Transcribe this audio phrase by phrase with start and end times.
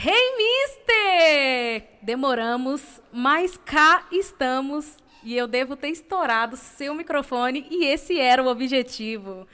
[0.00, 1.88] Hey, mister!
[2.00, 8.46] Demoramos, mas cá estamos e eu devo ter estourado seu microfone e esse era o
[8.46, 9.44] objetivo.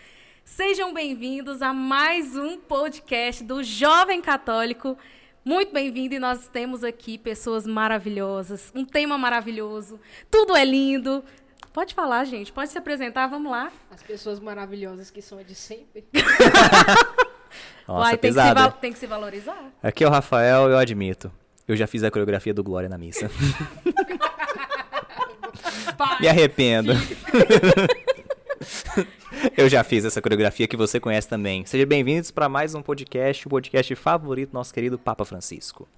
[0.45, 4.99] Sejam bem-vindos a mais um podcast do Jovem Católico.
[5.43, 9.99] Muito bem-vindo e nós temos aqui pessoas maravilhosas, um tema maravilhoso,
[10.31, 11.25] tudo é lindo.
[11.73, 13.73] Pode falar, gente, pode se apresentar, vamos lá.
[13.91, 16.05] As pessoas maravilhosas que são de sempre.
[17.86, 19.70] Nossa, Uai, tem, que se tem que se valorizar.
[19.82, 21.30] Aqui é o Rafael, eu admito.
[21.66, 23.30] Eu já fiz a coreografia do Glória na missa.
[25.96, 26.93] Pai, Me arrependo.
[29.56, 31.65] eu já fiz essa coreografia que você conhece também.
[31.65, 35.88] Sejam bem-vindos para mais um podcast, o podcast favorito do nosso querido Papa Francisco.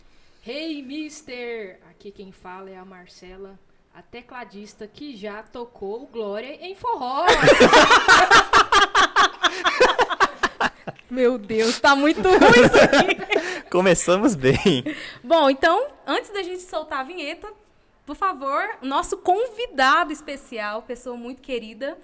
[0.47, 1.79] Hey, mister!
[1.91, 3.59] Aqui quem fala é a Marcela,
[3.95, 7.25] a tecladista que já tocou Glória em forró.
[11.11, 13.63] Meu Deus, tá muito ruim isso aqui.
[13.71, 14.85] Começamos bem.
[15.23, 17.49] Bom, então, antes da gente soltar a vinheta,
[18.05, 21.97] por favor, nosso convidado especial, pessoa muito querida,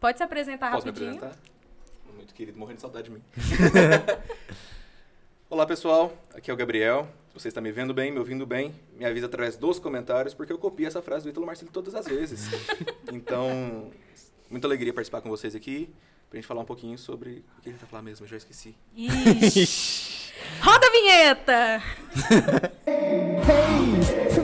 [0.00, 1.16] pode se apresentar Posso me rapidinho?
[1.16, 1.38] apresentar?
[2.14, 3.22] Muito querido, morrendo de saudade de mim.
[5.50, 6.12] Olá, pessoal.
[6.34, 7.08] Aqui é o Gabriel.
[7.28, 10.52] Se você está me vendo bem, me ouvindo bem, me avisa através dos comentários, porque
[10.52, 12.48] eu copio essa frase do Ítalo Marcelo todas as vezes.
[13.12, 13.90] Então,
[14.50, 15.88] muita alegria participar com vocês aqui,
[16.28, 18.36] pra gente falar um pouquinho sobre o que a gente vai falar mesmo, eu já
[18.36, 18.74] esqueci.
[18.94, 20.28] Ixi.
[20.62, 21.82] Roda a vinheta!
[23.96, 24.37] Mister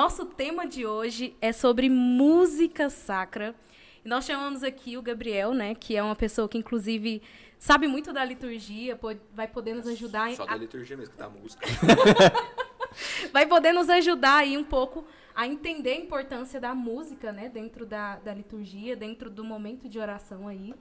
[0.00, 3.54] nosso tema de hoje é sobre música sacra.
[4.02, 7.20] E nós chamamos aqui o Gabriel, né, que é uma pessoa que inclusive
[7.58, 11.12] sabe muito da liturgia, po- vai poder nos ajudar em- Só a- da liturgia mesmo,
[11.12, 11.66] que tá a música.
[13.30, 15.04] vai poder nos ajudar aí um pouco
[15.34, 19.98] a entender a importância da música, né, dentro da, da liturgia, dentro do momento de
[19.98, 20.72] oração aí.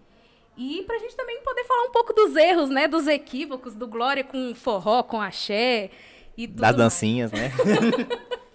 [0.56, 4.24] E pra gente também poder falar um pouco dos erros, né, dos equívocos, do Glória
[4.24, 5.92] com forró, com axé
[6.38, 6.78] e tudo Das mais.
[6.78, 7.52] dancinhas, né?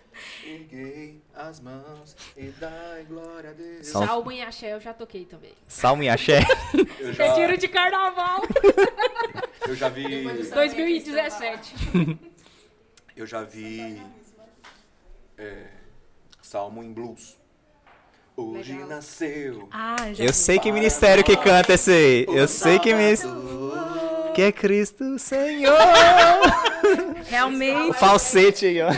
[0.55, 3.89] Erguei as mãos e dai glória a Deus.
[3.89, 5.53] Só- Salmo e axé eu já toquei também.
[5.67, 6.41] Salmo e axé.
[7.01, 8.43] Eu já, Retiro de carnaval
[9.69, 10.25] eu já vi...
[10.53, 12.19] 2017.
[13.17, 14.03] Eu já vi
[15.39, 15.67] é,
[16.43, 17.37] Salmo em blues.
[18.37, 18.89] Hoje Legal.
[18.89, 19.69] nasceu.
[19.71, 22.27] Ah, já Eu sei que ministério que canta esse aí.
[22.29, 23.45] Eu sei que ministério.
[24.35, 25.79] Que é Cristo Senhor.
[27.29, 27.97] Realmente.
[27.97, 28.89] Falsete aí, ó.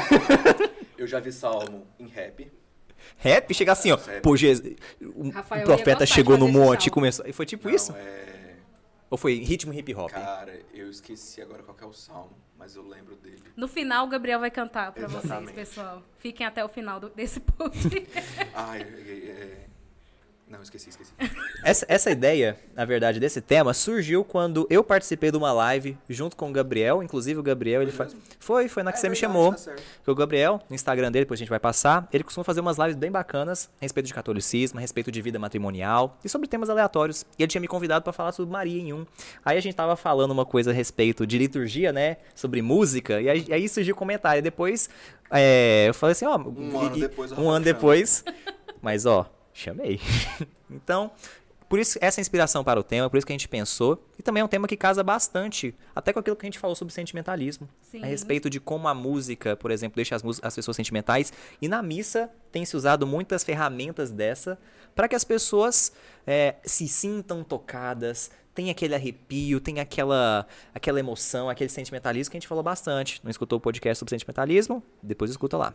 [1.07, 2.51] Eu já vi Salmo em rap.
[3.19, 3.99] Rap chega assim, ó.
[4.21, 4.75] Pô, Jesus,
[5.15, 7.25] o Rafael profeta chegou no monte e começou.
[7.25, 7.93] E foi tipo Não, isso?
[7.93, 8.57] É...
[9.09, 10.11] Ou foi ritmo hip hop?
[10.11, 13.41] Cara, eu esqueci agora qual que é o Salmo, mas eu lembro dele.
[13.57, 15.55] No final, o Gabriel vai cantar pra vocês, Exatamente.
[15.55, 16.03] pessoal.
[16.19, 17.89] Fiquem até o final do- desse post.
[18.53, 19.67] Ai, é, é...
[20.49, 21.13] Não, esqueci, esqueci.
[21.65, 26.37] Essa, essa ideia, na verdade, desse tema surgiu quando eu participei de uma live junto
[26.37, 27.03] com o Gabriel.
[27.03, 28.17] Inclusive, o Gabriel, ele Foi fa...
[28.39, 29.53] foi, foi na que É você me chamou.
[29.53, 29.73] tá.
[29.97, 32.79] Porque o Gabriel, no Instagram dele, depois a gente vai passar, ele costuma fazer umas
[32.79, 36.71] lives bem bacanas a respeito de catolicismo, a respeito de vida matrimonial e sobre temas
[36.71, 37.27] aleatórios.
[37.37, 39.05] E ele tinha me convidado pra falar sobre Maria em um.
[39.45, 42.19] Aí a gente tava falando uma coisa a respeito de liturgia, né?
[42.37, 43.21] Sobre música.
[43.21, 44.41] E aí, aí surgiu o comentário.
[44.41, 44.89] Depois
[45.29, 46.39] é, eu falei assim, ó.
[46.39, 47.61] Um ano depois, Um ano chama.
[47.61, 48.25] depois.
[48.81, 50.01] Mas, ó, chamei.
[50.71, 51.11] então,
[51.69, 54.05] por isso essa inspiração para o tema, por isso que a gente pensou.
[54.19, 56.77] E também é um tema que casa bastante, até com aquilo que a gente falou
[56.77, 57.69] sobre sentimentalismo.
[57.83, 58.03] Sim.
[58.03, 61.33] A respeito de como a música, por exemplo, deixa as, as pessoas sentimentais.
[61.61, 64.59] E na missa tem se usado muitas ferramentas dessa
[64.95, 65.93] para que as pessoas
[66.27, 72.41] é, se sintam tocadas, tem aquele arrepio, tem aquela, aquela emoção, aquele sentimentalismo que a
[72.41, 73.21] gente falou bastante.
[73.23, 74.83] Não escutou o podcast sobre sentimentalismo?
[75.03, 75.75] Depois escuta lá.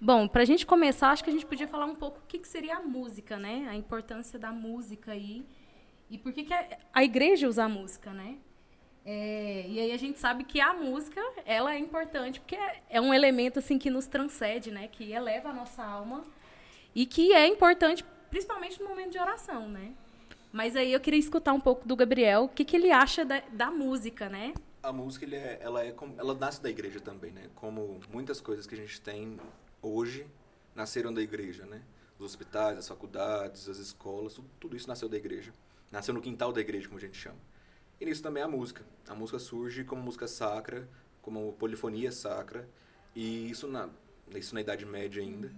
[0.00, 2.48] Bom, pra gente começar, acho que a gente podia falar um pouco o que, que
[2.48, 3.66] seria a música, né?
[3.68, 5.44] A importância da música aí.
[6.10, 8.36] E por que, que a, a igreja usa a música, né?
[9.04, 13.00] É, e aí a gente sabe que a música, ela é importante, porque é, é
[13.00, 14.88] um elemento, assim, que nos transcende, né?
[14.88, 16.24] Que eleva a nossa alma.
[16.94, 19.92] E que é importante, principalmente no momento de oração, né?
[20.52, 23.42] Mas aí eu queria escutar um pouco do Gabriel, o que, que ele acha da,
[23.52, 24.52] da música, né?
[24.88, 27.50] A música, ele é, ela, é ela nasce da igreja também, né?
[27.54, 29.38] Como muitas coisas que a gente tem
[29.82, 30.26] hoje
[30.74, 31.82] nasceram da igreja, né?
[32.18, 35.52] Os hospitais, as faculdades, as escolas, tudo, tudo isso nasceu da igreja.
[35.92, 37.36] Nasceu no quintal da igreja, como a gente chama.
[38.00, 38.82] E nisso também a música.
[39.06, 40.88] A música surge como música sacra,
[41.20, 42.66] como polifonia sacra.
[43.14, 43.90] E isso na,
[44.34, 45.52] isso na Idade Média ainda.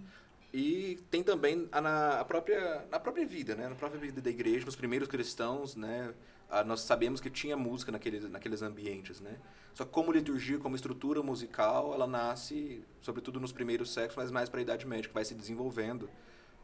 [0.53, 3.69] E tem também a, na, a própria, na própria vida, né?
[3.69, 6.13] Na própria vida da igreja, nos primeiros cristãos, né?
[6.49, 9.39] Ah, nós sabemos que tinha música naqueles, naqueles ambientes, né?
[9.73, 14.49] Só que como liturgia, como estrutura musical, ela nasce, sobretudo nos primeiros séculos, mas mais
[14.49, 16.11] para a Idade Média, que vai se desenvolvendo.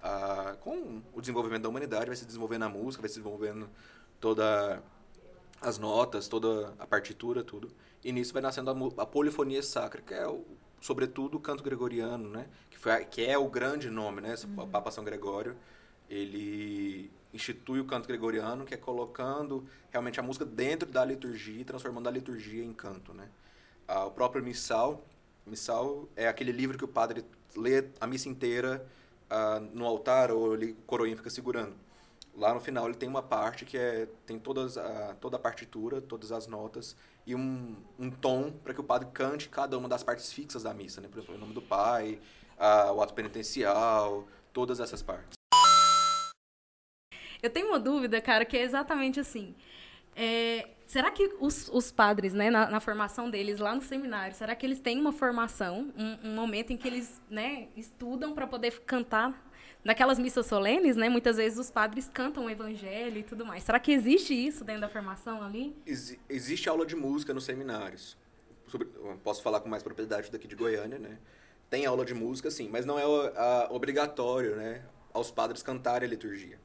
[0.02, 3.70] Ah, com o desenvolvimento da humanidade, vai se desenvolvendo a música, vai se desenvolvendo
[4.20, 4.82] toda
[5.60, 7.70] as notas, toda a partitura, tudo.
[8.04, 10.44] E nisso vai nascendo a, a polifonia sacra, que é, o,
[10.86, 12.46] sobretudo, o canto gregoriano, né?
[12.70, 14.36] Que, foi, que é o grande nome, né?
[14.44, 14.68] Uhum.
[14.68, 15.56] Papa São Gregório,
[16.08, 21.64] ele institui o canto gregoriano, que é colocando realmente a música dentro da liturgia e
[21.64, 23.28] transformando a liturgia em canto, né?
[23.88, 25.04] Ah, o próprio missal,
[25.44, 27.24] missal é aquele livro que o padre
[27.56, 28.86] lê a missa inteira
[29.28, 31.74] ah, no altar ou ele, o coroinha fica segurando.
[32.32, 36.00] Lá no final ele tem uma parte que é tem todas a, toda a partitura,
[36.00, 40.02] todas as notas e um, um tom para que o padre cante cada uma das
[40.02, 41.08] partes fixas da missa, né?
[41.08, 42.20] Por exemplo, o nome do Pai,
[42.56, 45.36] ah, o ato penitencial, todas essas partes.
[47.42, 49.54] Eu tenho uma dúvida, cara, que é exatamente assim.
[50.14, 54.54] É, será que os, os padres, né, na, na formação deles lá no seminário, será
[54.56, 58.80] que eles têm uma formação, um, um momento em que eles, né, estudam para poder
[58.80, 59.45] cantar
[59.86, 61.08] naquelas missas solenes, né?
[61.08, 63.62] Muitas vezes os padres cantam o evangelho e tudo mais.
[63.62, 65.74] Será que existe isso dentro da formação ali?
[65.86, 68.16] Exi- existe aula de música nos seminários.
[68.66, 68.88] Sobre-
[69.22, 71.18] posso falar com mais propriedade daqui de Goiânia, né?
[71.70, 74.82] Tem aula de música, sim, mas não é a- obrigatório, né?
[75.14, 76.58] Aos padres cantarem a liturgia.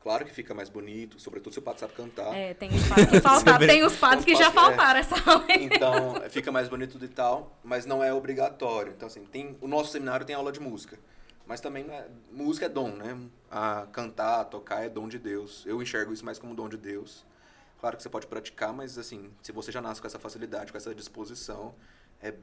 [0.00, 2.32] Claro que fica mais bonito, sobretudo se o padre sabe cantar.
[2.32, 4.50] É, tem os padres que faltaram, tem os padres que já é.
[4.52, 5.44] faltaram essa aula.
[5.58, 8.92] Então, fica mais bonito e tal, mas não é obrigatório.
[8.96, 10.96] Então, assim, tem, o nosso seminário tem aula de música.
[11.46, 13.16] Mas também, né, música é dom, né?
[13.50, 15.64] A cantar, a tocar é dom de Deus.
[15.64, 17.24] Eu enxergo isso mais como dom de Deus.
[17.80, 20.78] Claro que você pode praticar, mas, assim, se você já nasce com essa facilidade, com
[20.78, 21.74] essa disposição,
[22.20, 22.34] é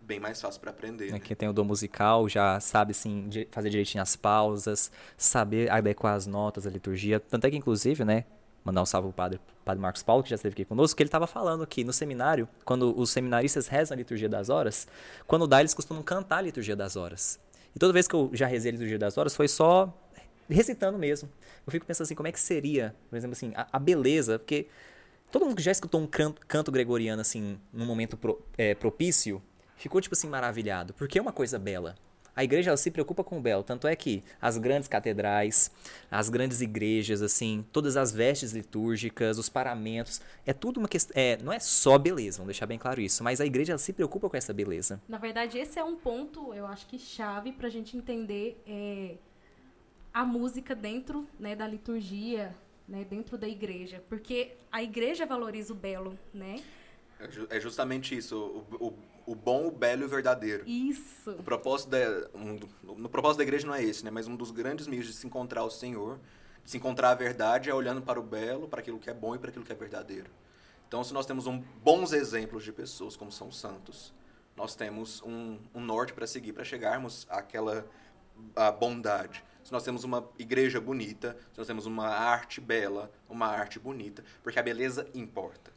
[0.00, 1.12] bem mais fácil para aprender, né?
[1.12, 6.14] Né, Quem tem o dom musical já sabe assim, fazer direitinho as pausas, saber adequar
[6.14, 7.20] as notas, a liturgia.
[7.20, 8.24] Tanto é que, inclusive, né?
[8.64, 11.08] Mandar um salve pro padre, padre Marcos Paulo, que já esteve aqui conosco, que ele
[11.08, 14.86] estava falando que no seminário, quando os seminaristas rezam a liturgia das horas,
[15.26, 17.40] quando dá, eles costumam cantar a liturgia das horas.
[17.74, 19.92] E toda vez que eu já rezei a liturgia das horas, foi só
[20.48, 21.28] recitando mesmo.
[21.66, 24.66] Eu fico pensando assim, como é que seria, por exemplo, assim, a, a beleza, porque
[25.30, 29.42] todo mundo que já escutou um canto, canto gregoriano, assim, num momento pro- é, propício,
[29.76, 31.94] ficou, tipo assim, maravilhado, porque é uma coisa bela.
[32.34, 35.70] A igreja ela se preocupa com o belo, tanto é que as grandes catedrais,
[36.10, 41.36] as grandes igrejas, assim, todas as vestes litúrgicas, os paramentos, é tudo uma questão, é,
[41.42, 44.30] não é só beleza, vamos deixar bem claro isso, mas a igreja ela se preocupa
[44.30, 45.00] com essa beleza.
[45.06, 49.16] Na verdade, esse é um ponto, eu acho que chave para a gente entender é,
[50.12, 52.54] a música dentro né, da liturgia,
[52.88, 54.02] né, dentro da igreja.
[54.08, 56.62] Porque a igreja valoriza o belo, né?
[57.50, 58.94] É É justamente isso, o, o,
[59.26, 60.68] o bom, o belo e o verdadeiro.
[60.68, 61.30] Isso.
[61.30, 61.98] O propósito da,
[62.34, 64.10] um no propósito da igreja não é esse, né?
[64.10, 66.18] Mas um dos grandes meios de se encontrar o Senhor,
[66.64, 69.34] de se encontrar a verdade, é olhando para o belo, para aquilo que é bom
[69.34, 70.30] e para aquilo que é verdadeiro.
[70.88, 74.12] Então, se nós temos um, bons exemplos de pessoas como são santos,
[74.56, 77.86] nós temos um, um norte para seguir, para chegarmos àquela
[78.54, 79.44] à bondade.
[79.64, 84.24] Se nós temos uma igreja bonita, se nós temos uma arte bela, uma arte bonita,
[84.42, 85.72] porque a beleza importa.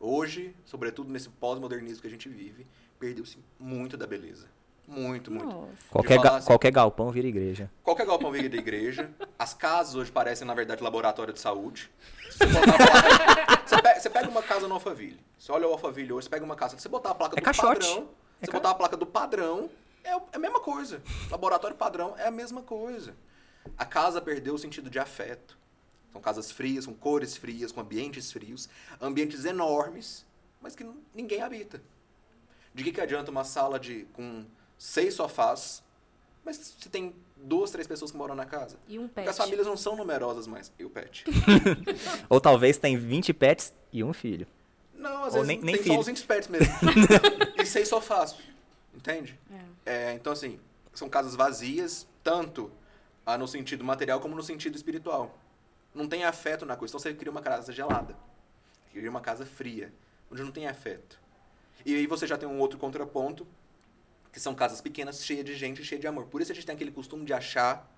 [0.00, 2.66] Hoje, sobretudo nesse pós-modernismo que a gente vive,
[2.98, 4.46] perdeu-se muito da beleza.
[4.86, 5.44] Muito, muito.
[5.44, 5.68] Nossa.
[5.90, 7.70] Qualquer, ga- assim- qualquer galpão vira igreja.
[7.82, 9.10] Qualquer galpão vive da igreja.
[9.38, 11.90] As casas hoje parecem, na verdade, laboratório de saúde.
[12.30, 15.20] Se você, placa- você, pega, você pega uma casa no Alphaville.
[15.38, 16.76] Você olha o Alphaville hoje, você pega uma casa.
[16.76, 17.86] Se você botar a placa É do caixote.
[17.86, 18.08] padrão,
[18.40, 19.68] É você ca- botar a placa do padrão,
[20.02, 21.02] é, é a mesma coisa.
[21.30, 23.14] Laboratório padrão é a mesma coisa.
[23.76, 25.57] A casa perdeu o sentido de afeto.
[26.12, 28.68] São casas frias, com cores frias, com ambientes frios,
[29.00, 30.24] ambientes enormes,
[30.60, 30.84] mas que
[31.14, 31.82] ninguém habita.
[32.74, 34.44] De que, que adianta uma sala de com
[34.78, 35.82] seis sofás,
[36.44, 38.78] mas se tem duas, três pessoas que moram na casa?
[38.88, 39.28] E um Porque pet.
[39.28, 40.72] as famílias não são numerosas mais.
[40.78, 41.24] E o pet?
[42.28, 44.46] Ou talvez tem 20 pets e um filho.
[44.94, 45.94] Não, às Ou vezes nem- nem tem filho.
[45.96, 46.74] só os 20 pets mesmo.
[47.60, 48.34] e seis sofás.
[48.94, 49.38] Entende?
[49.86, 50.58] É, então, assim,
[50.94, 52.70] são casas vazias, tanto
[53.38, 55.36] no sentido material como no sentido espiritual.
[55.94, 56.92] Não tem afeto na coisa.
[56.92, 58.16] Então você cria uma casa gelada.
[58.92, 59.92] Cria uma casa fria,
[60.30, 61.18] onde não tem afeto.
[61.84, 63.46] E aí você já tem um outro contraponto,
[64.32, 66.26] que são casas pequenas, cheias de gente, cheias de amor.
[66.26, 67.90] Por isso a gente tem aquele costume de achar,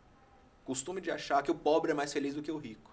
[0.64, 2.90] costume de achar que o pobre é mais feliz do que o rico.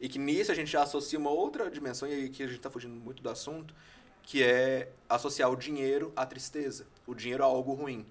[0.00, 2.70] E que nisso a gente já associa uma outra dimensão, e que a gente está
[2.70, 3.74] fugindo muito do assunto,
[4.22, 8.06] que é associar o dinheiro à tristeza, o dinheiro a algo ruim.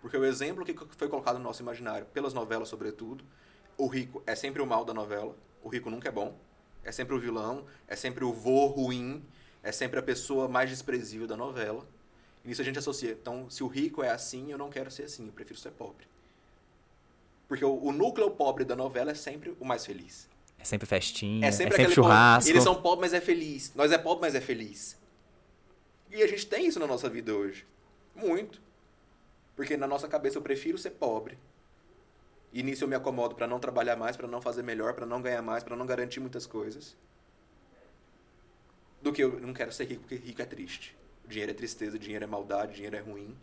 [0.00, 3.24] Porque o exemplo que foi colocado no nosso imaginário, pelas novelas sobretudo,
[3.82, 6.38] o rico é sempre o mal da novela, o rico nunca é bom,
[6.84, 9.24] é sempre o vilão, é sempre o vô ruim,
[9.60, 11.84] é sempre a pessoa mais desprezível da novela.
[12.44, 13.10] E nisso a gente associa.
[13.10, 16.06] Então, se o rico é assim, eu não quero ser assim, eu prefiro ser pobre.
[17.48, 20.28] Porque o, o núcleo pobre da novela é sempre o mais feliz.
[20.60, 22.50] É sempre festinha, É é sempre, sempre, aquele povo, churrasco.
[22.50, 23.72] Eles são pobres, mas é feliz.
[23.74, 24.96] Nós é pobre, mas é feliz.
[26.08, 27.66] E a gente tem isso na nossa vida hoje.
[28.14, 28.62] Muito.
[29.56, 31.36] Porque na nossa cabeça eu prefiro ser pobre.
[32.52, 35.22] E nisso eu me acomodo para não trabalhar mais, para não fazer melhor, para não
[35.22, 36.94] ganhar mais, para não garantir muitas coisas.
[39.00, 40.94] Do que eu não quero ser rico, porque rico é triste.
[41.26, 43.34] Dinheiro é tristeza, dinheiro é maldade, dinheiro é ruim.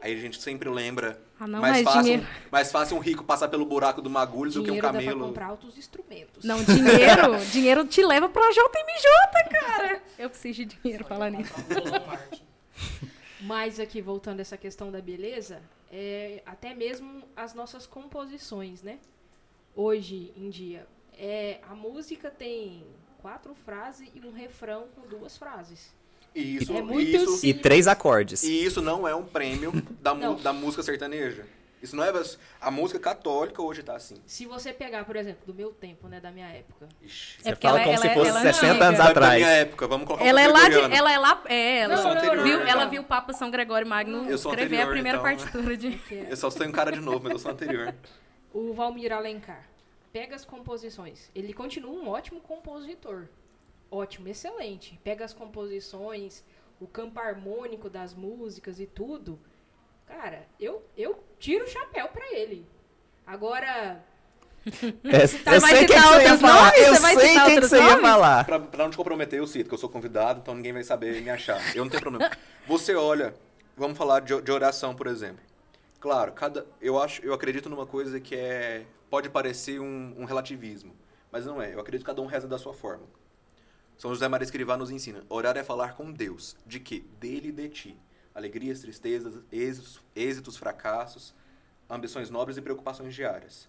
[0.00, 2.26] Aí a gente sempre lembra Ah, não, mais, mas fácil, dinheiro.
[2.52, 5.00] mais fácil um rico passar pelo buraco do magulho do que um Dinheiro dá pra
[5.02, 5.26] camelo.
[5.26, 6.44] comprar outros instrumentos.
[6.44, 10.02] Não, dinheiro, dinheiro te leva pra JMJ, cara.
[10.16, 11.52] Eu preciso de dinheiro falar nisso.
[13.40, 18.98] Mas aqui, voltando a essa questão da beleza, é, até mesmo as nossas composições, né?
[19.74, 22.84] Hoje em dia, é, a música tem
[23.22, 25.92] quatro frases e um refrão com duas frases.
[26.34, 28.42] E isso, É muito isso, E três acordes.
[28.42, 31.46] E isso não é um prêmio da, da música sertaneja.
[31.82, 32.12] Isso não é.
[32.60, 34.20] A música católica hoje tá assim.
[34.26, 36.88] Se você pegar, por exemplo, do meu tempo, né, da minha época.
[37.00, 37.40] Ixi.
[37.42, 38.84] Você É porque fala ela- como ela se é- fosse ela é 60 antiga.
[38.86, 39.34] anos Da- da atrás.
[39.42, 42.42] minha época, vamos colocar Ela é lá de, ela é lá, é, ela sou anterior,
[42.42, 42.66] viu, então.
[42.68, 45.22] ela viu o Papa São Gregório Magno escrever anterior, a primeira então.
[45.36, 47.94] partitura de é Eu só estou em cara de novo, mas eu sou anterior.
[48.52, 49.68] o Valmir Alencar.
[50.12, 51.30] Pega as composições.
[51.34, 53.26] Ele continua um ótimo compositor.
[53.90, 54.98] Ótimo, excelente.
[55.04, 56.42] Pega as composições,
[56.80, 59.38] o campo harmônico das músicas e tudo.
[60.08, 62.66] Cara, eu, eu tiro o chapéu pra ele.
[63.26, 64.02] Agora,
[65.04, 66.64] É, Você eu vai sei que citar você ia outros falar.
[66.64, 66.78] nomes?
[66.86, 68.00] Eu Você vai sei quem que você ia nomes?
[68.02, 68.44] falar.
[68.44, 71.20] Pra, pra não te comprometer, eu cito, que eu sou convidado, então ninguém vai saber
[71.22, 71.60] me achar.
[71.76, 72.30] Eu não tenho problema.
[72.66, 73.34] Você olha,
[73.76, 75.40] vamos falar de, de oração, por exemplo.
[76.00, 80.94] Claro, cada, eu, acho, eu acredito numa coisa que é pode parecer um, um relativismo,
[81.32, 81.72] mas não é.
[81.74, 83.04] Eu acredito que cada um reza da sua forma.
[83.96, 85.24] São José Maria Escrivá nos ensina.
[85.28, 86.56] Orar é falar com Deus.
[86.66, 87.02] De quê?
[87.18, 87.96] Dele e de ti.
[88.38, 91.34] Alegrias, tristezas, êxitos, êxitos fracassos,
[91.90, 93.68] ambições nobres e preocupações diárias.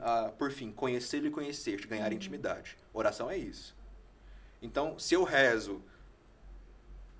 [0.00, 2.78] Ah, por fim, conhecê-lo e conhecer-te, ganhar intimidade.
[2.94, 3.76] Oração é isso.
[4.62, 5.82] Então, se eu rezo,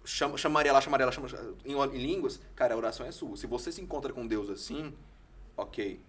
[0.05, 1.29] chama, chamaria lá, chamaria lá, chama,
[1.65, 3.37] em, em línguas, cara, a oração é sua.
[3.37, 4.95] Se você se encontra com Deus assim,
[5.57, 6.01] ok.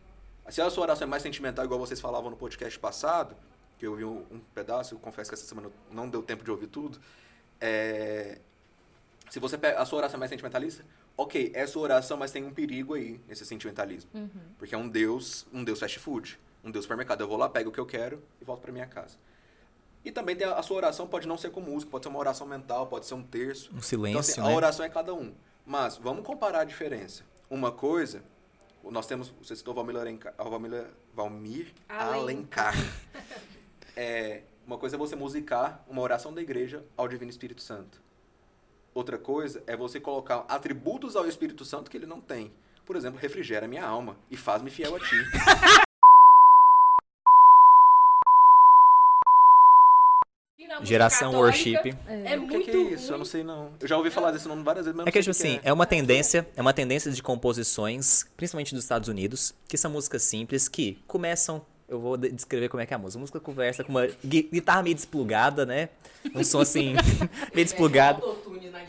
[0.50, 3.36] Se a sua oração é mais sentimental, igual vocês falavam no podcast passado,
[3.80, 6.52] que eu ouvi um, um pedaço, eu confesso que essa semana não deu tempo de
[6.52, 7.00] ouvir tudo.
[7.60, 8.40] É,
[9.30, 10.84] se você pega, a sua oração é mais sentimentalista,
[11.16, 14.10] ok, é sua oração, mas tem um perigo aí nesse sentimentalismo.
[14.58, 17.22] Porque é um Deus, um Deus fast food, um Deus supermercado.
[17.22, 19.18] Eu vou lá, pego o que eu quero e volto para minha casa.
[20.04, 22.20] E também tem a, a sua oração pode não ser com música, pode ser uma
[22.20, 23.70] oração mental, pode ser um terço.
[23.76, 24.48] Um silêncio, Então, assim, né?
[24.54, 25.34] a oração é cada um.
[25.66, 27.24] Mas vamos comparar a diferença.
[27.50, 28.24] Uma coisa,
[28.84, 32.74] nós temos, você citou Valmir Alencar, Valmir, Valmir Alencar.
[32.74, 32.76] Alencar.
[33.96, 38.02] é, uma coisa é você musicar uma oração da igreja ao Divino Espírito Santo.
[38.94, 42.52] Outra coisa é você colocar atributos ao Espírito Santo que ele não tem.
[42.86, 45.16] Por exemplo, refrigera minha alma e faz-me fiel a ti.
[50.84, 51.98] Geração católica, worship.
[52.08, 53.04] É, o que, muito que é isso?
[53.06, 53.12] ruim.
[53.14, 53.72] Eu não sei não.
[53.80, 55.60] Eu já ouvi falar desse nome várias vezes, mas É não que, sei tipo assim,
[55.62, 59.90] que é uma tendência, é uma tendência de composições, principalmente dos Estados Unidos, que são
[59.92, 61.66] músicas simples que começam.
[61.88, 63.18] Eu vou de- descrever como é que é a música.
[63.20, 65.90] A música conversa com uma gui- guitarra meio desplugada, né?
[66.36, 66.94] Um som assim,
[67.56, 68.22] meio desplugado.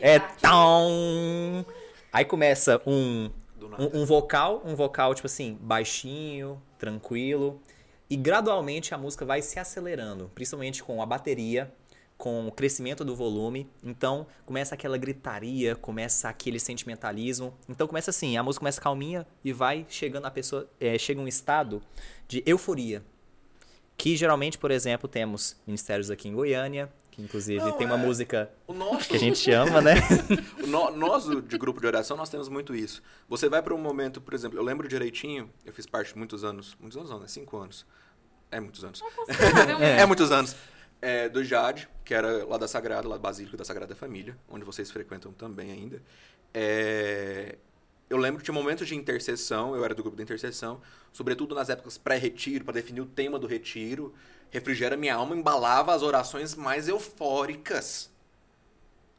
[0.00, 1.64] É tão.
[2.12, 3.30] Aí começa um,
[3.78, 7.61] um, um vocal, um vocal, tipo assim, baixinho, tranquilo.
[8.09, 11.73] E gradualmente a música vai se acelerando, principalmente com a bateria,
[12.19, 13.71] com o crescimento do volume.
[13.85, 17.54] Então começa aquela gritaria, começa aquele sentimentalismo.
[17.69, 21.28] Então começa assim, a música começa calminha e vai chegando a pessoa, é, chega um
[21.28, 21.80] estado
[22.26, 23.02] de euforia.
[23.97, 26.90] Que geralmente, por exemplo, temos ministérios aqui em Goiânia,
[27.21, 29.95] que inclusive Não, tem uma é- música O nosso, que a gente ama, né?
[30.62, 33.03] O no- nós, do- de grupo de oração, nós temos muito isso.
[33.29, 36.77] Você vai para um momento, por exemplo, eu lembro direitinho, eu fiz parte muitos anos,
[36.81, 37.29] muitos anos não, né?
[37.29, 37.87] Cinco anos.
[38.50, 39.00] É muitos anos.
[39.81, 40.57] É, muitos anos.
[41.03, 44.65] É, do Jade, que era lá da Sagrada, lá do Basílico da Sagrada Família, onde
[44.65, 46.03] vocês frequentam também ainda.
[46.53, 47.57] É,
[48.11, 50.81] eu lembro que tinha momentos de intercessão, eu era do grupo de intercessão,
[51.12, 54.12] sobretudo nas épocas pré-retiro, para definir o tema do retiro.
[54.50, 58.11] Refrigera minha alma, embalava as orações mais eufóricas.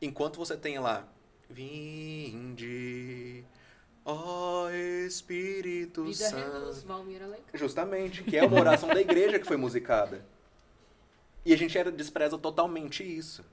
[0.01, 1.07] Enquanto você tem lá,
[1.49, 3.43] vinde,
[4.05, 4.69] ó
[5.05, 6.51] Espírito Vida Santo.
[6.51, 7.45] Reluz, Valmir Alencar.
[7.53, 10.25] Justamente, que é uma oração da igreja que foi musicada.
[11.45, 13.43] E a gente era, despreza totalmente isso.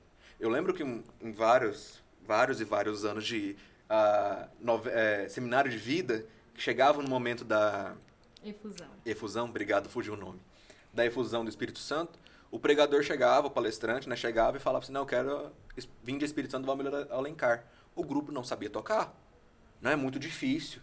[0.41, 3.57] Eu lembro que em vários, vários e vários anos de
[3.89, 7.95] ah, nove- eh, seminário de vida, que chegava no momento da
[8.45, 8.89] Efusão.
[9.05, 10.39] efusão, obrigado, fugiu o nome,
[10.93, 12.19] da efusão do Espírito Santo,
[12.51, 16.19] o pregador chegava, o palestrante, né, chegava e falava assim, não, eu quero es- vir
[16.19, 17.65] de Espírito Santo do Valmir Alencar.
[17.95, 19.13] O grupo não sabia tocar.
[19.81, 20.81] Não é muito difícil.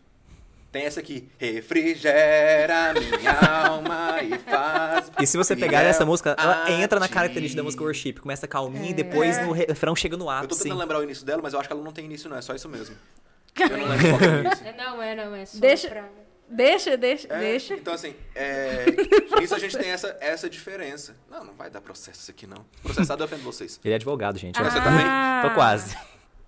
[0.71, 1.29] Tem essa aqui.
[1.37, 3.31] Refrigera minha
[3.67, 5.11] alma e faz.
[5.21, 8.13] E se você pegar essa música, ela entra na característica da música worship.
[8.13, 10.63] Começa calminha e depois no refrão chega no Eu tô ápice.
[10.63, 12.37] tentando lembrar o início dela, mas eu acho que ela não tem início, não.
[12.37, 12.95] É só isso mesmo.
[13.57, 14.67] Eu não lembro qual é o início.
[14.67, 16.09] É, não, é, não, é só Deixa- pra...
[16.47, 17.73] Deixa, deixa, É, deixa.
[17.73, 18.85] Então, assim, é,
[19.39, 21.15] nisso a gente tem essa, essa diferença.
[21.29, 22.63] Não, não vai dar processo isso aqui, não.
[22.83, 23.79] Processado eu ofendo vocês.
[23.83, 24.55] Ele é advogado, gente.
[24.61, 25.05] Você Eu- também?
[25.41, 25.97] Tô quase.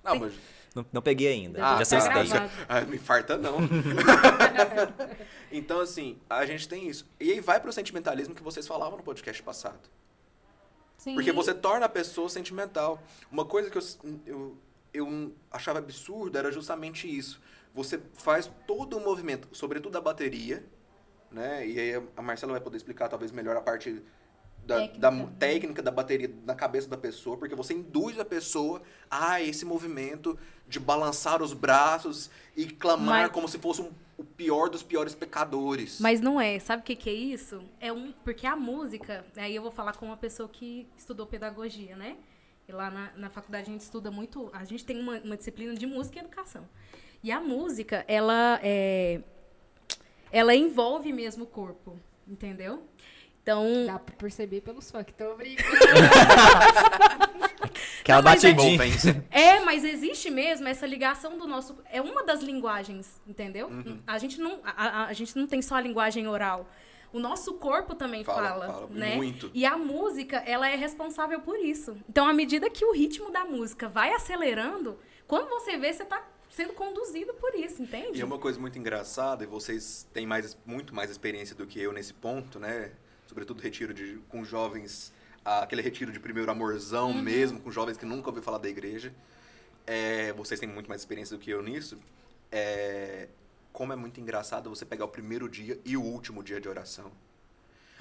[0.04, 0.34] Não, mas.
[0.76, 1.60] Não, não peguei ainda.
[1.66, 2.50] Ah, Já sou tá.
[2.70, 3.58] Ah, me farta não.
[5.52, 7.08] então, assim, a gente tem isso.
[7.20, 9.90] E aí vai pro sentimentalismo que vocês falavam no podcast passado.
[10.98, 11.16] Sim.
[11.16, 13.02] Porque você torna a pessoa sentimental.
[13.32, 13.84] Uma coisa que eu,
[14.26, 14.58] eu,
[14.94, 17.42] eu achava absurdo era justamente isso.
[17.78, 20.66] Você faz todo o movimento, sobretudo a bateria,
[21.32, 21.66] né?
[21.68, 24.02] E aí a Marcela vai poder explicar talvez melhor a parte
[24.66, 25.00] da Técnica.
[25.00, 28.82] da técnica da bateria na cabeça da pessoa, porque você induz a pessoa
[29.12, 34.24] a esse movimento de balançar os braços e clamar Mas- como se fosse um- o
[34.24, 36.00] pior dos piores pecadores.
[36.00, 36.58] Mas não é.
[36.60, 37.64] Sabe o que, que é isso?
[37.80, 38.12] É um.
[38.24, 39.24] Porque a música.
[39.38, 42.18] Aí eu vou falar com uma pessoa que estudou pedagogia, né?
[42.68, 44.50] E lá na, na faculdade a gente estuda muito.
[44.52, 46.68] A gente tem uma, uma disciplina de música e educação.
[47.24, 49.22] E a música, ela é.
[50.32, 52.00] Ela envolve mesmo o corpo.
[52.28, 52.84] Entendeu?
[53.42, 53.86] Então.
[53.86, 55.14] Dá pra perceber pelos funk.
[55.14, 55.70] Tô brincando.
[58.02, 58.80] Aquela é- batidinha.
[59.32, 61.78] É, mas existe mesmo essa ligação do nosso.
[61.92, 63.68] É uma das linguagens, entendeu?
[63.68, 64.00] Uhum.
[64.06, 66.70] A, gente não, a, a- a gente não tem só a linguagem oral.
[67.12, 69.16] O nosso corpo também Fala, fala, fala, né?
[69.16, 69.50] muito.
[69.54, 71.96] E a música, ela é responsável por isso.
[72.08, 76.22] Então, à medida que o ritmo da música vai acelerando, quando você vê, você tá
[76.50, 78.18] sendo conduzido por isso, entende?
[78.18, 81.80] E é uma coisa muito engraçada, e vocês têm mais, muito mais experiência do que
[81.80, 82.92] eu nesse ponto, né?
[83.28, 85.14] Sobretudo retiro de, com jovens,
[85.44, 87.22] aquele retiro de primeiro amorzão Uhum.
[87.22, 89.14] mesmo, com jovens que nunca ouviram falar da igreja.
[89.86, 91.98] É, vocês têm muito mais experiência do que eu nisso.
[92.52, 93.28] É,
[93.72, 97.12] como é muito engraçado você pegar o primeiro dia e o último dia de oração.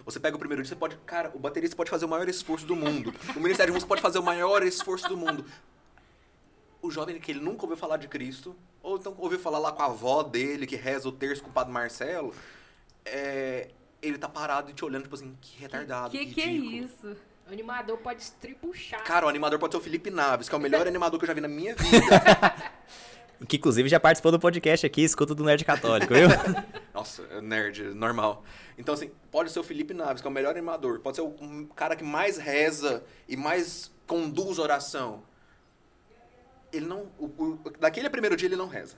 [0.04, 0.96] Você pega o primeiro dia, você pode.
[1.04, 3.12] Cara, o baterista pode fazer o maior esforço do mundo.
[3.35, 5.44] O Ministério de Música pode fazer o maior esforço do mundo.
[6.87, 9.83] O jovem que ele nunca ouviu falar de Cristo, ou então ouviu falar lá com
[9.83, 12.33] a avó dele, que reza o terço com o Padre Marcelo,
[13.05, 13.68] é,
[14.01, 16.11] ele tá parado e te olhando, tipo assim, que retardado.
[16.11, 16.77] que que é ridículo.
[16.77, 17.16] isso?
[17.49, 19.03] O animador pode estribuchar.
[19.05, 21.29] Cara, o animador pode ser o Felipe Naves, que é o melhor animador que eu
[21.29, 22.66] já vi na minha vida.
[23.46, 26.27] Que inclusive já participou do podcast aqui, escuta do Nerd Católico, viu?
[26.94, 28.42] Nossa, é nerd, normal.
[28.79, 31.01] Então, assim, pode ser o Felipe Naves, que é o melhor animador.
[31.01, 35.22] Pode ser o cara que mais reza e mais conduz oração.
[36.72, 37.07] Ele não.
[37.18, 38.96] O, o, daquele primeiro dia ele não reza.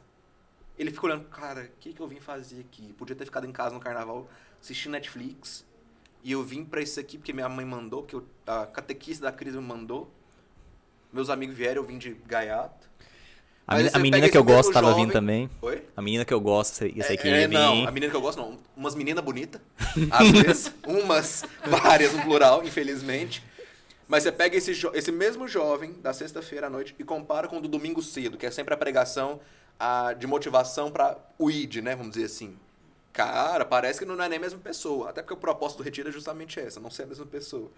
[0.79, 2.93] Ele fica olhando, cara, o que, que eu vim fazer aqui?
[2.93, 4.29] Podia ter ficado em casa no carnaval
[4.61, 5.65] assistindo Netflix.
[6.23, 9.33] E eu vim pra isso aqui porque minha mãe mandou, porque eu- a catequista da
[9.33, 10.13] Cris me mandou.
[11.13, 12.87] Meus amigos vieram, eu vim de gaiato.
[13.67, 15.51] A, a menina que eu gosto tava jovem- vindo também.
[15.61, 15.83] Oi?
[15.97, 18.21] A menina que eu gosto, essa essa aqui É, ia não, a menina que eu
[18.21, 18.59] gosto não.
[18.77, 19.61] Umas meninas bonitas,
[20.11, 20.73] às vezes.
[20.87, 23.43] umas, várias no plural, infelizmente.
[24.09, 27.61] Mas você pega esse, esse mesmo jovem da sexta-feira à noite e compara com o
[27.61, 29.39] do domingo cedo, que é sempre a pregação
[29.79, 31.95] ah, de motivação para o ID, né?
[31.95, 32.57] Vamos dizer assim.
[33.13, 35.11] Cara, parece que não é nem a mesma pessoa.
[35.11, 37.71] Até porque o propósito do retiro é justamente essa, não ser a mesma pessoa.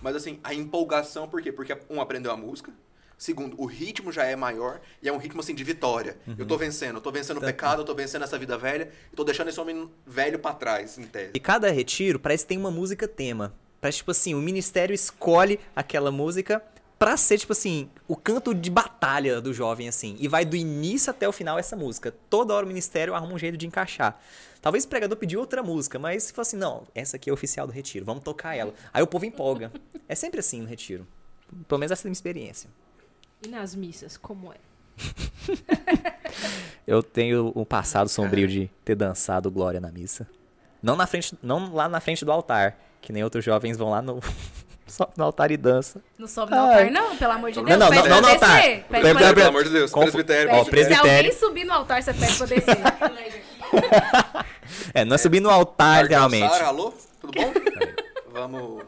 [0.00, 1.52] Mas assim, a empolgação, por quê?
[1.52, 2.72] Porque um aprendeu a música.
[3.18, 6.18] Segundo, o ritmo já é maior e é um ritmo assim de vitória.
[6.38, 9.16] Eu tô vencendo, eu tô vencendo o pecado, eu tô vencendo essa vida velha, eu
[9.16, 11.32] tô deixando esse homem velho pra trás, em tese.
[11.34, 13.54] E cada retiro parece que tem uma música tema.
[13.86, 16.60] Parece, tipo assim, o ministério escolhe aquela música
[16.98, 20.16] pra ser, tipo assim, o canto de batalha do jovem, assim.
[20.18, 22.12] E vai do início até o final essa música.
[22.28, 24.20] Toda hora o ministério arruma um jeito de encaixar.
[24.60, 27.64] Talvez o pregador pediu outra música, mas se fosse assim, não, essa aqui é oficial
[27.64, 28.74] do retiro, vamos tocar ela.
[28.92, 29.70] Aí o povo empolga.
[30.08, 31.06] É sempre assim no retiro.
[31.68, 32.68] Pelo menos essa é a minha experiência.
[33.40, 34.56] E nas missas, como é?
[36.84, 40.26] Eu tenho o passado sombrio de ter dançado Glória na missa.
[40.82, 44.02] Não na frente, não lá na frente do altar, que nem outros jovens vão lá
[44.02, 44.18] no
[44.84, 46.02] só no altar e dança.
[46.18, 47.78] Não sobe no altar, não, pelo amor de Não, Deus.
[47.78, 48.44] não, pede não, não, descer.
[48.44, 48.62] altar.
[48.62, 50.52] Pede Pelo- pra pelo- Pelo amor de Deus, Confu- presbitério.
[50.52, 51.10] Ó, Se presbitério.
[51.12, 52.76] alguém subir no altar, você pede pra descer.
[54.92, 56.44] É, não é subir no altar, literalmente.
[56.44, 56.92] Alcançar, alô?
[57.20, 57.52] Tudo bom?
[58.32, 58.84] vamos.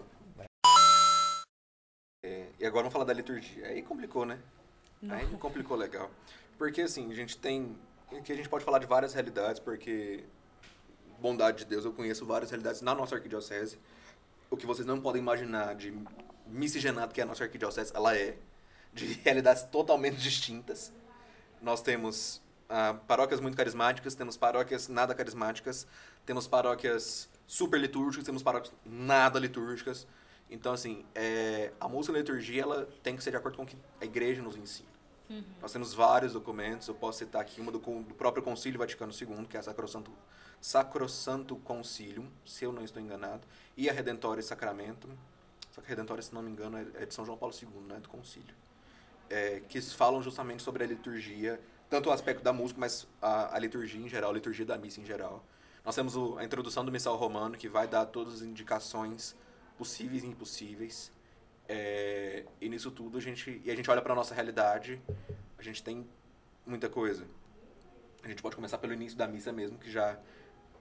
[2.24, 3.66] É, e agora vamos falar da liturgia.
[3.66, 4.38] Aí complicou, né?
[5.10, 6.10] Aí complicou legal.
[6.56, 7.76] Porque assim, a gente tem.
[8.16, 10.24] Aqui a gente pode falar de várias realidades, porque.
[11.20, 13.76] Bondade de Deus, eu conheço várias realidades na nossa arquidiocese.
[14.50, 15.92] O que vocês não podem imaginar de
[16.46, 18.36] miscigenado que é a nossa arquidiocese, ela é.
[18.92, 20.92] De realidades totalmente distintas.
[21.60, 25.86] Nós temos ah, paróquias muito carismáticas, temos paróquias nada carismáticas,
[26.24, 30.06] temos paróquias super litúrgicas, temos paróquias nada litúrgicas.
[30.50, 33.64] Então, assim, é, a música e a liturgia ela tem que ser de acordo com
[33.64, 34.88] o que a igreja nos ensina.
[35.60, 39.46] Nós temos vários documentos, eu posso citar aqui uma do, do próprio Concílio Vaticano II,
[39.46, 40.10] que é a Sacrosanto,
[40.60, 45.08] Sacrosanto Concilium, se eu não estou enganado, e a Redentore Sacramentum,
[45.70, 47.68] só que a Redentore, se não me engano, é é de São João Paulo II,
[47.86, 48.54] não é do Concílio,
[49.30, 53.58] é, que falam justamente sobre a liturgia, tanto o aspecto da música, mas a, a
[53.58, 55.44] liturgia em geral, a liturgia da missa em geral.
[55.84, 59.34] Nós temos o- a introdução do Missal Romano, que vai dar todas as indicações
[59.78, 61.10] possíveis e impossíveis.
[61.68, 65.00] É, e nisso tudo a gente e a gente olha para nossa realidade,
[65.58, 66.06] a gente tem
[66.66, 67.26] muita coisa.
[68.22, 70.18] A gente pode começar pelo início da missa mesmo, que já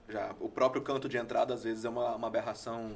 [0.09, 2.91] já o próprio canto de entrada às vezes é uma, uma aberração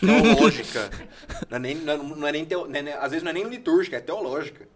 [0.00, 0.90] teológica.
[1.50, 3.30] não é nem, não é, não é nem teo- não é nem- às vezes não
[3.30, 4.68] é nem litúrgica, é teológica.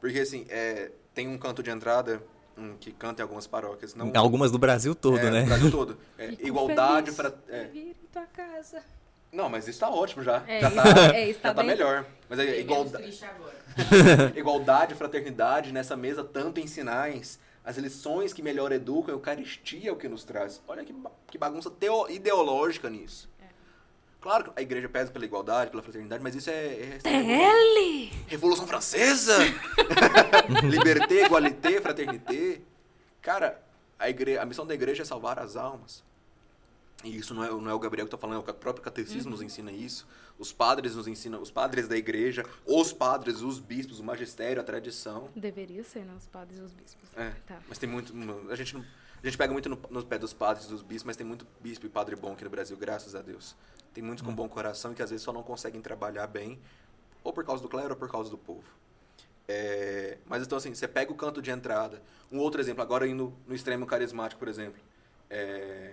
[0.00, 2.22] Porque assim, é, tem um canto de entrada
[2.56, 5.40] hum, que canta em algumas paróquias, não Algumas do Brasil todo, é, né?
[5.40, 5.98] no Brasil todo.
[6.18, 8.82] É, igualdade para de vir em tua casa.
[9.32, 10.44] Não, mas isso tá ótimo já.
[10.46, 12.04] É, já isso- tá, é, isso já tá tá melhor.
[12.28, 13.20] Mas é igualdade,
[14.36, 19.96] igualdade, fraternidade, nessa mesa tanto ensinais, as lições que melhor educam, a Eucaristia é o
[19.96, 20.60] que nos traz.
[20.68, 20.94] Olha que,
[21.28, 23.32] que bagunça teo- ideológica nisso.
[24.20, 26.52] Claro que a igreja pesa pela igualdade, pela fraternidade, mas isso é...
[26.54, 28.10] é, é Ele!
[28.26, 29.36] Revolução Francesa!
[30.64, 32.60] Liberté, igualité, fraternité.
[33.20, 33.62] Cara,
[33.98, 34.38] a, igre...
[34.38, 36.02] a missão da igreja é salvar as almas.
[37.02, 39.30] E isso não é, não é o Gabriel que está falando, é o próprio catecismo
[39.30, 40.06] nos ensina isso.
[40.38, 44.64] Os padres nos ensinam, os padres da igreja, os padres, os bispos, o magistério, a
[44.64, 45.28] tradição.
[45.34, 46.12] Deveria ser, né?
[46.16, 47.08] Os padres e os bispos.
[47.16, 47.60] É, Tá.
[47.68, 48.12] mas tem muito.
[48.50, 48.80] A gente, não,
[49.22, 51.46] a gente pega muito no, no pé dos padres e dos bispos, mas tem muito
[51.60, 53.54] bispo e padre bom aqui no Brasil, graças a Deus.
[53.92, 56.60] Tem muitos com bom coração e que às vezes só não conseguem trabalhar bem,
[57.22, 58.64] ou por causa do clero ou por causa do povo.
[59.46, 62.02] É, mas então, assim, você pega o canto de entrada.
[62.32, 64.80] Um outro exemplo, agora indo no extremo carismático, por exemplo.
[65.30, 65.92] É,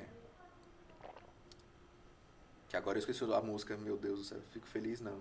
[2.71, 5.19] que agora eu esqueci a música, meu Deus do céu, fico feliz não.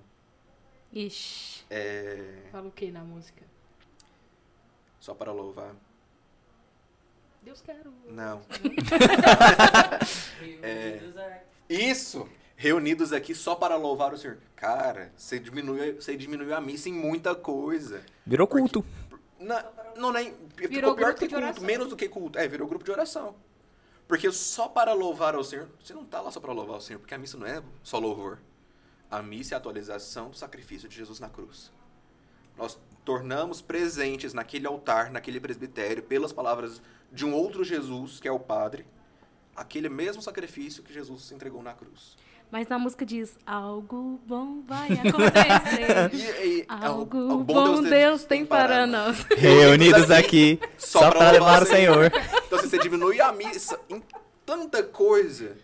[0.92, 1.64] Ixi.
[1.68, 3.42] É, Fala o que na música?
[5.00, 5.74] só para louvar.
[7.42, 7.92] Deus quero.
[8.06, 8.42] Não.
[10.62, 11.44] Reunidos aqui.
[11.68, 12.28] Isso!
[12.54, 14.38] Reunidos aqui só para louvar o Senhor.
[14.54, 18.04] Cara, você diminuiu, você diminuiu a missa em muita coisa.
[18.24, 18.84] Virou culto.
[19.40, 19.64] Na,
[19.96, 20.34] não, nem.
[20.56, 22.38] Virou ficou pior grupo que culto, menos do que culto.
[22.38, 23.34] É, virou grupo de oração.
[24.11, 26.99] Porque só para louvar ao Senhor, você não tá lá só para louvar o Senhor,
[26.99, 28.40] porque a missa não é só louvor.
[29.09, 31.70] A missa é a atualização do sacrifício de Jesus na cruz.
[32.59, 38.33] Nós tornamos presentes naquele altar, naquele presbitério, pelas palavras de um outro Jesus, que é
[38.33, 38.85] o Padre,
[39.55, 42.16] aquele mesmo sacrifício que Jesus entregou na cruz.
[42.50, 46.10] Mas na música diz: Algo bom vai acontecer.
[46.12, 49.24] E, e, é o- Algo o bom Deus, tem para nós.
[49.36, 52.06] Reunidos aqui só para levar o Senhor.
[52.46, 54.02] Então, assim, você diminui a missa em
[54.44, 55.56] tanta coisa.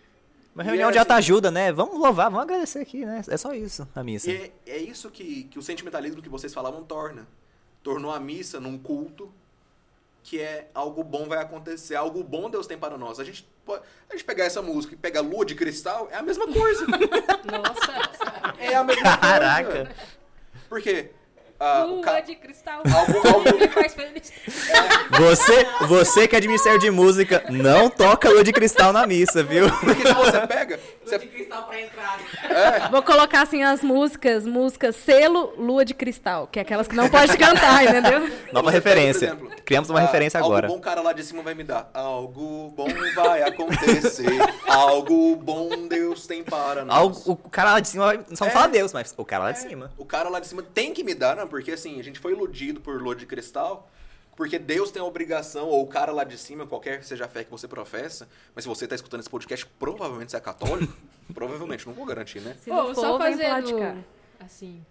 [0.55, 1.71] Uma reunião é de assim- autoajuda, né?
[1.71, 3.21] Vamos louvar, vamos agradecer aqui, né?
[3.27, 4.31] É só isso, a missa.
[4.31, 7.27] E é, é isso que, que o sentimentalismo que vocês falavam torna.
[7.83, 9.31] Tornou a missa num culto
[10.23, 13.19] que é algo bom vai acontecer, algo bom Deus tem para nós.
[13.19, 16.23] A gente, pode- a gente pegar essa música e pegar Lua de Cristal, é a
[16.23, 16.85] mesma coisa.
[17.45, 19.17] Nossa, é a mesma coisa.
[19.17, 19.91] Caraca.
[20.69, 21.11] Por quê?
[21.59, 22.83] Ah, lua ca- de cristal.
[23.73, 24.31] Faz feliz.
[25.19, 29.41] Você, você que é de Ministério de Música, não toca lua de cristal na missa,
[29.43, 29.67] viu?
[29.79, 32.89] Porque se você pega, Lua de cristal pra entrada.
[32.89, 37.09] Vou colocar assim as músicas, músicas selo Lua de Cristal, que é aquelas que não
[37.09, 38.29] pode cantar, entendeu?
[38.51, 39.27] Nova Você referência.
[39.29, 40.67] pega, por exemplo, Criamos uma ah, referência agora.
[40.67, 41.89] Algo bom cara lá de cima vai me dar.
[41.93, 44.29] Algo bom vai acontecer.
[44.67, 46.97] algo bom Deus tem para nós.
[46.97, 48.49] Algo- o cara lá de cima vai só É.
[48.49, 49.91] fala Deus, mas o cara lá de cima.
[49.97, 52.31] O cara lá de cima tem que me dar, não, porque assim, a gente foi
[52.31, 53.89] iludido por lua de cristal,
[54.37, 57.27] porque Deus tem a obrigação, ou o cara lá de cima, qualquer que seja a
[57.27, 60.93] fé que você professa, mas se você tá escutando esse podcast, provavelmente você é católico,
[61.33, 62.55] provavelmente, não vou garantir, né?
[62.61, 64.05] Se não for, só fazendo
[64.39, 64.85] assim.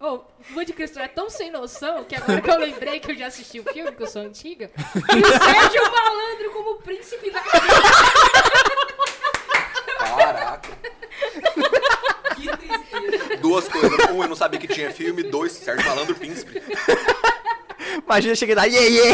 [0.00, 3.16] Ô, Lua de Cristal é tão sem noção que agora que eu lembrei que eu
[3.16, 7.40] já assisti o filme, que eu sou antiga, e o Sérgio Malandro como príncipe da
[9.98, 10.76] Caraca.
[12.34, 13.36] Que tristeza.
[13.36, 14.10] Duas coisas.
[14.10, 15.22] Um, eu não sabia que tinha filme.
[15.22, 16.60] Dois, Sérgio Malandro Príncipe.
[18.06, 19.12] Imagina chegar lá, iê, iê.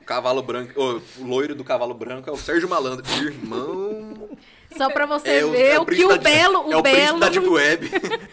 [0.00, 3.04] O cavalo branco, o loiro do cavalo branco é o Sérgio Malandro.
[3.22, 4.28] Irmão.
[4.76, 7.18] Só pra você É ver o, que príncipe o da- Belo, o é o Belo...
[7.20, 7.90] da Deep Web.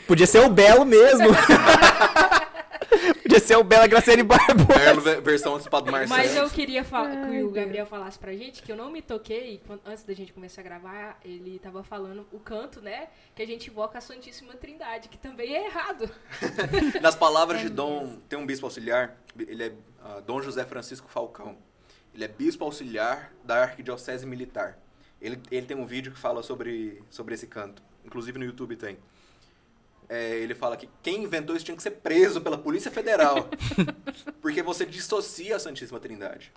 [0.07, 1.27] Podia ser o Belo mesmo.
[3.21, 4.79] Podia ser o Bela Graciane Barbosa.
[4.79, 6.09] Belo, ve- versão antecipada do Marcelo.
[6.19, 9.61] Mas eu queria falar que o Gabriel falasse pra gente que eu não me toquei
[9.67, 11.19] quando- antes da gente começar a gravar.
[11.23, 13.07] Ele tava falando o canto, né?
[13.35, 16.09] Que a gente invoca a Santíssima Trindade, que também é errado.
[17.01, 19.71] Nas palavras de Dom, tem um bispo auxiliar, ele é
[20.03, 21.57] ah, Dom José Francisco Falcão.
[22.13, 24.77] Ele é bispo auxiliar da Arquidiocese Militar.
[25.21, 27.83] Ele, ele tem um vídeo que fala sobre, sobre esse canto.
[28.03, 28.97] Inclusive no YouTube tem.
[30.09, 33.47] É, ele fala que quem inventou isso tinha que ser preso pela Polícia Federal.
[34.41, 36.51] porque você dissocia a Santíssima Trindade.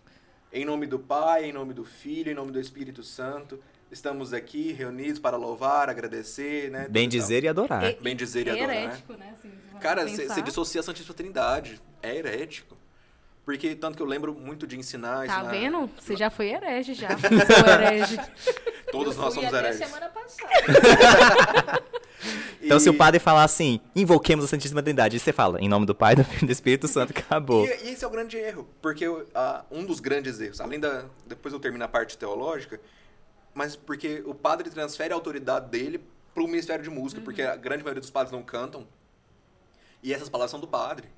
[0.51, 4.73] Em nome do Pai, em nome do Filho, em nome do Espírito Santo, estamos aqui
[4.73, 6.89] reunidos para louvar, agradecer, né?
[6.89, 7.85] Bem e dizer e adorar.
[7.85, 8.85] E- Bem dizer e é adorar, né?
[8.85, 9.35] herético, né?
[9.39, 11.81] assim, Cara, você dissocia a Santíssima Trindade.
[12.03, 12.77] É herético.
[13.45, 15.91] Porque tanto que eu lembro muito de ensinar Tá na- vendo?
[16.01, 17.09] Você já foi herege, já.
[17.67, 18.17] Herege.
[18.93, 19.79] Todos Eu nós fui somos hereges.
[19.85, 21.83] semana passada.
[22.63, 25.85] Então, se o E- padre falar assim, invoquemos a Santíssima Trindade, você fala, em nome
[25.87, 27.67] do Pai, do Filho e do Espírito Santo, acabou.
[27.67, 31.07] E, e esse é o grande erro, porque ah, um dos grandes erros, além da.
[31.27, 32.81] Depois eu termino a parte teológica,
[33.53, 36.01] mas porque o padre transfere a autoridade dele
[36.33, 38.87] para o Ministério de Música, porque a grande maioria dos padres não cantam.
[40.01, 41.09] E essas palavras são do padre.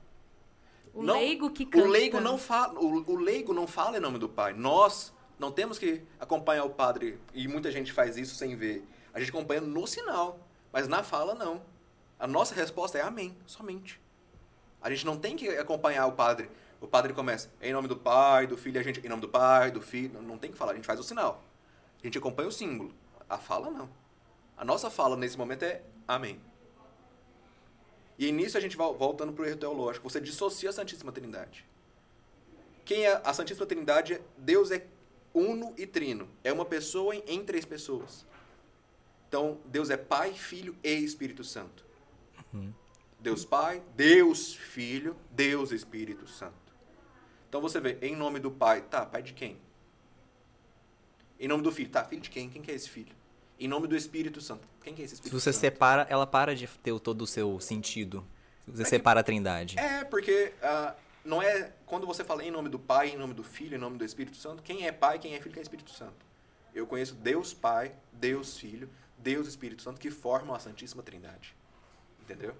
[0.94, 1.85] O Não- leigo que canta.
[1.85, 4.52] O leigo não fala, o, o leigo não fala em nome do pai.
[4.52, 8.87] Nós não temos que acompanhar o padre e muita gente faz isso sem ver.
[9.12, 10.38] A gente acompanha no sinal,
[10.72, 11.62] mas na fala não.
[12.18, 14.00] A nossa resposta é amém, somente.
[14.80, 16.48] A gente não tem que acompanhar o padre.
[16.80, 19.70] O padre começa em nome do pai, do filho, a gente em nome do pai,
[19.70, 21.42] do filho, não, não tem que falar, a gente faz o sinal.
[22.00, 22.94] A gente acompanha o símbolo.
[23.28, 23.88] A fala não.
[24.57, 26.38] A nossa fala nesse momento é amém.
[28.18, 30.09] E nisso a gente vai voltando para o erro teológico.
[30.09, 31.64] Você dissocia a Santíssima Trindade.
[32.85, 34.20] Quem é a Santíssima Trindade?
[34.37, 34.87] Deus é
[35.33, 36.29] uno e trino.
[36.44, 38.24] É uma pessoa em, em três pessoas.
[39.29, 41.85] Então, Deus é Pai, Filho e Espírito Santo.
[43.18, 46.55] Deus Pai, Deus Filho, Deus Espírito Santo.
[47.48, 49.57] Então você vê, em nome do Pai, tá, pai de quem?
[51.40, 52.50] Em nome do Filho, tá, filho de quem?
[52.50, 53.14] Quem que é esse filho?
[53.58, 54.66] Em nome do Espírito Santo.
[54.82, 55.60] Quem que é esse Se Espírito você Santo?
[55.60, 58.24] separa, ela para de ter todo o seu sentido.
[58.64, 59.78] Se você separa a Trindade.
[59.78, 61.72] É, porque ah, não é.
[61.86, 64.36] Quando você fala em nome do Pai, em nome do Filho, em nome do Espírito
[64.36, 66.24] Santo, quem é Pai, quem é Filho, quem é Espírito Santo?
[66.74, 68.88] Eu conheço Deus Pai, Deus Filho,
[69.18, 71.54] Deus Espírito Santo que formam a Santíssima Trindade.
[72.20, 72.54] Entendeu?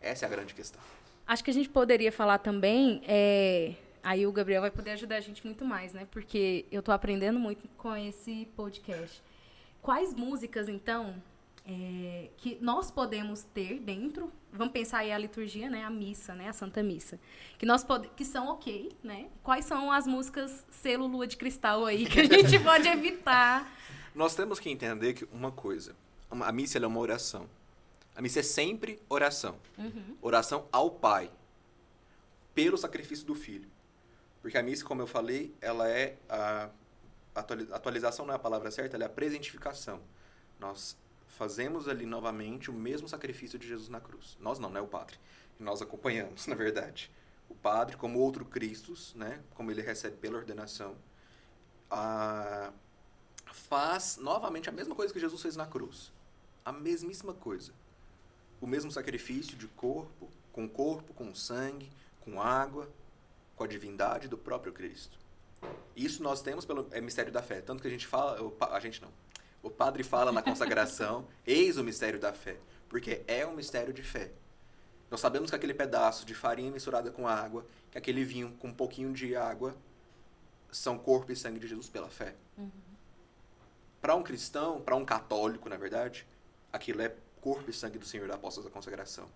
[0.00, 0.80] Essa é a grande questão.
[1.26, 5.20] Acho que a gente poderia falar também, é, aí o Gabriel vai poder ajudar a
[5.20, 6.06] gente muito mais, né?
[6.10, 9.22] Porque eu tô aprendendo muito com esse podcast.
[9.88, 11.14] Quais músicas, então,
[11.66, 14.30] é, que nós podemos ter dentro?
[14.52, 15.82] Vamos pensar aí a liturgia, né?
[15.82, 16.46] A missa, né?
[16.46, 17.18] A Santa Missa.
[17.56, 19.30] Que, nós pode, que são ok, né?
[19.42, 23.66] Quais são as músicas selo lua de cristal aí que a gente pode evitar?
[24.14, 25.96] Nós temos que entender que uma coisa:
[26.30, 27.48] a missa é uma oração.
[28.14, 29.56] A missa é sempre oração.
[30.20, 31.30] Oração ao Pai,
[32.54, 33.70] pelo sacrifício do Filho.
[34.42, 36.68] Porque a missa, como eu falei, ela é a
[37.40, 40.00] atualização não é a palavra certa, ela é a presentificação.
[40.58, 40.96] Nós
[41.26, 44.36] fazemos ali novamente o mesmo sacrifício de Jesus na cruz.
[44.40, 45.18] Nós não, né, o Padre.
[45.58, 47.10] Nós acompanhamos, na verdade.
[47.48, 50.96] O Padre, como outro Cristo, né, como ele recebe pela ordenação,
[51.90, 52.72] a-
[53.52, 56.12] faz novamente a mesma coisa que Jesus fez na cruz.
[56.64, 57.72] A mesmíssima coisa.
[58.60, 62.88] O mesmo sacrifício de corpo, com corpo, com sangue, com água,
[63.56, 65.18] com a divindade do próprio Cristo.
[65.96, 67.60] Isso nós temos pelo é mistério da fé.
[67.60, 69.10] Tanto que a gente fala, o a gente não.
[69.62, 72.56] O padre fala na consagração, eis o mistério da fé.
[72.88, 74.30] Porque é um mistério de fé.
[75.10, 78.74] Nós sabemos que aquele pedaço de farinha misturada com água, que aquele vinho com um
[78.74, 79.76] pouquinho de água,
[80.70, 82.34] são corpo e sangue de Jesus pela fé.
[84.00, 86.26] Para um cristão, para um católico, na verdade,
[86.72, 89.28] aquilo é corpo e sangue do Senhor da apóstola da consagração.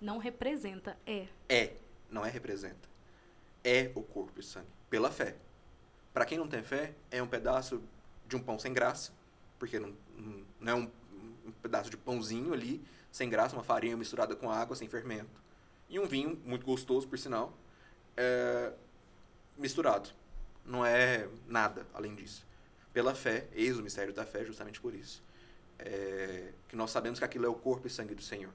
[0.00, 1.26] Não representa, é.
[1.48, 1.76] É,
[2.10, 2.88] não é representa.
[3.64, 5.36] É o corpo e sangue, pela fé.
[6.16, 7.82] Para quem não tem fé, é um pedaço
[8.26, 9.12] de um pão sem graça,
[9.58, 9.92] porque não,
[10.58, 10.90] não é um,
[11.44, 15.42] um pedaço de pãozinho ali, sem graça, uma farinha misturada com água, sem fermento.
[15.90, 17.52] E um vinho, muito gostoso, por sinal,
[18.16, 18.72] é,
[19.58, 20.08] misturado.
[20.64, 22.46] Não é nada além disso.
[22.94, 25.22] Pela fé, eis o mistério da fé, justamente por isso.
[25.78, 28.54] É, que nós sabemos que aquilo é o corpo e sangue do Senhor.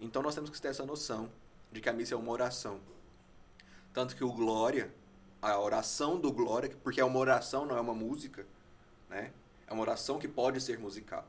[0.00, 1.30] Então nós temos que ter essa noção
[1.70, 2.80] de que a missa é uma oração.
[3.92, 4.90] Tanto que o glória,
[5.40, 8.46] a oração do glória, porque é uma oração, não é uma música,
[9.08, 9.32] né?
[9.66, 11.28] É uma oração que pode ser musicada.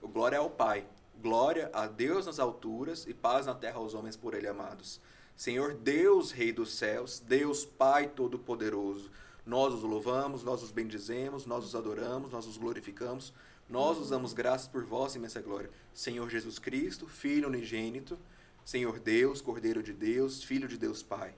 [0.00, 0.86] O glória é ao Pai.
[1.20, 5.00] Glória a Deus nas alturas e paz na terra aos homens por ele amados.
[5.36, 9.10] Senhor Deus, Rei dos céus, Deus Pai Todo-Poderoso,
[9.44, 13.32] nós os louvamos, nós os bendizemos, nós os adoramos, nós os glorificamos,
[13.68, 15.70] nós os damos graças por vossa imensa glória.
[15.92, 18.18] Senhor Jesus Cristo, Filho unigênito,
[18.64, 21.34] Senhor Deus, Cordeiro de Deus, Filho de Deus Pai.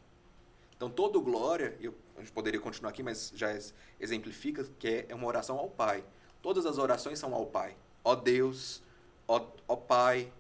[0.81, 5.07] Então, todo glória, eu, a gente poderia continuar aqui, mas já ex- exemplifica que é,
[5.11, 6.03] é uma oração ao Pai.
[6.41, 7.77] Todas as orações são ao Pai.
[8.03, 8.83] Ó Deus,
[9.29, 10.33] ó, ó Pai,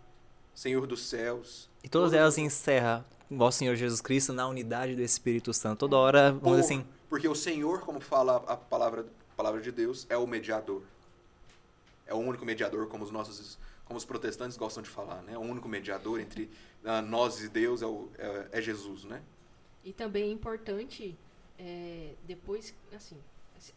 [0.54, 1.68] Senhor dos céus.
[1.84, 5.80] E todas elas encerram o Senhor Jesus Cristo na unidade do Espírito Santo.
[5.80, 9.70] Toda hora, vamos Por- assim, Porque o Senhor, como fala a palavra, a palavra de
[9.70, 10.82] Deus, é o mediador.
[12.06, 15.36] É o único mediador, como os nossos, como os protestantes gostam de falar, né?
[15.36, 16.50] O único mediador entre
[16.82, 19.20] ah, nós e Deus é, o- é- é Jesus, né?
[19.84, 21.16] E também é importante,
[21.58, 23.16] é, depois, assim,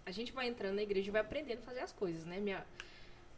[0.05, 2.39] a gente vai entrando na igreja e vai aprendendo a fazer as coisas, né?
[2.39, 2.65] Minha,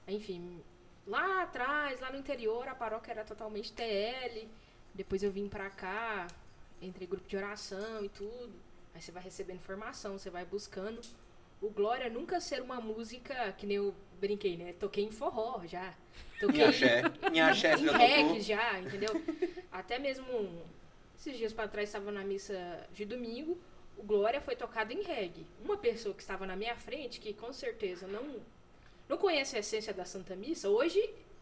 [0.07, 0.61] enfim,
[1.05, 4.47] lá atrás, lá no interior, a paróquia era totalmente TL.
[4.93, 6.27] Depois eu vim pra cá,
[6.81, 8.53] entrei em grupo de oração e tudo.
[8.93, 11.01] Aí você vai recebendo informação, você vai buscando.
[11.61, 14.73] O Glória nunca ser uma música que nem eu brinquei, né?
[14.73, 15.93] Toquei em forró já.
[16.37, 17.01] Em Toquei axé.
[17.33, 19.09] Em axé em você já reggae já, entendeu?
[19.71, 20.63] Até mesmo
[21.25, 22.53] esses dias pra trás estava na missa
[22.93, 23.57] de domingo,
[23.97, 25.45] o Glória foi tocado em reggae.
[25.63, 28.35] Uma pessoa que estava na minha frente, que com certeza não
[29.09, 30.99] não conhece a essência da Santa Missa, hoje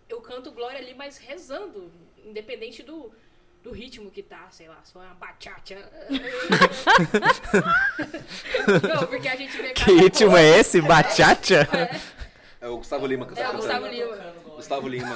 [0.10, 1.90] eu canto Glória ali, mas rezando,
[2.26, 3.10] independente do,
[3.64, 5.76] do ritmo que tá, sei lá, se for uma bachata.
[8.94, 10.46] não, porque a gente vê Que cada ritmo coisa.
[10.46, 10.82] é esse?
[10.82, 11.68] Bachata?
[12.62, 13.88] É o Gustavo Lima que É, tá o Gustavo.
[13.88, 14.16] Lima.
[14.56, 15.16] Gustavo Lima.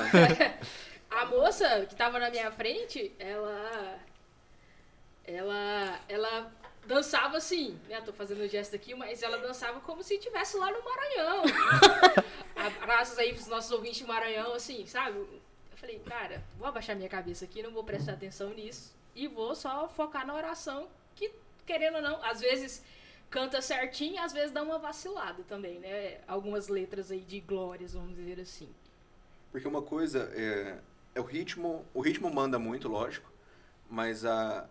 [1.09, 3.97] A moça que tava na minha frente, ela.
[5.27, 5.99] Ela.
[6.07, 6.51] Ela
[6.85, 7.99] dançava assim, né?
[8.01, 11.43] Tô fazendo o gesto aqui, mas ela dançava como se estivesse lá no Maranhão.
[12.81, 15.17] Abraços aí pros nossos ouvintes do Maranhão, assim, sabe?
[15.17, 15.41] Eu
[15.75, 18.95] falei, cara, vou abaixar minha cabeça aqui, não vou prestar atenção nisso.
[19.13, 21.31] E vou só focar na oração, que,
[21.65, 22.83] querendo ou não, às vezes
[23.29, 26.19] canta certinho, às vezes dá uma vacilada também, né?
[26.27, 28.69] Algumas letras aí de glórias, vamos dizer assim.
[29.51, 30.77] Porque uma coisa é,
[31.15, 31.85] é o ritmo.
[31.93, 33.31] O ritmo manda muito, lógico.
[33.89, 34.69] Mas a.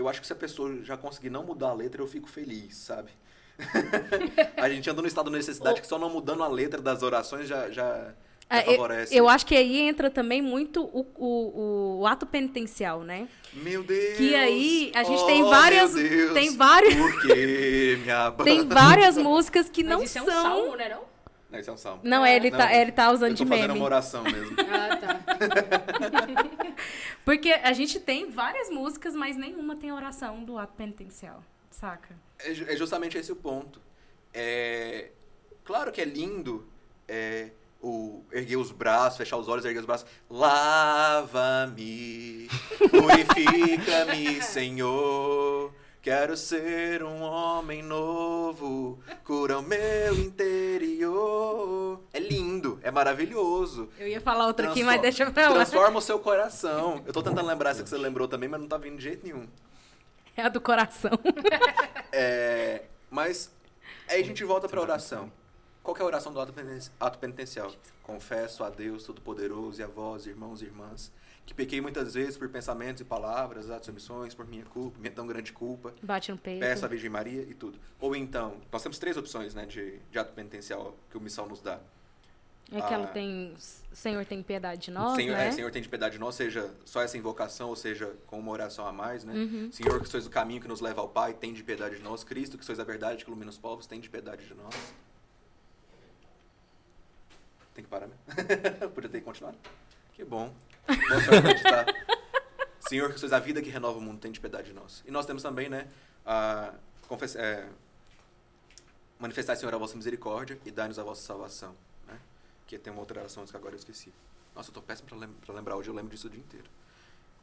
[0.00, 2.74] Eu acho que se a pessoa já conseguir não mudar a letra, eu fico feliz,
[2.76, 3.10] sabe?
[4.56, 7.46] a gente anda no estado de necessidade que só não mudando a letra das orações
[7.46, 8.14] já, já,
[8.48, 9.14] já É, eu, favorece.
[9.14, 13.28] eu acho que aí entra também muito o, o, o ato penitencial, né?
[13.52, 14.16] Meu Deus!
[14.16, 18.66] Que aí a gente oh, tem várias- Meu Deus, tem vários- Por que minha Tem
[18.66, 20.42] várias músicas que Mas não isso é um são.
[20.42, 21.02] salmo, né não?
[21.50, 22.00] Não, isso é um salmo.
[22.04, 23.80] Não, é, ele, Não, tá, ele tá usando eu tô de fazendo meme.
[23.80, 24.56] uma oração mesmo.
[24.70, 25.20] Ah, tá.
[27.24, 32.14] Porque a gente tem várias músicas, mas nenhuma tem oração do ato penitencial, saca?
[32.38, 33.80] É, é justamente esse o ponto.
[34.32, 35.10] É,
[35.64, 36.68] claro que é lindo
[37.08, 37.50] é,
[37.82, 40.08] o erguer os braços, fechar os olhos, erguer os braços.
[40.30, 42.48] Lava-me,
[42.90, 45.72] purifica-me, Senhor.
[46.02, 52.00] Quero ser um homem novo, cura o meu interior.
[52.10, 53.90] É lindo, é maravilhoso.
[53.98, 55.56] Eu ia falar outra aqui, mas deixa pra lá.
[55.56, 57.02] Transforma o seu coração.
[57.04, 59.26] Eu tô tentando lembrar essa que você lembrou também, mas não tá vindo de jeito
[59.26, 59.46] nenhum.
[60.34, 61.12] É a do coração.
[62.12, 63.52] É, mas
[64.08, 65.30] aí a gente volta para a oração.
[65.80, 67.72] Qual que é a oração do ato penitencial?
[68.02, 71.12] Confesso a Deus Todo-Poderoso e a vós, irmãos e irmãs,
[71.50, 75.10] que pequei muitas vezes por pensamentos e palavras, atos e omissões, por minha culpa, minha
[75.10, 75.92] tão grande culpa.
[76.00, 76.60] Bate no peito.
[76.60, 77.76] Peço à Virgem Maria e tudo.
[77.98, 81.60] Ou então, nós temos três opções né, de, de ato penitencial que o missal nos
[81.60, 81.80] dá.
[82.70, 83.12] É que ela Ah.
[83.12, 83.52] tem.
[83.92, 85.48] Senhor tem piedade de nós, Senhor, né?
[85.48, 88.52] é, Senhor tem de piedade de nós, seja só essa invocação, ou seja, com uma
[88.52, 89.34] oração a mais, né?
[89.34, 89.72] Uhum.
[89.72, 92.22] Senhor, que sois o caminho que nos leva ao Pai, tem de piedade de nós.
[92.22, 94.72] Cristo, que sois a verdade que ilumina os povos, tem de piedade de nós.
[97.74, 98.90] Tem que parar mesmo?
[98.94, 99.58] Podia ter continuado?
[100.20, 100.54] Que bom.
[100.84, 101.86] Pra meditar.
[102.86, 105.02] Senhor, que sois a vida que renova o mundo, tem de piedade de nós.
[105.06, 105.88] E nós temos também, né,
[106.26, 106.74] a
[107.08, 107.36] confess...
[107.36, 107.66] é,
[109.18, 111.74] manifestar, Senhor, a vossa misericórdia e dar-nos a vossa salvação,
[112.06, 112.18] né?
[112.66, 114.12] Que tem uma outra oração que agora eu esqueci.
[114.54, 116.68] Nossa, eu tô péssimo pra, lem lembrar hoje, eu lembro disso o dia inteiro.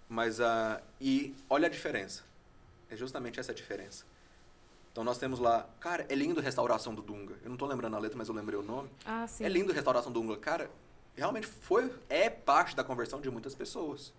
[0.08, 2.24] Mas, ah, e olha a diferença.
[2.92, 4.06] É justamente essa a diferença.
[4.92, 7.38] Então nós temos lá, cara, é lindo Restauração do Dunga.
[7.44, 8.88] Eu não tô lembrando a letra, mas eu lembrei o nome.
[9.04, 9.44] Ah, sim.
[9.44, 10.38] É lindo Restauração do Dunga.
[10.38, 10.70] Cara,
[11.18, 14.14] realmente foi, é parte da conversão de muitas pessoas.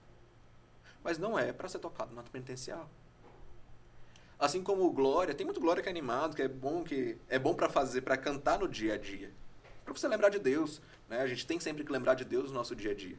[1.03, 2.91] Mas não é para ser tocado no ato penitencial.
[4.39, 7.39] Assim como o Glória, tem muito Glória que é animado, que é bom que é
[7.39, 9.33] bom para fazer, para cantar no dia a dia.
[9.85, 11.23] Para você lembrar de Deus, né?
[11.23, 13.17] A gente tem sempre que lembrar de Deus no nosso dia a dia.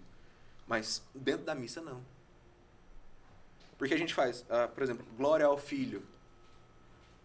[0.68, 2.04] Mas dentro da missa não.
[3.78, 6.04] Porque a gente faz, ah, por exemplo, glória ao Filho.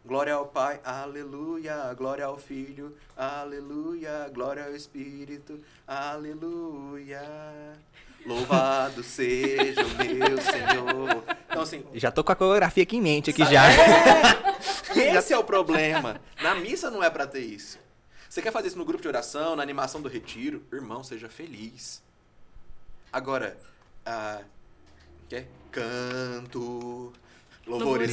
[0.04, 1.94] Glória ao Pai, aleluia.
[1.94, 4.30] Glória ao Filho, aleluia.
[4.34, 7.22] Glória ao Espírito, aleluia.
[8.26, 11.24] Louvado seja o meu Senhor.
[11.48, 13.62] Então, assim, Já tô com a coreografia aqui em mente aqui já.
[14.94, 16.20] esse é o problema.
[16.42, 17.78] Na missa não é pra ter isso.
[18.28, 20.62] Você quer fazer isso no grupo de oração, na animação do retiro?
[20.70, 22.02] Irmão, seja feliz.
[23.10, 23.56] Agora,
[24.04, 24.42] ah,
[25.30, 25.48] quer?
[25.70, 27.10] Canto,
[27.66, 28.10] louvores.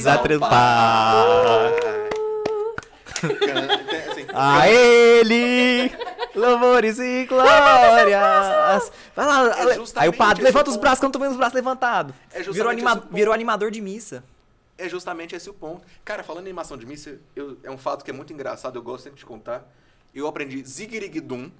[3.20, 5.92] Can- assim, A ele,
[6.34, 8.90] louvores e glórias.
[9.14, 10.82] Vai lá, É aí o padre levanta os ponto.
[10.82, 12.14] braços quando eu tô vendo os braços levantados.
[12.32, 14.24] É virou, anima- virou animador de missa.
[14.76, 15.82] É justamente esse o ponto.
[16.04, 18.82] Cara, falando em animação de missa, eu- é um fato que é muito engraçado, eu
[18.82, 19.70] gosto sempre de contar.
[20.14, 21.50] Eu aprendi zigirigdum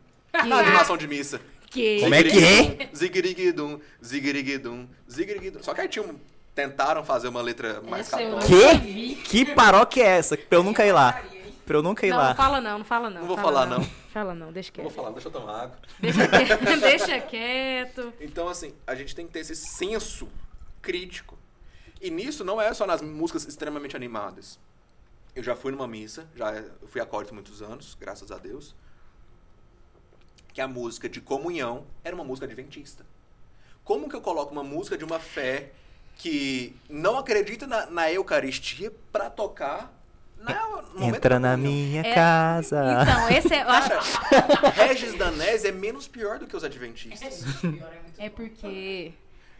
[0.47, 1.41] na animação de missa.
[1.71, 1.99] quê?
[2.01, 2.89] Como é que é?
[2.95, 5.63] Zigirigidum, zigirigidum, zigirigidum.
[5.63, 6.19] Só que aí tinha um,
[6.55, 8.47] tentaram fazer uma letra mais Essa católica.
[8.47, 9.15] Que?
[9.17, 10.37] Que paróquia é essa?
[10.37, 11.23] Pra eu nunca ir lá.
[11.65, 12.29] Pra eu nunca ir Não, lá.
[12.31, 13.21] não fala não, não fala não.
[13.21, 13.85] Não vou fala falar, não.
[14.13, 14.85] Fala não, deixa Não quieto.
[14.85, 15.79] vou falar, deixa eu tomar água.
[16.01, 16.65] Deixa quieto.
[16.81, 18.13] deixa quieto.
[18.21, 20.29] Então, assim, a gente tem que ter esse senso
[20.83, 21.39] crítico.
[22.01, 24.59] E nisso não é só nas músicas extremamente animadas.
[25.35, 26.53] Eu já fui numa missa, já
[26.89, 28.75] fui acólito muitos anos, graças a Deus.
[30.53, 33.07] Que a música de comunhão era uma música adventista.
[33.85, 35.73] Como que eu coloco uma música de uma fé
[36.23, 39.93] que não acredita na, na Eucaristia pra tocar
[40.95, 42.77] momento Entra na minha É, casa.
[43.03, 43.89] Então, esse é, eu acho
[44.21, 47.43] Cara, Regis Danés é menos pior do que os adventistas.
[48.19, 49.13] é porque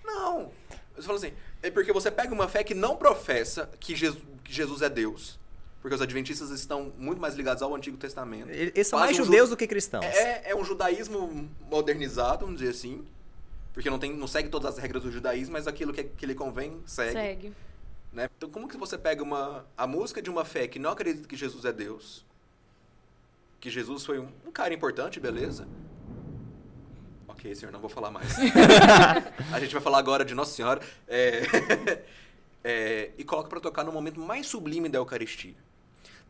[0.05, 0.51] Não.
[0.95, 1.33] Você fala assim,
[1.63, 5.41] é porque você pega uma fé que não professa que Jesus, que Jesus é Deus.
[5.81, 8.49] Porque os adventistas estão muito mais ligados ao Antigo Testamento.
[8.51, 10.05] Eles são mais um judeus ju- do que cristãos.
[10.05, 13.05] É, é um judaísmo modernizado, vamos dizer assim.
[13.73, 16.35] Porque não, tem, não segue todas as regras do judaísmo, mas aquilo que, que lhe
[16.35, 17.13] convém segue.
[17.13, 17.53] segue.
[18.13, 18.29] né?
[18.37, 21.37] Então, como que você pega uma, a música de uma fé que não acredita que
[21.37, 22.25] Jesus é Deus?
[23.61, 25.67] Que Jesus foi um, um cara importante, beleza?
[27.27, 28.37] Ok, senhor, não vou falar mais.
[29.53, 30.81] a gente vai falar agora de Nossa Senhora.
[31.09, 31.43] É,
[32.63, 35.55] é, e coloca pra tocar no momento mais sublime da Eucaristia.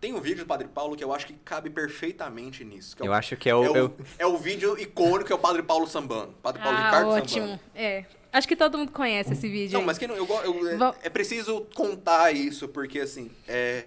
[0.03, 2.97] Tem um vídeo do Padre Paulo que eu acho que cabe perfeitamente nisso.
[2.97, 3.65] que é o- Eu acho que é o.
[3.65, 6.33] é, o, eu- é o vídeo icônico, que é o Padre Paulo sambando.
[6.43, 7.47] Padre Paulo Ah, Ricardo ótimo.
[7.47, 7.61] sambando.
[7.73, 8.05] É.
[8.33, 9.75] Acho que todo mundo conhece esse vídeo.
[9.75, 9.87] Não, aí.
[9.87, 13.87] mas quem não, eu, eu- é- é, preciso contar isso, porque assim, é,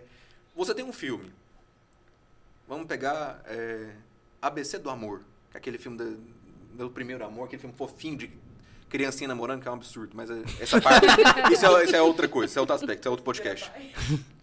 [0.56, 1.34] você tem um filme.
[2.66, 3.90] Vamos pegar é,
[4.42, 5.20] ABC do Amor,
[5.52, 6.18] que é aquele filme do
[6.76, 8.32] meu primeiro amor, aquele filme fofinho de
[8.90, 11.06] criancinha namorando, que é um absurdo, mas é- essa parte,
[11.52, 13.70] isso, é, isso é outra coisa, isso é outro aspecto, isso é outro podcast.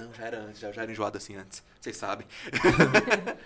[0.00, 2.26] Não, já era antes, já, já era enjoado assim antes, vocês sabem.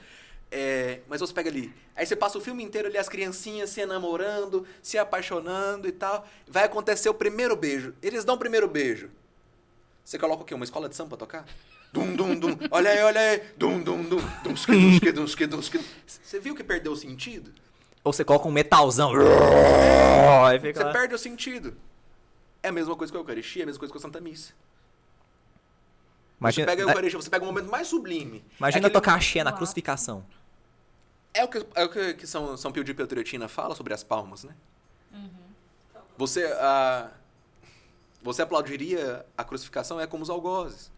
[0.52, 3.86] É, mas você pega ali, aí você passa o filme inteiro ali, as criancinhas se
[3.86, 6.26] namorando, se apaixonando e tal.
[6.44, 7.94] Vai acontecer o primeiro beijo.
[8.02, 9.10] Eles dão o primeiro beijo.
[10.04, 10.52] Você coloca o quê?
[10.52, 11.44] Uma escola de samba pra tocar?
[11.92, 12.58] Dum, dum, dum.
[12.72, 13.42] Olha aí, olha aí.
[13.56, 14.18] Dum, dum, dum.
[14.42, 15.80] Dum, ski, dum, ski, dum, ski, dum, ski.
[16.04, 17.52] Você viu que perdeu o sentido?
[18.02, 19.12] Ou você coloca um metalzão.
[20.60, 20.92] Fica Você lá.
[20.92, 21.76] perde o sentido.
[22.60, 24.52] É a mesma coisa com a Eucaristia, é a mesma coisa com a Santa Missa.
[26.40, 28.42] Imagina, você pega a Eucaristia, você pega o momento mais sublime.
[28.58, 30.24] imagina É aquele- tocar axé na crucificação.
[31.34, 34.02] É o que, é o que, que São, São Pio de Pietrelcina fala sobre as
[34.02, 34.54] palmas, né?
[36.16, 37.10] Você, ah,
[38.22, 40.90] você aplaudiria a crucificação é como os algozes.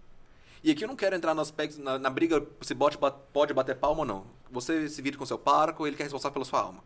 [0.64, 3.52] E aqui eu não quero entrar no aspecto, na, na briga se bote, ba- pode
[3.52, 4.24] bater palma ou não.
[4.50, 6.82] Você se vira com seu parco, ele que é responsável pela sua alma.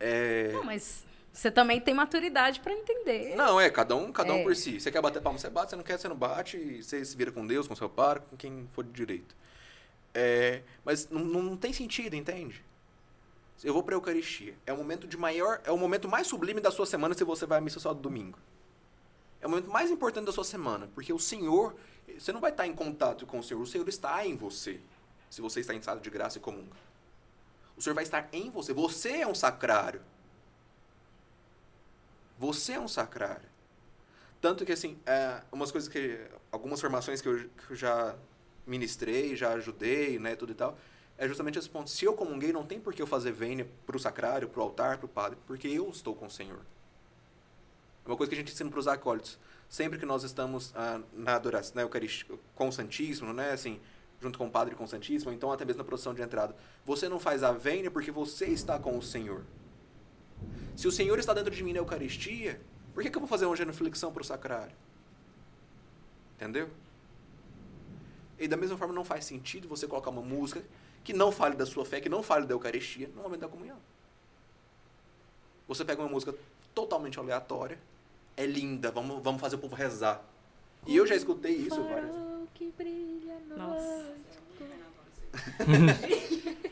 [0.00, 0.52] É...
[0.52, 1.04] Não, mas
[1.34, 3.34] você também tem maturidade pra entender.
[3.34, 4.42] Não, é, cada um, cada um É.
[4.44, 4.80] por si.
[4.80, 7.16] Você quer bater palma, você bate, você não quer, você não bate, e você se
[7.16, 9.34] vira com Deus, com seu parco, com quem for de direito.
[10.14, 12.64] É, mas não, não tem sentido, entende?
[13.64, 14.54] Eu vou pra Eucaristia.
[14.64, 15.60] É o momento de maior.
[15.64, 18.00] É o momento mais sublime da sua semana se você vai à missa só do
[18.00, 18.38] domingo.
[19.40, 20.88] É o momento mais importante da sua semana.
[20.94, 21.74] Porque o Senhor.
[22.16, 23.60] Você não vai estar em contato com o Senhor.
[23.60, 24.78] O Senhor está em você.
[25.30, 26.76] Se você está em estado de graça e comunga.
[27.76, 28.72] O Senhor vai estar em você.
[28.72, 30.00] Você é um sacrário.
[32.38, 33.48] Você é um sacrário.
[34.40, 36.20] Tanto que, assim, é, umas coisas que.
[36.52, 38.14] Algumas formações que eu, que eu já
[38.66, 40.78] ministrei, já ajudei, né, tudo e tal,
[41.16, 41.90] é justamente esse ponto.
[41.90, 45.08] Se eu comunguei, não tem por que eu fazer vênia pro sacrário, pro altar, pro
[45.08, 46.60] padre, porque eu estou com o Senhor.
[48.04, 49.38] É uma coisa que a gente ensina para os acólitos.
[49.68, 53.80] Sempre que nós estamos ah, na adoração, na Eucaristia, com o Santíssimo, né, assim,
[54.20, 56.54] junto com o Padre e com o Santíssimo, então até mesmo na procissão de entrada,
[56.84, 59.44] você não faz a vênia porque você está com o Senhor.
[60.76, 62.60] Se o Senhor está dentro de mim na Eucaristia,
[62.92, 64.74] por que, que eu vou fazer uma genuflexão para o sacrário?
[66.36, 66.68] Entendeu?
[68.38, 70.62] E da mesma forma não faz sentido você colocar uma música
[71.04, 73.78] que não fale da sua fé, que não fale da Eucaristia no momento da comunhão.
[75.68, 76.34] Você pega uma música
[76.74, 77.78] totalmente aleatória,
[78.36, 80.22] é linda, vamos, vamos fazer o povo rezar.
[80.86, 82.48] E eu já escutei isso várias vezes.
[83.56, 84.14] Nossa.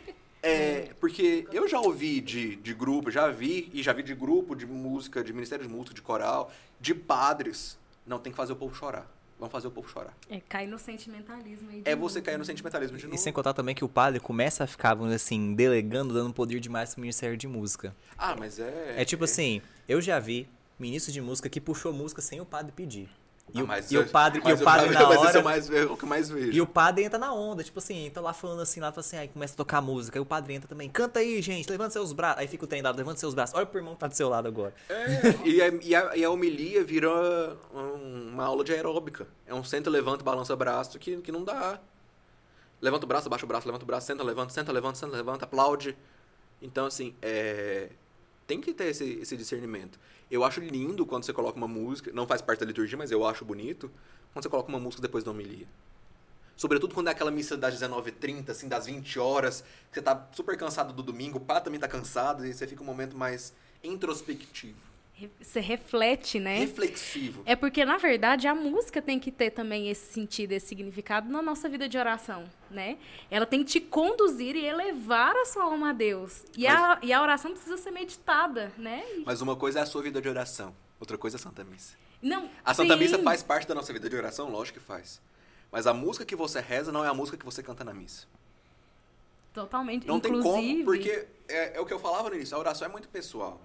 [0.43, 4.57] É, porque eu já ouvi de, de grupo, já vi, e já vi de grupo
[4.57, 7.79] de música, de ministério de música, de coral, de padres.
[8.05, 9.09] Não, tem que fazer o povo chorar.
[9.39, 10.17] Vamos fazer o povo chorar.
[10.31, 11.83] É, cai no sentimentalismo aí.
[11.83, 13.15] de É novo, você cair no sentimentalismo de novo.
[13.15, 16.33] E sem contar também que o padre começa a ficar, vamos dizer assim, delegando, dando
[16.33, 17.95] poder demais pro Ministério de Música.
[18.17, 18.95] Ah, mas é...
[18.97, 22.71] É tipo assim, eu já vi ministro de música que puxou música sem o padre
[22.71, 23.09] pedir.
[23.55, 25.29] E, Ah, o, e o eu- padre, e o eu- padre na mas esse é
[25.29, 25.41] hora...
[25.41, 26.53] o, mais, é o que eu mais vejo.
[26.53, 29.17] E o padre entra na onda, tipo assim, tá lá falando assim, lá, fala assim,
[29.19, 32.13] aí começa a tocar música, aí o padre entra também, canta aí, gente, levanta seus
[32.13, 34.15] braços, aí fica o trem dado, levanta seus braços, olha pro irmão que tá do
[34.17, 34.73] seu lado agora.
[34.89, 37.11] É, e, a, e, a, e a homilia vira
[37.75, 39.27] um- uma aula de aeróbica.
[39.47, 41.79] É um senta, levanta, balança braço que, que não dá.
[42.81, 45.45] Levanta o braço, abaixa o braço, levanta o braço, senta, levanta, senta, levanta, senta, levanta,
[45.45, 45.97] aplaude.
[46.61, 47.91] Então, assim, é,
[48.47, 49.99] tem que ter esse, esse discernimento.
[50.33, 53.27] Eu acho lindo quando você coloca uma música, não faz parte da liturgia, mas eu
[53.27, 53.91] acho bonito,
[54.33, 55.67] quando você coloca uma música depois da homilia.
[56.57, 59.61] Sobretudo quando é aquela missa das 19h30, assim, das 20 horas,
[59.91, 62.83] que você tá super cansado do domingo, o padre também tá cansado, e você fica
[62.83, 63.53] um momento mais
[63.85, 64.79] introspectivo,
[65.41, 66.59] Você reflete, né?
[66.59, 67.43] reflexivo.
[67.45, 71.43] É porque, na verdade, a música tem que ter também esse sentido, esse significado na
[71.43, 72.99] nossa vida de oração, né?
[73.31, 76.45] Ela tem que te conduzir e elevar a sua alma a Deus.
[76.57, 79.05] E, a, e a oração precisa ser meditada, né?
[79.25, 81.97] Mas uma coisa é a sua vida de oração, outra coisa é a Santa Missa.
[82.23, 84.49] Não, A Santa sim, Missa faz parte da nossa vida de oração?
[84.49, 85.21] Lógico que faz.
[85.73, 88.27] Mas a música que você reza não é a música que você canta na missa.
[89.53, 90.07] Totalmente.
[90.07, 92.87] Não tem Inclusive, como, porque é, é o que eu falava no início, a oração
[92.87, 93.61] é muito pessoal.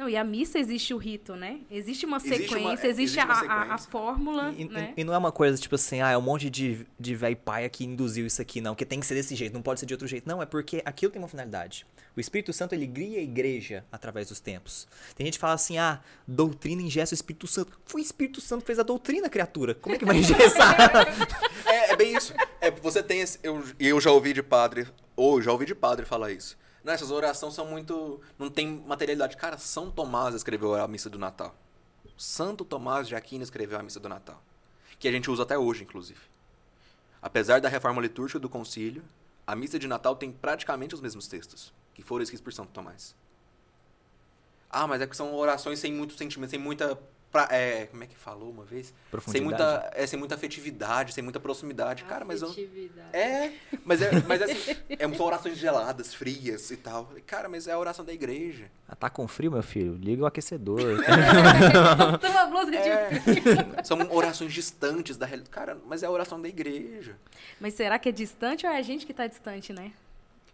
[0.00, 1.60] Não, e a missa existe o rito, né?
[1.70, 3.90] Existe uma Existe sequência, uma- existe, existe uma a, a- a sequência.
[3.90, 4.94] fórmula, E, e- né?
[4.96, 7.68] e não é uma coisa tipo assim, ah, é um monte de, de véi paia
[7.68, 9.92] que induziu isso aqui, não, que tem que ser desse jeito, não pode ser de
[9.92, 10.26] outro jeito.
[10.26, 11.86] Não, é porque aquilo tem uma finalidade.
[12.16, 14.88] O Espírito Santo, ele guia a igreja através dos tempos.
[15.14, 17.78] Tem gente que fala assim, ah, doutrina ingessa o Espírito Santo.
[17.84, 19.74] Foi o Espírito Santo que fez a doutrina, criatura.
[19.74, 20.76] Como é que vai engessar?
[21.66, 22.32] É, é bem isso.
[22.58, 25.74] É, você tem esse, eu, e eu já ouvi de padre, ou já ouvi de
[25.74, 26.56] padre falar isso.
[26.82, 28.20] Não, essas orações são muito.
[28.38, 29.36] Não tem materialidade.
[29.36, 31.54] Cara, São Tomás escreveu a missa do Natal.
[32.16, 34.42] Santo Tomás de Aquino escreveu a missa do Natal.
[34.98, 36.20] Que a gente usa até hoje, inclusive.
[37.22, 39.02] Apesar da reforma litúrgica do concílio,
[39.46, 43.14] a missa de Natal tem praticamente os mesmos textos que foram escritos por Santo Tomás.
[44.70, 46.98] Ah, mas é que são orações sem muito sentimento, sem muita.
[47.30, 48.86] Pra- é, como é que falou uma vez?
[48.86, 49.44] Sem Profundidade.
[49.44, 52.04] muita, é, sem muita afetividade, sem muita proximidade.
[52.04, 52.54] Cara, mas eu,
[53.12, 53.52] é,
[53.84, 57.10] mas é, mas é assim, é, são orações geladas, frias e tal.
[57.26, 58.70] Cara, mas é a oração da igreja.
[58.88, 59.94] Ah, tá com frio, meu filho?
[59.94, 60.80] Liga o aquecedor.
[62.20, 63.10] Tem uma blusa de É,
[63.84, 65.50] são orações distantes da realidade.
[65.50, 67.16] Cara, mas é a oração da igreja.
[67.60, 69.92] Mas será que é distante ou é a gente que tá distante, né?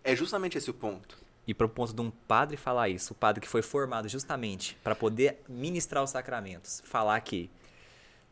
[0.04, 1.25] É justamente esse o ponto.
[1.46, 4.76] E para o ponto de um padre falar isso, o padre que foi formado justamente
[4.82, 7.48] para poder ministrar os sacramentos, falar que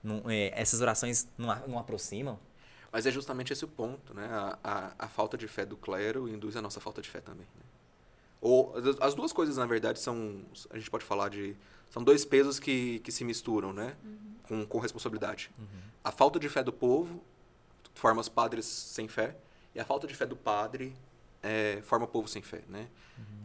[0.02, 2.38] não- é, essas orações não, a- não aproximam,
[2.92, 4.24] Mas é justamente esse o ponto, né?
[4.30, 7.44] A, a, a falta de fé do clero induz a nossa falta de fé também.
[7.56, 7.62] né?
[8.40, 10.42] Ou as- as duas coisas, na verdade, são.
[10.70, 11.56] A gente pode falar de.
[11.90, 13.96] São dois pesos que, que se misturam, né?
[14.44, 15.50] Com, com responsabilidade.
[16.04, 17.20] A falta de fé do povo
[17.96, 19.34] forma os padres sem fé,
[19.74, 20.94] e a falta de fé do padre
[21.42, 22.86] é, forma o povo sem fé, né?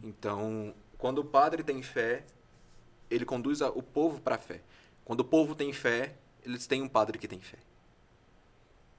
[0.03, 2.25] Então, quando o padre tem fé,
[3.09, 4.61] ele conduz o povo para a fé.
[5.03, 7.57] Quando o povo tem fé, eles têm um padre que tem fé.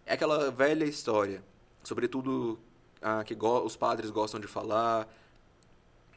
[0.04, 1.42] É aquela velha história,
[1.82, 2.58] sobretudo
[3.26, 5.08] que os padres gostam de falar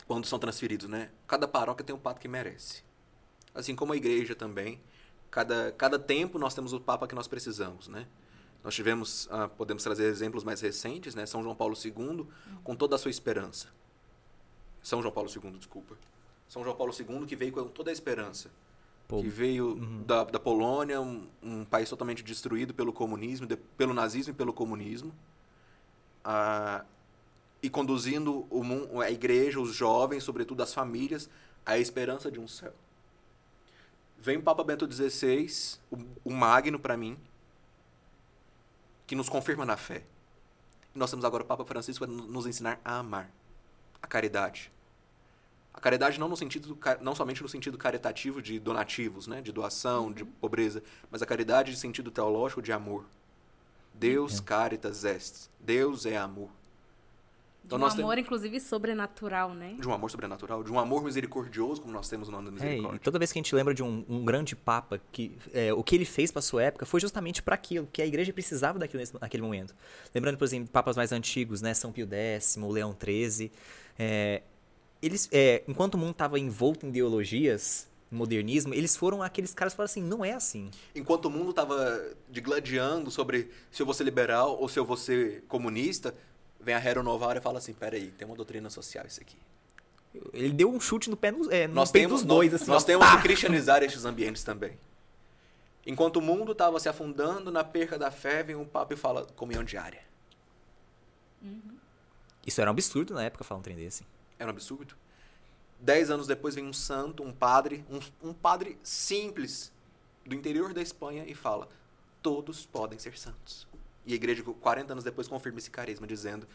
[0.08, 1.10] quando são transferidos, né?
[1.28, 2.84] Cada paróquia tem um padre que merece.
[3.54, 4.82] Assim como a igreja também.
[5.30, 8.08] Cada, cada tempo nós temos o papa que nós precisamos, né?
[8.64, 11.26] Nós tivemos, ah, podemos trazer exemplos mais recentes, né?
[11.26, 12.28] São João Paulo II,
[12.64, 13.68] com toda a sua esperança.
[14.84, 15.96] São João Paulo II, desculpa.
[16.48, 18.52] São João Paulo II que veio com toda a esperança.
[19.08, 19.76] Pô, que veio
[20.06, 24.54] da, da Polônia, um, um país totalmente destruído pelo comunismo, de- pelo nazismo e pelo
[24.54, 25.14] comunismo.
[26.24, 26.86] Ah,
[27.62, 31.30] e conduzindo o, a igreja, os jovens, sobretudo as famílias,
[31.66, 32.74] à esperança de um céu.
[34.20, 37.18] Vem o Papa Bento XVI, o, o Magno para mim,
[39.08, 40.04] que nos confirma na fé.
[40.96, 43.30] E nós temos agora o Papa Francisco para nos ensinar a amar,
[44.04, 44.70] a caridade.
[45.74, 50.12] A caridade não no sentido não somente no sentido caritativo de donativos, né, de doação,
[50.12, 53.06] de pobreza, mas a caridade de sentido teológico de amor.
[53.94, 55.50] Deus caritas est.
[55.60, 56.50] Deus é amor.
[57.62, 59.76] De Então um nós amor, inclusive, sobrenatural, né?
[59.80, 62.60] De um amor sobrenatural, de um amor misericordioso, como nós temos no ano da É,
[62.66, 63.00] misericórdia.
[63.00, 65.96] toda vez que a gente lembra de um, um grande papa, que é, o que
[65.96, 69.42] ele fez para sua época foi justamente para aquilo, que a igreja precisava daquilo naquele
[69.44, 69.74] momento.
[70.14, 73.50] Lembrando, por exemplo, papas mais antigos, né, São Pio X, Leão XIII,
[73.98, 74.42] é,
[75.02, 79.78] eles, é, enquanto o mundo estava envolto em ideologias, modernismo, eles foram aqueles caras que
[79.78, 80.70] falaram assim, não é assim.
[80.96, 84.96] Enquanto o mundo estava digladiando sobre se eu vou ser liberal ou se eu vou
[84.96, 86.14] ser comunista,
[86.60, 89.36] vem a Hero Novara e fala assim, peraí, tem uma doutrina social isso aqui.
[90.32, 92.62] Ele deu um chute no pé, no, é, no nós peito temos, dos dois, nós,
[92.62, 92.72] assim.
[92.72, 93.18] nós ó, temos pá!
[93.18, 94.78] que cristianizar estes ambientes também.
[95.86, 99.26] Enquanto o mundo estava se afundando na perca da fé, vem um Papa e fala
[99.36, 100.02] comunhão diária.
[102.46, 104.06] Isso era um absurdo na época falar um trem desse.
[104.38, 104.96] Era um absurdo.
[105.80, 109.72] Dez anos depois vem um santo, um padre, um, um padre simples
[110.26, 111.68] do interior da Espanha e fala:
[112.22, 113.68] todos podem ser santos.
[114.06, 116.48] E a igreja, 40 anos depois, confirma esse carisma, dizendo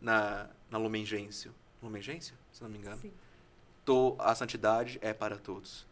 [0.00, 3.12] na, na Lumen Gentium, Lumen Gentium, se não me engano, Sim.
[3.84, 5.86] to, a santidade é para todos.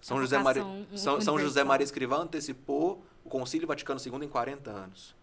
[0.00, 0.62] São José, Maria,
[0.94, 1.64] São, São José.
[1.64, 5.14] Maria Escrivá antecipou o Concílio Vaticano II em 40 anos.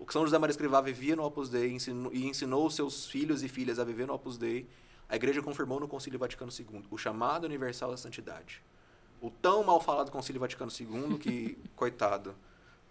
[0.00, 3.48] O São José Maria Escrivá vivia no Opus Dei ensinou- e ensinou seus filhos e
[3.48, 4.66] filhas a viver no Opus Dei.
[5.08, 8.62] A igreja confirmou no Concílio Vaticano II o chamado universal da santidade.
[9.20, 12.34] O tão mal falado Concílio Vaticano II que, coitado,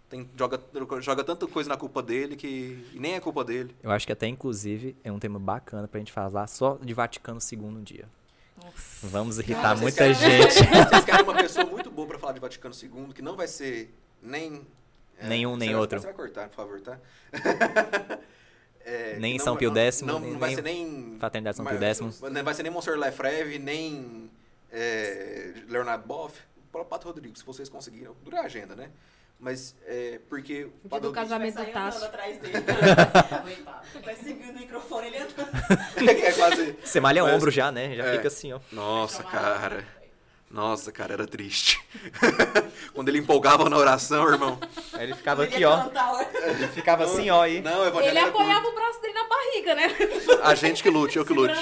[0.08, 0.60] tem, joga,
[1.00, 3.74] joga tanta coisa na culpa dele que nem é culpa dele.
[3.82, 7.40] Eu acho que até, inclusive, é um tema bacana pra gente falar só de Vaticano
[7.52, 8.08] II um dia.
[8.62, 9.06] Nossa.
[9.08, 10.52] Vamos irritar Cara, muita querem- gente.
[10.88, 13.92] Vocês querem uma pessoa muito boa pra falar de Vaticano II, que não vai ser
[14.22, 14.66] nem.
[15.20, 16.00] É, Nenhum, nem vai- outro.
[16.00, 16.98] Você vai cortar, por favor, tá?
[18.82, 21.16] É, Nem não São Pio não- X, Não, nem- não vai ser nem.
[21.20, 22.00] Fraternidade São Pio X.
[22.22, 24.30] Não vai ser nem Monsenhor Lefreve, nem
[24.72, 26.40] é, Leonardo Boff.
[26.56, 28.16] O próprio Pato Rodrigo, se vocês conseguiram.
[28.24, 28.90] Dura a agenda, né?
[29.38, 30.64] Mas é porque.
[30.64, 32.04] o dia Pato do casamento Vai do Tasso.
[32.06, 32.54] atrás dele.
[33.42, 34.04] Coitado.
[34.04, 35.50] Vai seguindo o microfone, ele andando.
[36.26, 36.72] é quase.
[36.82, 37.94] Você malha Mas- ombro já, né?
[37.96, 38.12] Já é.
[38.16, 38.60] fica assim, ó.
[38.72, 39.84] Nossa, cara.
[40.50, 41.80] Nossa, cara, era triste.
[42.92, 44.58] Quando ele empolgava na oração, irmão.
[44.92, 45.88] Aí ele ficava Ele aqui, ó.
[46.42, 47.42] Ele ficava assim, ó.
[47.42, 47.62] Aí.
[47.62, 48.72] Não, Ele apoiava curto.
[48.72, 49.96] o braço dele na barriga, né?
[50.42, 51.54] A gente que lute, eu que lute.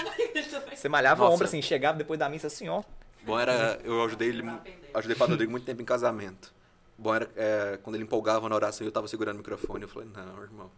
[0.75, 1.31] Você malhava Nossa.
[1.31, 2.83] o ombro assim, chegava depois da missa assim, ó.
[3.23, 4.43] Bom era, eu ajudei ele,
[4.95, 6.55] ajudei o Padre Rodrigo muito tempo em casamento.
[6.97, 9.89] Bom era é, quando ele empolgava na oração e eu tava segurando o microfone, eu
[9.89, 10.71] falei, não, irmão,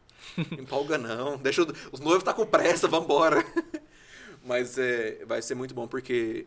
[0.59, 3.45] empolga não, deixa os noivos tá com pressa, vambora.
[4.45, 6.47] Mas é, vai ser muito bom porque,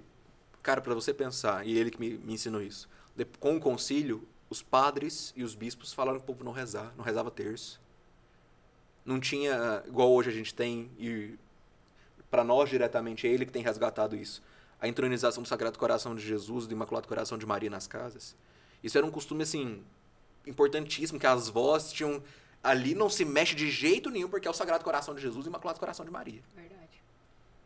[0.64, 4.28] cara, pra você pensar, e ele que me, me ensinou isso, de- com o concílio,
[4.50, 7.82] os padres e os bispos falaram que o povo não rezar, não rezava terço.
[9.06, 11.36] Não tinha, igual hoje a gente tem, e
[12.32, 14.42] para nós diretamente é ele que tem resgatado isso.
[14.80, 18.36] A entronização do Sagrado Coração de Jesus, do Imaculado Coração de Maria nas casas.
[18.84, 19.84] Isso era um costume, assim,
[20.46, 22.24] importantíssimo, que as vozes tinham...
[22.62, 25.50] Ali não se mexe de jeito nenhum, porque é o Sagrado Coração de Jesus e
[25.50, 26.42] o Imaculado Coração de Maria.
[26.56, 27.02] Verdade.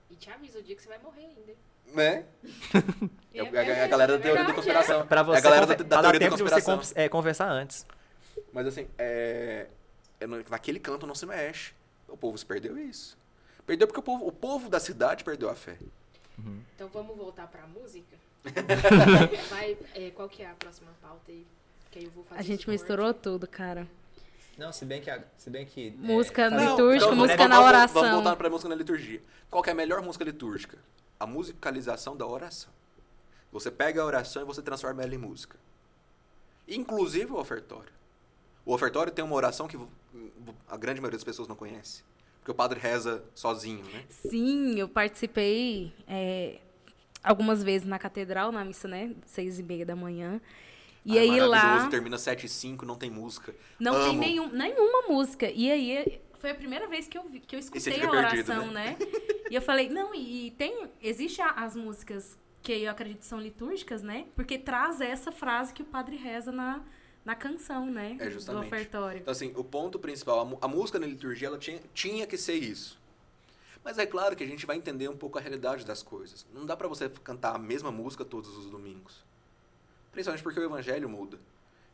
[0.09, 1.53] E te avisa o dia que você vai morrer ainda.
[1.93, 2.25] Né?
[3.33, 5.07] É, É, a, a galera da teoria da conspiração.
[5.07, 6.77] Pra você, é a galera da, da pra dar teoria da você conspiração.
[6.79, 7.85] con- é, conversar antes.
[8.53, 9.67] Mas assim, é,
[10.19, 11.73] é naquele canto não se mexe.
[12.07, 13.17] O povo se perdeu isso.
[13.65, 15.77] Perdeu porque o povo, o povo da cidade perdeu a fé.
[16.75, 18.15] Então vamos voltar pra música?
[19.49, 21.45] Vai, é, qual que é a próxima pauta aí?
[21.91, 23.87] Que aí eu vou fazer A gente misturou tudo, cara.
[24.57, 25.11] Não, se bem que...
[25.37, 28.01] Se bem que Música fazer- litúrgica, então, música vamos- na vamos- oração.
[28.01, 29.21] Vamos voltar para a música na liturgia.
[29.49, 30.77] Qual que é a melhor música litúrgica?
[31.19, 32.71] A musicalização da oração.
[33.51, 35.57] Você pega a oração e você transforma ela em música.
[36.67, 37.91] Inclusive o ofertório.
[38.65, 39.77] O ofertório tem uma oração que
[40.67, 42.03] a grande maioria das pessoas não conhece.
[42.39, 44.03] Porque o padre reza sozinho, né?
[44.09, 46.59] Sim, eu participei é,
[47.23, 49.15] algumas vezes na catedral, na missa, né?
[49.25, 50.41] Seis e meia da manhã.
[51.05, 53.55] E Ah, é aí lá termina 7 e 5, não tem música.
[53.79, 54.19] não tem Amo.
[54.19, 55.49] nenhum, nenhuma música.
[55.49, 58.71] E aí foi a primeira vez que eu, vi, que eu escutei a perdido, oração,
[58.71, 58.97] né?
[59.49, 60.89] E eu falei, não, e, e tem.
[61.01, 64.27] Existe a- as músicas que eu acredito são litúrgicas, né?
[64.35, 66.81] Porque traz essa frase que o padre reza na,
[67.23, 68.17] na canção, né?
[68.19, 68.63] É, justamente.
[68.63, 69.19] Do ofertório.
[69.21, 72.55] Então, assim, o ponto principal, a, a música na liturgia, ela tinha, tinha que ser
[72.55, 72.99] isso.
[73.83, 76.45] Mas é claro que a gente vai entender um pouco a realidade das coisas.
[76.53, 79.23] Não dá pra você cantar a mesma música todos os domingos.
[80.11, 81.39] Principalmente porque o evangelho muda.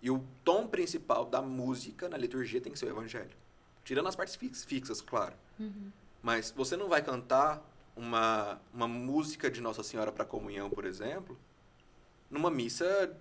[0.02, 3.30] E o tom principal da música na liturgia tem que ser o evangelho.
[3.84, 5.36] Tirando as partes fix- fixas, claro.
[6.24, 7.62] Mas você não vai cantar
[7.96, 11.38] uma, uma música de Nossa Senhora para comunhão, por exemplo,
[12.32, 13.16] numa missa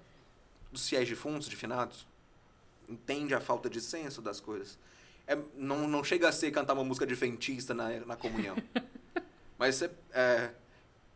[0.71, 2.07] dos fiéis defuntos, de finados.
[2.89, 4.79] Entende a falta de senso das coisas.
[5.27, 8.57] É, não, não chega a ser cantar uma música adventista na, na comunhão.
[9.59, 10.51] Mas é, é,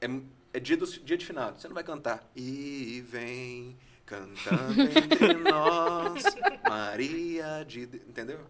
[0.01, 0.09] é,
[0.53, 1.62] é dia, dos, dia de finados.
[1.62, 2.28] Você não vai cantar.
[2.34, 6.22] E vem cantando entre nós,
[6.68, 7.64] Maria.
[7.66, 8.41] De-", Entendeu?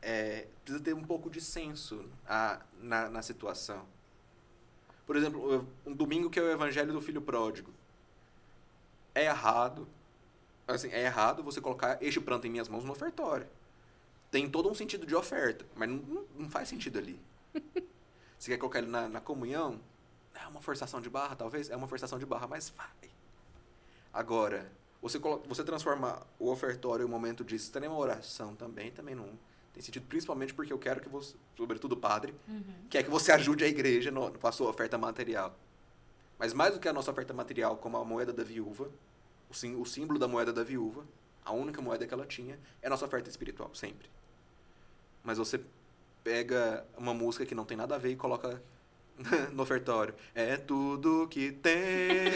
[0.00, 3.84] É, precisa ter um pouco de senso a, na, na situação.
[5.06, 7.72] Por exemplo, um domingo que é o evangelho do filho pródigo.
[9.14, 9.88] É errado,
[10.66, 13.46] assim, é errado você colocar este pranto em minhas mãos no ofertório.
[14.30, 17.18] Tem todo um sentido de oferta, mas não, não- faz sentido ali.
[18.38, 19.80] Você quer colocar ele na, na comunhão?
[20.32, 21.70] É uma forçação de barra, talvez?
[21.70, 23.10] É uma forçação de barra, mas vai.
[24.12, 24.70] Agora,
[25.02, 29.28] você, você transformar o ofertório em um momento de extrema oração também, também não
[29.78, 32.34] tem sentido, principalmente porque eu quero que você, sobretudo o padre,
[32.90, 35.56] quer que você ajude a igreja no, com a sua oferta material.
[36.36, 38.90] Mas mais do que a nossa oferta material, como a moeda da viúva,
[39.48, 41.04] o, sim, o símbolo da moeda da viúva,
[41.44, 44.10] a única moeda que ela tinha, é a nossa oferta espiritual, sempre.
[45.22, 45.60] Mas você
[46.24, 48.60] pega uma música que não tem nada a ver e coloca
[49.52, 50.12] no ofertório.
[50.34, 52.32] É tudo que tenho,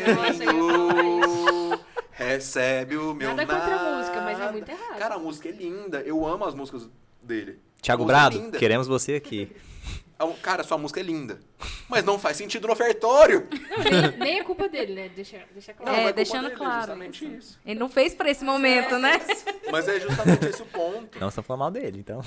[2.13, 3.99] recebe o meu Nada contra a nada.
[3.99, 4.99] música, mas é muito errado.
[4.99, 6.01] Cara, a música é linda.
[6.03, 6.89] Eu amo as músicas
[7.23, 7.61] dele.
[7.77, 8.59] Música é Brado, linda.
[8.59, 9.51] queremos você aqui.
[10.41, 11.41] Cara, sua música é linda.
[11.89, 13.49] Mas não faz sentido no ofertório.
[13.51, 13.79] Não,
[14.11, 15.09] nem, nem é culpa dele, né?
[15.09, 15.91] Deixa, deixa claro.
[15.91, 17.35] É, mas culpa deixando dele, claro justamente isso.
[17.37, 17.61] isso.
[17.67, 19.15] Ele não fez pra esse momento, né?
[19.73, 21.19] Mas é justamente esse o ponto.
[21.19, 22.21] Não só falando mal dele, então.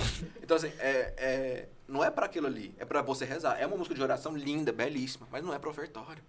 [0.43, 2.75] Então, assim, é, é- não é pra aquilo ali.
[2.77, 3.57] É pra você rezar.
[3.61, 5.25] É uma música de oração linda, belíssima.
[5.31, 6.23] Mas não é pro ofertório.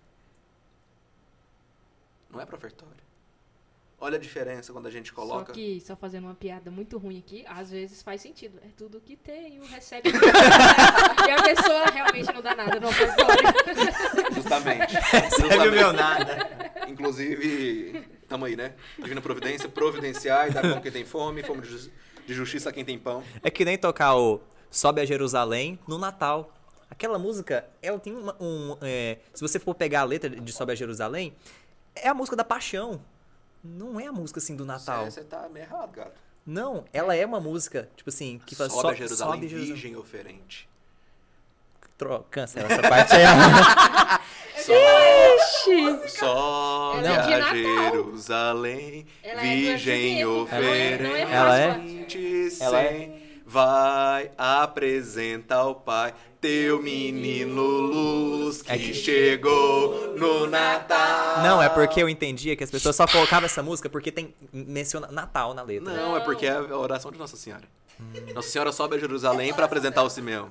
[2.30, 2.94] Não é pro ofertório.
[3.98, 5.46] Olha a diferença quando a gente coloca.
[5.46, 8.58] Só que, só fazendo uma piada muito ruim aqui, às vezes faz sentido.
[8.62, 10.10] É tudo que tenho, recebe.
[11.26, 13.48] e a pessoa realmente não dá nada no ofertório.
[14.34, 14.94] Justamente.
[14.94, 16.46] Recebe o meu nada.
[16.88, 18.74] Inclusive, tamo aí, né?
[18.98, 21.90] Divina Providência, providenciar e dar pão quem tem fome, fome de, ju-
[22.26, 23.22] de justiça a quem tem pão.
[23.42, 24.40] É que nem tocar o
[24.70, 26.52] Sobe a Jerusalém no Natal.
[26.90, 28.76] Aquela música, ela tem uma, um.
[28.82, 31.34] é, se você for pegar a letra de Sobe a Jerusalém,
[31.94, 33.00] é a música da paixão.
[33.66, 35.04] Não é a música assim do Natal.
[35.10, 36.20] Você tá meio errado, gato.
[36.46, 39.72] Não, ela é uma música, tipo assim, que faz sobe a Jerusalém, sobe Jerusalém.
[39.74, 40.68] virgem oferente.
[41.98, 43.24] Tro- Cancela essa parte aí.
[46.08, 47.54] Sobe Ela é de a Natal.
[47.92, 51.32] Jerusalém, Ela é virgem não é- não é oferente.
[51.32, 51.68] Ela é?
[52.60, 53.25] Ela é?
[53.48, 61.42] Vai, apresenta ao Pai teu menino luz que, É que- chegou no Natal.
[61.44, 65.06] Não, é porque eu entendia que as pessoas só colocavam essa música porque tem menciona
[65.12, 65.92] Natal na letra.
[65.94, 67.62] Não, é porque é a oração de Nossa Senhora.
[68.34, 70.48] Nossa Senhora sobe a Jerusalém para apresentar o Simeão.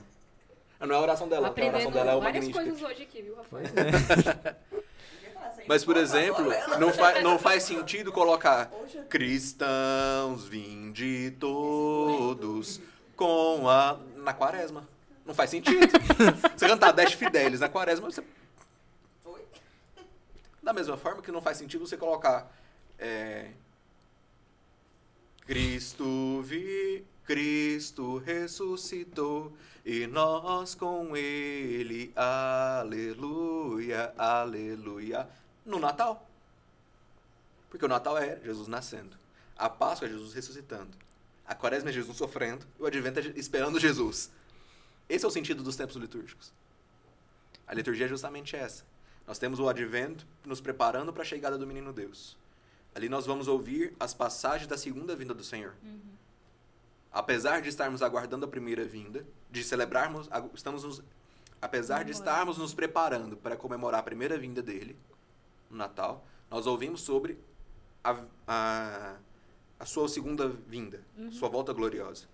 [0.80, 2.64] Não é a oração dela, porque a oração dela é o várias Magnífica.
[2.64, 3.66] coisas hoje aqui, viu, Rafael?
[5.68, 6.46] Mas, por exemplo,
[6.80, 8.72] não, fa não faz sentido colocar
[9.10, 12.80] cristãos, vinde todos
[13.16, 13.98] com a...
[14.18, 14.88] na quaresma.
[15.26, 15.88] Não faz sentido.
[16.56, 18.24] você cantar 10 fidelis na quaresma, você...
[20.62, 22.52] Da mesma forma que não faz sentido você colocar...
[23.00, 23.50] é,
[25.46, 29.54] Cristo vi, Cristo ressuscitou
[29.86, 35.28] e nós com ele, aleluia, aleluia,
[35.66, 36.30] no Natal.
[37.70, 39.18] Porque o Natal é Jesus nascendo,
[39.58, 40.96] a Páscoa é Jesus ressuscitando,
[41.46, 44.32] a Quaresma é Jesus sofrendo e o Advento é esperando Jesus.
[45.10, 46.54] Esse é o sentido dos tempos litúrgicos.
[47.68, 48.84] A liturgia é justamente essa.
[49.28, 52.38] Nós temos o Advento nos preparando para a chegada do Menino Deus.
[52.94, 55.74] Ali nós vamos ouvir as passagens da segunda vinda do Senhor.
[57.12, 61.02] Apesar de estarmos aguardando a primeira vinda, de celebrarmos, estamos nos,
[61.62, 64.98] apesar de estarmos nos preparando para comemorar a primeira vinda dele,
[65.70, 67.38] no Natal, nós ouvimos sobre
[68.04, 69.16] a, a,
[69.80, 71.02] a sua segunda vinda,
[71.32, 72.28] sua volta gloriosa.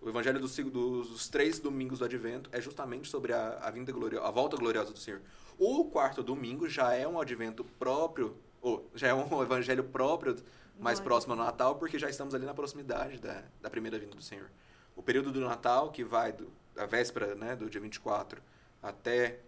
[0.00, 4.26] O evangelho dos, dos, três domingos do Advento é justamente sobre a, a vinda gloriosa,
[4.26, 5.22] a volta gloriosa do Senhor.
[5.58, 10.36] O quarto domingo já é um advento próprio, ou já é um evangelho próprio,
[10.78, 14.22] mais próximo ao Natal, porque já estamos ali na proximidade da, da primeira vinda do
[14.22, 14.50] Senhor.
[14.94, 18.42] O período do Natal, que vai do, da véspera, né, do dia 24
[18.82, 19.40] até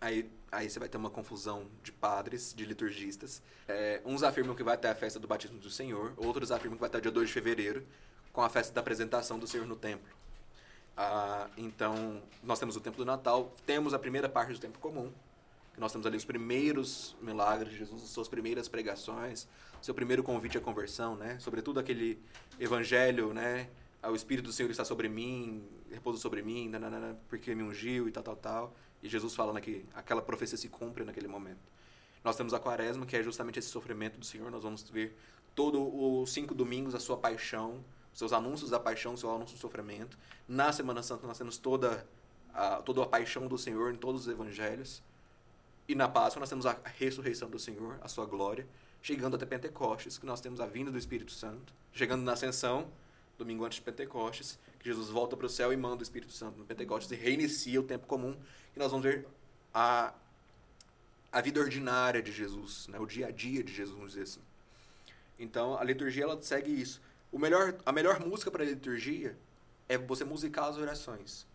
[0.00, 3.42] Aí, aí você vai ter uma confusão de padres, de liturgistas.
[3.66, 6.80] É, uns afirmam que vai até a festa do batismo do Senhor, outros afirmam que
[6.80, 7.86] vai até o dia 2 de fevereiro,
[8.32, 10.14] com a festa da apresentação do Senhor no templo.
[10.96, 15.12] Ah, então, nós temos o tempo do Natal, temos a primeira parte do tempo comum,
[15.74, 19.46] que nós temos ali os primeiros milagres de Jesus, as suas primeiras pregações,
[19.82, 21.38] seu primeiro convite à conversão, né?
[21.38, 22.18] Sobretudo aquele
[22.58, 23.68] evangelho, né?
[24.02, 28.08] Ah, O Espírito do Senhor está sobre mim, repousa sobre mim, nananana, porque me ungiu
[28.08, 28.76] e tal, tal, tal.
[29.02, 31.60] E Jesus falando que aquela profecia se cumpre naquele momento.
[32.24, 34.50] Nós temos a quaresma, que é justamente esse sofrimento do Senhor.
[34.50, 35.16] Nós vamos ver
[35.54, 40.18] todos os cinco domingos a sua paixão, seus anúncios da paixão, seu anúncio do sofrimento.
[40.48, 42.06] Na Semana Santa nós temos toda
[42.52, 45.02] a, toda a paixão do Senhor em todos os evangelhos.
[45.88, 48.66] E na Páscoa nós temos a ressurreição do Senhor, a sua glória,
[49.00, 52.88] chegando até Pentecostes, que nós temos a vinda do Espírito Santo, chegando na ascensão,
[53.38, 56.58] domingo antes de Pentecostes, que Jesus volta para o céu e manda o Espírito Santo
[56.58, 58.36] no Pentecostes e reinicia o tempo comum,
[58.74, 59.26] e nós vamos ver
[59.72, 60.12] a,
[61.30, 62.98] a vida ordinária de Jesus, né?
[62.98, 64.40] o dia a dia de Jesus, vamos dizer assim.
[65.38, 67.00] Então, a liturgia ela segue isso.
[67.30, 69.36] O melhor, a melhor música para a liturgia
[69.88, 71.46] é você musicar as orações.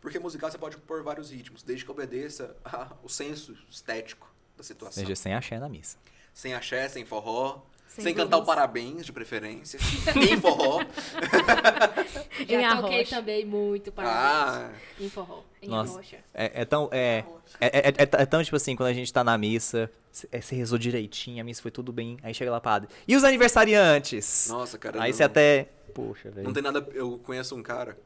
[0.00, 5.02] Porque musical você pode pôr vários ritmos, desde que obedeça ao senso estético da situação.
[5.02, 5.98] Seja sem axé na missa.
[6.32, 9.78] Sem axé, sem forró, sem, Sem cantar o parabéns, de preferência,
[10.16, 10.80] em forró.
[12.48, 13.16] Já Em toquei arrocha.
[13.16, 15.92] também muito para Ah, em forró, em Nossa.
[15.94, 16.18] arrocha.
[16.32, 16.88] É, é tão.
[16.92, 17.24] É,
[17.60, 20.40] é, é, é- é tão, tipo assim, quando a gente tá na missa, c- é,
[20.40, 22.88] você rezou direitinho, a missa foi tudo bem, aí chega lá, padre.
[23.06, 24.46] E os aniversariantes?
[24.48, 25.02] nossa, cara.
[25.02, 25.68] aí não, você até.
[25.94, 26.46] Poxa, velho.
[26.46, 26.86] Não tem nada.
[26.94, 27.98] Eu conheço um cara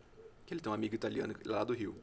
[0.46, 1.94] que ele tem um amigo italiano lá do Rio.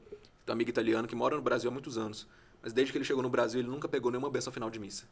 [0.46, 2.28] Tem um amigo italiano que mora no Brasil há muitos anos.
[2.62, 5.06] Mas desde que ele chegou no Brasil, ele nunca pegou nenhuma benção final de missa.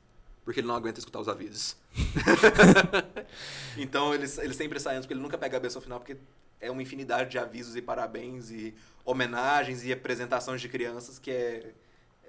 [0.49, 1.77] Porque ele não aguenta escutar os avisos.
[3.77, 6.17] então ele, ele sempre sai antes, porque ele nunca pega a benção final, porque
[6.59, 8.73] é uma infinidade de avisos e parabéns e
[9.05, 11.71] homenagens e apresentações de crianças que é,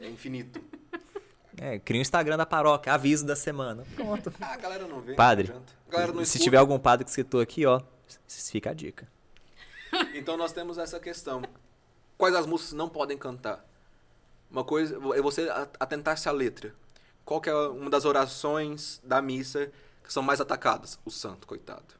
[0.02, 0.60] é infinito.
[1.62, 3.84] É, cria um Instagram da paróquia, aviso da semana.
[3.94, 4.32] Pronto.
[4.40, 5.14] Ah, a galera não vê.
[5.14, 5.60] Padre, não
[6.14, 6.44] não Se escuta.
[6.44, 7.82] tiver algum padre que citou aqui, ó,
[8.28, 9.08] fica a dica.
[10.14, 11.42] Então nós temos essa questão.
[12.18, 13.62] Quais as músicas não podem cantar?
[14.50, 16.74] Uma coisa é você a- atentar-se à letra.
[17.24, 19.70] Qual que é uma das orações da missa
[20.04, 20.98] que são mais atacadas?
[21.04, 21.94] O santo, coitado.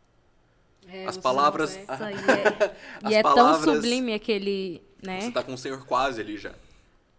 [0.88, 2.12] É, As palavras- santo, é.
[2.70, 2.76] É.
[3.02, 5.20] As e é tão palavras- sublime aquele, né?
[5.20, 6.52] Você tá com o Senhor quase ali já.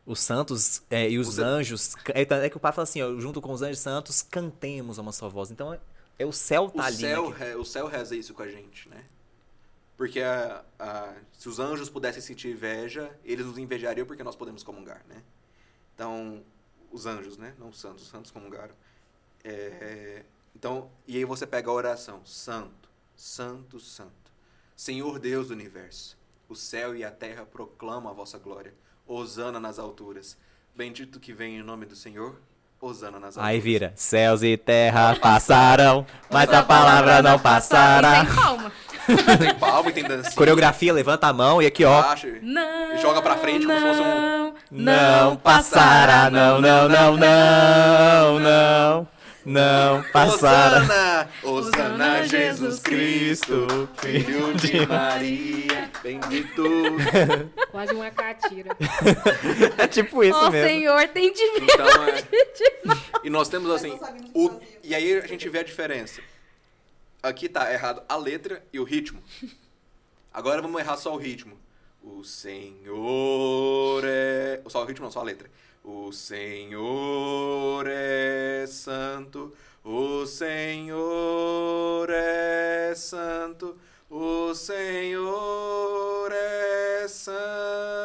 [0.06, 1.96] Os santos é, e os Os- anjos.
[2.14, 5.02] É, é que o pai fala assim, ó, junto com os anjos santos, cantemos a
[5.02, 5.52] uma só voz.
[5.52, 5.80] Então é,
[6.20, 6.98] é o céu tá O ali.
[6.98, 9.06] céu, né, que- re- o céu reza isso com a gente, né?
[9.96, 14.64] Porque a- a- se os anjos pudessem sentir inveja, eles nos invejariam porque nós podemos
[14.64, 15.22] comungar, né?
[15.94, 16.44] Então,
[16.92, 17.54] os anjos, né?
[17.58, 18.74] Não os santos, os santos comungaram.
[19.44, 20.24] É,
[20.56, 22.22] então, e aí você pega a oração.
[22.26, 24.12] Santo, santo, santo.
[24.76, 26.18] Senhor Deus do universo,
[26.50, 28.74] o céu e a terra proclamam a vossa glória.
[29.08, 30.38] Hosana nas alturas.
[30.76, 32.40] Bendito que vem em nome do Senhor.
[32.80, 33.50] Hosana nas alturas.
[33.50, 38.26] Aí vira, céus e terra passarão, mas a palavra não passará.
[38.26, 38.72] Tem palma.
[39.40, 40.36] Tem palma e tem dancinha.
[40.36, 42.02] Coreografia, levanta a mão e aqui, ó.
[42.02, 42.28] Baixa.
[42.42, 42.98] Não.
[43.00, 49.08] Joga pra frente como se fosse um- não, Não passará, não, não, não, não, não,
[49.46, 50.78] não passará.
[50.82, 56.64] Hosana, Hosana Jesus Cristo, Filho de Maria, bendito.
[57.72, 58.70] Quase uma catira.
[59.78, 60.70] É tipo isso Ó mesmo.
[60.70, 61.64] Senhor, tem de ver.
[61.64, 63.02] Então, é...
[63.24, 64.00] E nós temos assim,
[64.34, 64.60] não o...
[64.84, 66.22] e aí a gente vê a diferença.
[67.24, 69.22] Aqui tá errado a letra e o ritmo.
[70.34, 71.56] Agora vamos errar só o ritmo.
[72.02, 74.60] O Senhor é...
[74.68, 75.48] Só o ritmo não, só a letra.
[75.84, 79.54] O Senhor é santo,
[79.84, 83.78] o Senhor é santo,
[84.10, 88.01] o Senhor é santo.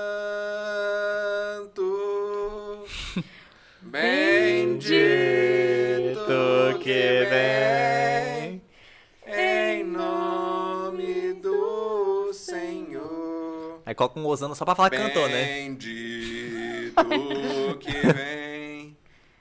[13.97, 15.45] Coloca um Osana só pra falar que cantou, né?
[15.45, 16.95] Bendito
[17.81, 18.97] que vem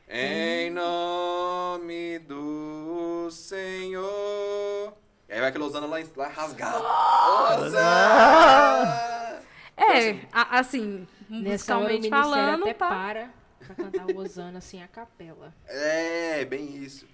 [0.08, 4.94] em nome do Senhor.
[5.28, 6.84] E aí vai aquele Osana lá, lá rasgado.
[7.66, 9.42] Osana!
[9.78, 12.88] É, a- assim, o musicalmente falando, até tá.
[12.90, 13.30] para
[13.60, 15.54] pra cantar o Osana assim a capela.
[15.68, 17.08] É, bem isso.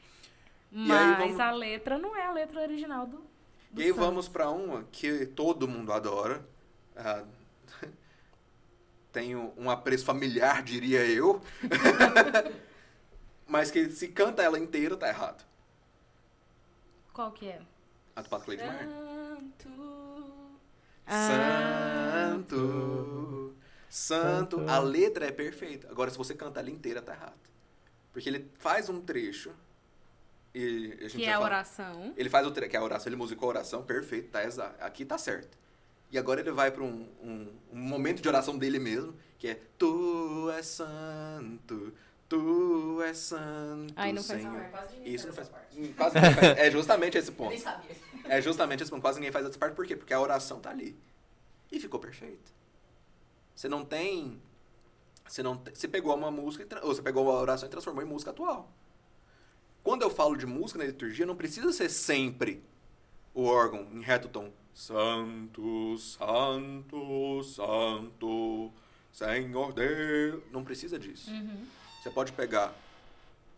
[0.72, 3.24] Mas vamos- a letra não é a letra original do.
[3.72, 6.46] do E aí vamos pra uma que todo mundo adora.
[6.96, 7.24] Ah,
[9.12, 11.42] tem um apreço familiar, diria eu.
[13.48, 15.44] Mas que se canta ela inteira, tá errado.
[17.14, 17.62] Qual que é?
[18.16, 18.88] A do Pato Cleide Mar.
[21.08, 22.32] Ah.
[22.32, 23.56] Santo,
[23.90, 24.70] santo.
[24.70, 25.90] A letra é perfeita.
[25.90, 27.34] Agora, se você canta ela inteira, tá errado.
[28.14, 29.52] Porque ele faz um trecho.
[30.54, 32.14] E a gente Que é a oração.
[32.16, 34.82] Ele faz o tre- que é a oração, ele musicou a oração, perfeito, tá exato.
[34.84, 35.58] Aqui tá certo.
[36.12, 39.56] E agora ele vai para um, um, um momento de oração dele mesmo, que é
[39.78, 41.94] Tu és santo,
[42.28, 44.54] tu és santo, Aí não faz Senhor.
[44.62, 45.80] Não, quase ninguém Isso não faz, parte.
[45.80, 46.58] hum, quase ninguém faz.
[46.58, 47.50] É justamente esse Eu ponto.
[47.50, 47.96] nem sabia.
[48.26, 49.02] É justamente esse ponto.
[49.02, 49.74] Quase ninguém faz essa parte.
[49.76, 49.96] Por quê?
[49.96, 50.98] Porque a oração tá ali.
[51.72, 52.52] E ficou perfeito.
[53.56, 54.42] Você não tem.
[55.28, 58.08] Você não você pegou uma música, e ou você pegou uma oração e transformou em
[58.08, 58.70] música atual.
[59.82, 62.64] Quando eu falo de música na liturgia, não precisa ser sempre
[63.34, 64.52] o órgão em reto tom.
[64.74, 68.72] Santo, santo, santo,
[69.12, 70.44] Senhor Deus.
[70.52, 71.30] Não precisa disso.
[72.02, 72.74] Você pode pegar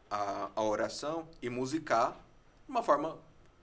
[0.09, 2.17] a, a oração e musicar
[2.65, 3.17] de uma forma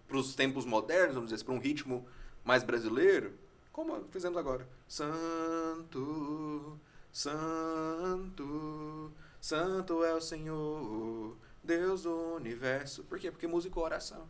[0.08, 2.06] para os tempos modernos, vamos dizer assim, para um ritmo
[2.44, 3.32] mais brasileiro,
[3.72, 4.66] como fizemos agora.
[4.88, 6.78] Santo,
[7.12, 13.04] santo, santo é o Senhor, Deus do universo.
[13.04, 13.30] Por quê?
[13.30, 14.26] Porque música é oração.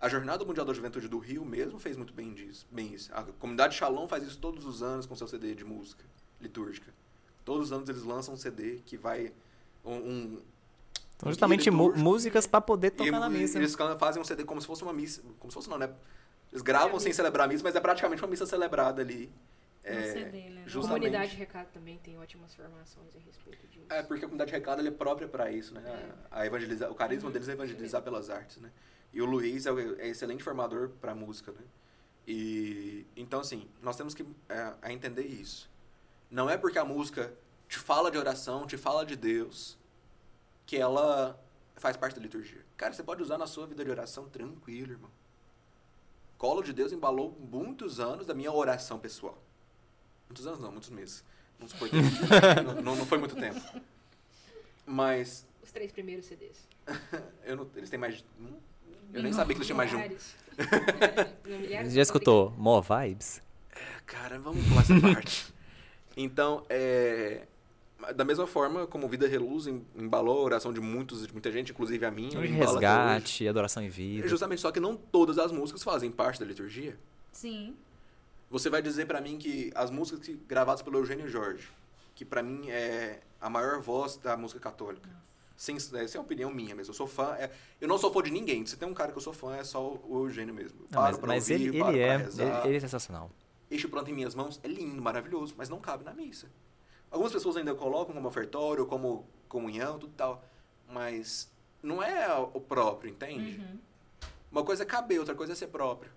[0.00, 3.10] A Jornada Mundial da Juventude do Rio mesmo fez muito bem, disso, bem isso.
[3.14, 6.04] A comunidade Shalom faz isso todos os anos com seu CD de música
[6.40, 6.92] litúrgica.
[7.44, 9.32] Todos os anos eles lançam um CD que vai
[9.84, 10.42] um, um
[11.16, 13.58] Então, justamente músicas pra poder e, tocar na e missa.
[13.58, 15.22] eles can- fazem um CD como se fosse uma missa.
[15.38, 15.90] Como se fosse não, né?
[16.52, 19.32] Eles gravam sem celebrar a missa, mas é praticamente uma missa celebrada ali.
[19.82, 20.62] É, CD, né?
[20.66, 21.00] A justamente.
[21.04, 23.86] comunidade Recado também tem ótimas formações a respeito disso.
[23.88, 26.12] É, porque a comunidade de recado ele é própria para isso, né?
[26.30, 28.70] A evangelizar, o carisma deles é evangelizar pelas artes, né?
[29.16, 31.62] E o Luiz é, é excelente formador para música, né?
[32.28, 35.70] E então assim, nós temos que é, a entender isso.
[36.30, 37.32] Não é porque a música
[37.66, 39.78] te fala de oração, te fala de Deus,
[40.66, 41.42] que ela
[41.76, 42.62] faz parte da liturgia.
[42.76, 45.10] Cara, você pode usar na sua vida de oração tranquilo, irmão.
[46.36, 49.42] Colo de Deus embalou muitos anos da minha oração pessoal.
[50.28, 51.24] Muitos anos não, muitos meses.
[51.58, 53.58] Não, não, não foi muito tempo.
[54.84, 56.68] Mas Os três primeiros CDs.
[57.44, 58.58] eu não- eles têm mais de um?
[59.12, 60.00] Eu nem sabia que eles tinham mais de um.
[61.50, 63.42] Não, milhares Já escutou More Vibes?
[64.06, 65.54] Cara, vamos pular essa parte.
[66.18, 67.46] Então, é...
[68.14, 71.72] Da mesma forma como Vida Reluz em- embalou a oração de muitos, de muita gente,
[71.72, 72.38] inclusive a minha.
[72.38, 74.26] Um resgate, adoração em É vida.
[74.28, 76.96] Justamente, só que não todas as músicas fazem parte da liturgia.
[77.32, 77.76] Sim.
[78.50, 81.68] Você vai dizer pra mim que as músicas que- gravadas pelo Eugênio Jorge,
[82.14, 85.10] que pra mim é a maior voz da música católica.
[85.56, 86.90] Sem, essa é uma opinião minha mesmo.
[86.90, 87.34] Eu sou fã.
[87.38, 87.50] é-
[87.80, 88.64] eu não sou fã de ninguém.
[88.66, 90.80] Se tem um cara que eu sou fã, é só o Eugênio mesmo.
[90.90, 92.58] Não, mas paro pra mas ouvir, ele, paro ele, pra é, rezar.
[92.60, 93.30] ele, ele é sensacional.
[93.70, 96.48] Este pronto em minhas mãos é lindo, maravilhoso, mas não cabe na missa.
[97.10, 100.44] Algumas pessoas ainda colocam como ofertório, como comunhão, tudo tal.
[100.88, 101.50] Mas
[101.82, 103.58] não é o próprio, entende?
[103.60, 103.78] Uhum.
[104.52, 106.12] Uma coisa é caber, outra coisa é ser próprio.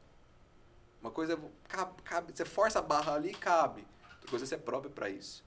[1.01, 1.37] Uma coisa é.
[1.67, 3.87] Cabe, cabe, você força a barra ali e cabe.
[4.15, 5.43] Outra coisa é ser próprio para isso.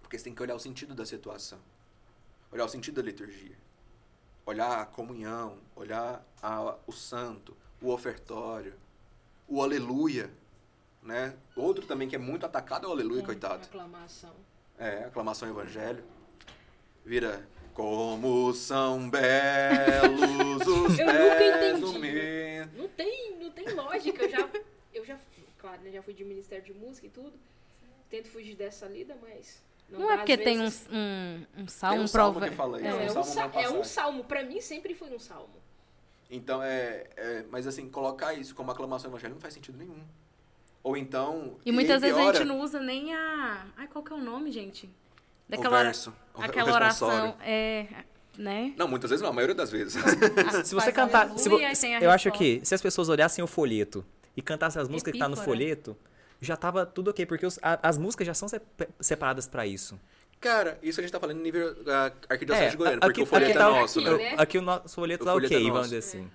[0.00, 1.58] Porque você tem que olhar o sentido da situação.
[2.56, 3.54] Olhar o sentido da liturgia.
[4.46, 8.72] Olhar a comunhão, olhar a- o santo, o ofertório,
[9.46, 10.30] o aleluia.
[11.02, 11.36] Né?
[11.54, 13.62] Outro também que é muito atacado é o aleluia, coitado.
[13.64, 14.32] Aclamação.
[14.78, 16.02] É, aclamação evangelho.
[17.04, 17.46] Vira.
[17.74, 22.70] Como são belos os Eu nunca pés do entendi.
[22.74, 24.22] Não tem, não tem lógica.
[24.24, 24.50] Eu já,
[24.94, 25.18] eu já,
[25.58, 27.34] claro, né, já fui de Ministério de Música e tudo.
[28.08, 29.62] Tento fugir dessa lida, mas.
[29.88, 32.78] Não, Não é porque tem um, um, um Tem salmo um salmo prova- que fala
[32.80, 34.24] isso, um é, um salmo é um salmo.
[34.24, 35.54] Pra mim sempre foi um salmo.
[36.30, 40.00] Então, é, é- Mas assim, colocar isso como aclamação evangelho não faz sentido nenhum.
[40.82, 41.56] Ou então.
[41.64, 43.66] E muitas vezes a piora gente não usa nem a.
[43.76, 44.86] Ai, qual que é o nome, gente?
[45.48, 47.36] O ora- verso, o, Aquela o oração.
[47.40, 47.86] É.
[48.36, 48.74] Né?
[48.76, 49.94] Não, muitas vezes não, a maioria das vezes.
[50.66, 51.30] Se você cantar.
[51.38, 54.04] Se vo- tem a eu acho que se as pessoas olhassem o folheto
[54.36, 55.44] e cantassem as músicas que tá no Epífora.
[55.56, 55.96] folheto,
[56.40, 59.98] já tava tudo ok, porque os- a- as músicas já são sep- separadas pra isso.
[60.40, 63.22] Cara, isso a gente tá falando em nível uh, arquidiocese É, de Goiânia, aqui- porque
[63.22, 64.16] o folheto aqui é tá- nosso, aqui, né?
[64.16, 64.34] né?
[64.36, 66.30] Aqui o nosso folheto O tá folheto ok, é vamos dizer assim.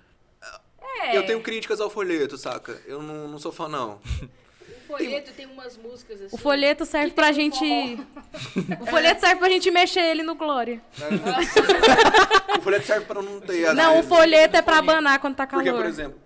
[1.04, 1.16] É.
[1.16, 2.80] Eu tenho críticas ao folheto, saca?
[2.86, 4.00] Eu não, não sou fã, não.
[4.00, 6.34] O folheto tem umas músicas assim.
[6.34, 7.64] O folheto serve pra um gente.
[8.80, 10.82] O folheto serve pra gente mexer ele no Glória.
[12.58, 13.72] O folheto serve pra não ter.
[13.74, 15.64] Não, o folheto é pra abanar quando tá calor.
[15.64, 16.18] Porque, por exemplo,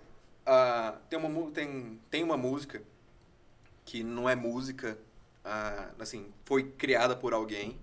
[0.45, 2.81] ah, tem, uma, tem, tem uma música
[3.87, 4.99] que não é música,
[5.45, 7.79] ah, assim, foi criada por alguém.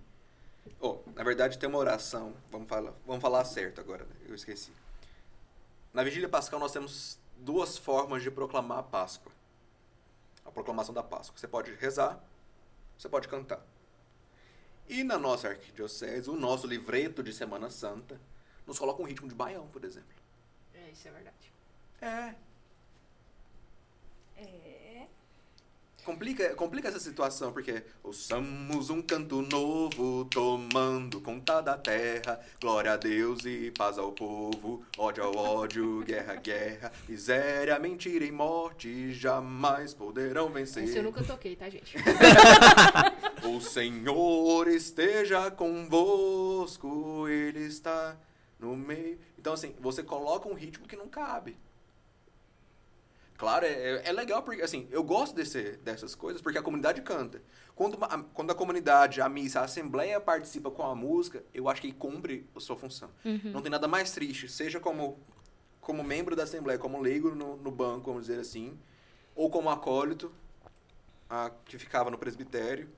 [0.78, 2.36] Oh, na verdade, tem uma oração.
[2.50, 4.14] Vamos falar, vamos falar certo agora, né?
[4.28, 4.70] eu esqueci.
[5.94, 9.32] Na Vigília Pascal, nós temos duas formas de proclamar a Páscoa.
[10.44, 11.38] A proclamação da Páscoa.
[11.38, 12.22] Você pode rezar,
[12.98, 13.64] você pode cantar.
[14.86, 18.20] E na nossa arquidiocese, o nosso livreto de Semana Santa
[18.66, 20.14] nos coloca um ritmo de baião, por exemplo.
[20.74, 21.52] É, isso é verdade.
[22.02, 22.06] É.
[22.06, 22.34] É.
[26.04, 32.38] Complica, complica essa situação, porque ouçamos um canto novo, tomando conta da terra.
[32.60, 36.92] Glória a Deus e paz ao povo, ódio ao ódio, guerra à guerra.
[37.08, 41.02] Miséria, mentira e morte jamais poderão Esse eu vencer.
[41.02, 41.96] nunca toquei, tá, gente?
[43.44, 48.16] O Senhor esteja convosco, Ele está
[48.58, 49.18] no meio.
[49.38, 51.56] Então, assim, você coloca um ritmo que não cabe.
[53.36, 57.42] Claro, é, é legal porque, assim, eu gosto desse, dessas coisas porque a comunidade canta.
[57.74, 61.68] Quando, uma- a, quando a comunidade, a missa, a assembleia participa com a música, eu
[61.68, 63.10] acho que cumpre a sua função.
[63.52, 65.18] Não tem nada mais triste, seja como,
[65.80, 68.78] como membro da assembleia, como leigo no, no banco, vamos dizer assim,
[69.34, 70.32] ou como acólito,
[71.28, 72.88] a, que ficava no presbitério,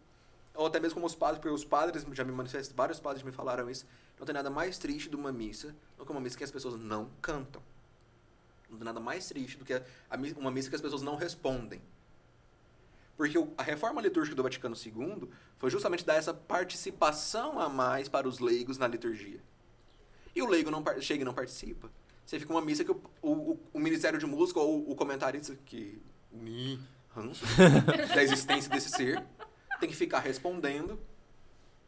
[0.54, 3.32] ou até mesmo como os padres, porque os padres já me manifestaram, vários padres me
[3.32, 3.86] falaram isso,
[4.18, 6.78] não tem nada mais triste de uma missa do que uma missa que as pessoas
[6.78, 7.62] não cantam.
[8.76, 11.00] Não tem nada mais triste do que a- a mi- uma missa que as pessoas
[11.02, 11.80] não respondem.
[13.16, 18.08] Porque o- a reforma litúrgica do Vaticano II foi justamente dar essa participação a mais
[18.08, 19.40] para os leigos na liturgia.
[20.34, 21.90] E o leigo não chega e não participa.
[22.26, 25.56] Você fica uma missa que o, o, o- o Ministério de Música ou o comentarista
[25.64, 25.98] que
[26.30, 26.78] me
[27.14, 27.44] ranço
[28.14, 29.24] da existência desse ser
[29.80, 30.98] tem que ficar respondendo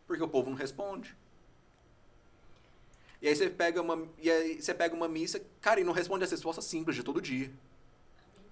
[0.06, 1.14] porque o povo não responde.
[3.20, 6.24] E aí você pega uma, e aí você pega uma missa, cara, e não responde
[6.24, 7.50] as respostas simples de todo dia.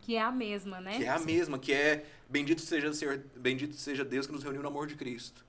[0.00, 0.96] Que é a mesma, né?
[0.96, 4.42] Que é a mesma, que é bendito seja o Senhor, bendito seja Deus que nos
[4.42, 5.44] reuniu no amor de Cristo.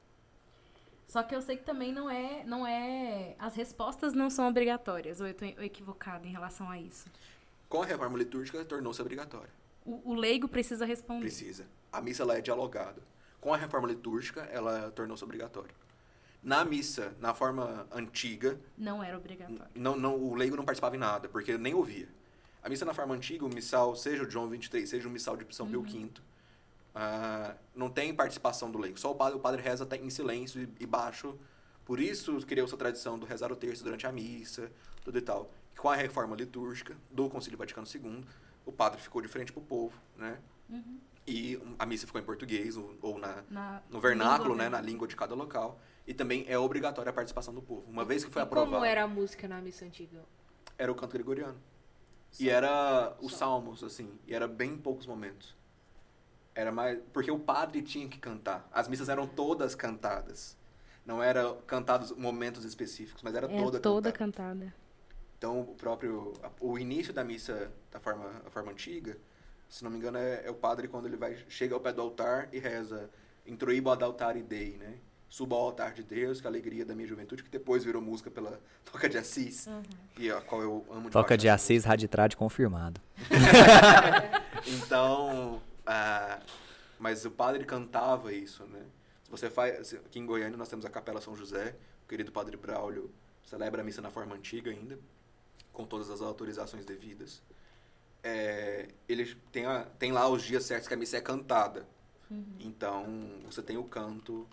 [1.07, 3.35] Só que eu sei que também não é, não é.
[3.39, 5.21] As respostas não são obrigatórias.
[5.21, 7.07] Ou eu tô equivocada em relação a isso.
[7.69, 9.49] Com a reforma litúrgica, tornou-se obrigatória.
[9.85, 11.21] O, o leigo precisa responder.
[11.21, 11.65] Precisa.
[11.91, 13.01] A missa ela é dialogada.
[13.39, 15.73] Com a reforma litúrgica, ela tornou-se obrigatória.
[16.47, 19.65] Na missa, na forma antiga, Não era obrigatório.
[19.75, 22.07] não, não, o leigo não participava em nada, porque nem ouvia.
[22.63, 25.53] A missa na forma antiga, o missal, seja o João 23, seja o missal de
[25.53, 26.09] São Pio V,
[26.95, 28.97] ah, não tem participação do leigo.
[28.97, 31.37] Só o padre, o padre reza até em silêncio e, e baixo.
[31.83, 34.71] Por isso criou-se a tradição do rezar o terço durante a missa,
[35.03, 35.51] tudo e tal.
[35.77, 38.23] Com a reforma litúrgica do Concílio Vaticano II,
[38.65, 40.39] o padre ficou de frente para o povo, né?
[41.27, 44.79] E a missa ficou em português ou, ou na, Na no vernáculo, língua, né, na
[44.79, 45.77] língua de cada local.
[46.07, 47.83] E também é obrigatória a participação do povo.
[47.89, 50.23] Uma vez que foi aprovado, como era a música na missa antiga?
[50.77, 51.57] era o canto gregoriano.
[52.39, 55.55] E era os salmos, assim, e era bem em poucos momentos.
[56.53, 56.99] Era mais.
[57.11, 58.67] Porque o padre tinha que cantar.
[58.71, 60.55] As missas eram todas cantadas.
[61.05, 64.65] Não era cantados momentos específicos, mas era É toda, toda cantada.
[64.65, 64.73] cantada.
[65.37, 66.33] Então, o próprio.
[66.59, 69.17] O início da missa da forma, a forma antiga,
[69.69, 72.01] se não me engano, é, é o padre quando ele vai chega ao pé do
[72.01, 73.09] altar e reza
[73.45, 74.99] Introibo ad altare Dei, né?
[75.29, 78.01] Suba ao altar de Deus, que é a alegria da minha juventude, que depois virou
[78.01, 78.59] música pela
[78.91, 79.67] Toca de Assis,
[80.17, 81.37] e a qual eu amo Toca paixão.
[81.37, 83.01] de Assis, Raditrade confirmado.
[84.65, 86.39] Então, ah,
[86.99, 88.81] mas o padre cantava isso, né?
[89.23, 91.75] Se você faz, aqui em Goiânia nós temos a Capela São José,
[92.05, 93.09] o querido padre Braulio
[93.45, 94.97] celebra a missa na forma antiga ainda,
[95.71, 97.41] com todas as autorizações devidas.
[98.23, 101.85] É, ele tem, a- tem lá os dias certos que a missa é cantada.
[102.59, 103.05] Então,
[103.45, 104.45] você tem o canto,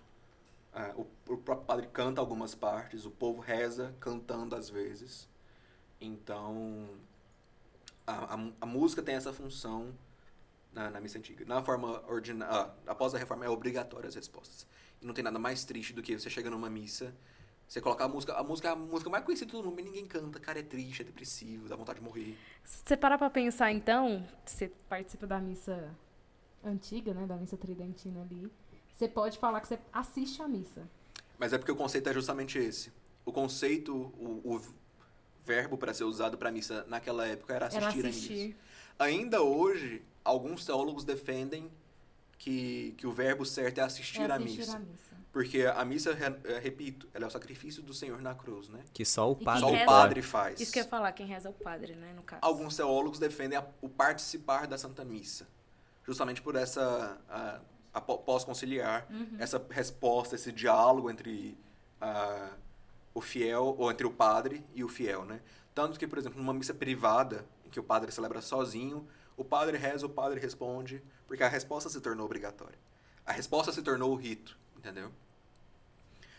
[0.74, 1.02] ah, o,
[1.32, 5.28] o próprio padre canta algumas partes, o povo reza cantando às vezes.
[6.00, 6.88] Então,
[8.06, 9.94] a, a, a música tem essa função
[10.72, 11.44] na, na missa antiga.
[11.44, 14.66] Na forma ordinária, após a reforma, é obrigatório as respostas.
[15.00, 17.14] E não tem nada mais triste do que você chega numa missa,
[17.68, 20.06] você colocar a música, a música é a música mais conhecida do mundo, e ninguém
[20.06, 22.36] canta, cara, é triste, é depressivo, dá vontade de morrer.
[22.64, 25.94] Se você parar pra pensar, então, você participa da missa
[26.62, 27.26] antiga, né?
[27.26, 28.50] Da missa tridentina ali.
[28.94, 30.88] Você pode falar que você assiste a missa.
[31.38, 32.92] Mas é porque o conceito é justamente esse.
[33.24, 34.62] O conceito, o, o
[35.44, 38.08] verbo para ser usado para missa naquela época era assistir, Era a missa.
[38.08, 38.56] assistir.
[38.98, 41.70] Ainda hoje, alguns teólogos defendem
[42.38, 44.76] que, que o verbo certo é assistir, É a assistir missa.
[44.76, 45.14] a missa.
[45.32, 46.10] Porque a missa,
[46.44, 48.84] eh, repito, ela é o sacrifício do Senhor na cruz, né?
[48.92, 49.98] Que só o padre Só o reza- pode.
[50.02, 50.60] padre faz.
[50.60, 52.12] Isso que eu ia falar, quem reza é o padre, né?
[52.14, 52.38] No caso.
[52.44, 55.48] Alguns teólogos defendem a- o participar da Santa Missa.
[56.06, 57.60] Justamente por essa a,
[57.94, 59.36] a pó- pós-conciliar, Uhum.
[59.38, 61.56] essa resposta, esse diálogo entre
[62.00, 62.50] ah,
[63.14, 65.40] o fiel, ou entre o padre e o fiel, né?
[65.74, 69.76] Tanto que, por exemplo, numa missa privada, em que o padre celebra sozinho, o padre
[69.78, 72.78] reza, o padre responde, porque a resposta se tornou obrigatória.
[73.24, 75.10] A resposta se tornou o rito, entendeu?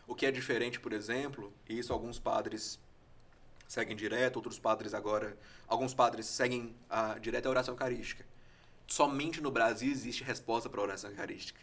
[0.07, 2.79] O que é diferente, por exemplo, e isso alguns padres
[3.67, 5.35] seguem direto, outros padres agora,
[5.67, 8.23] alguns padres seguem a direto a oração eucarística.
[8.87, 11.59] Somente no Brasil existe resposta para a oração eucarística.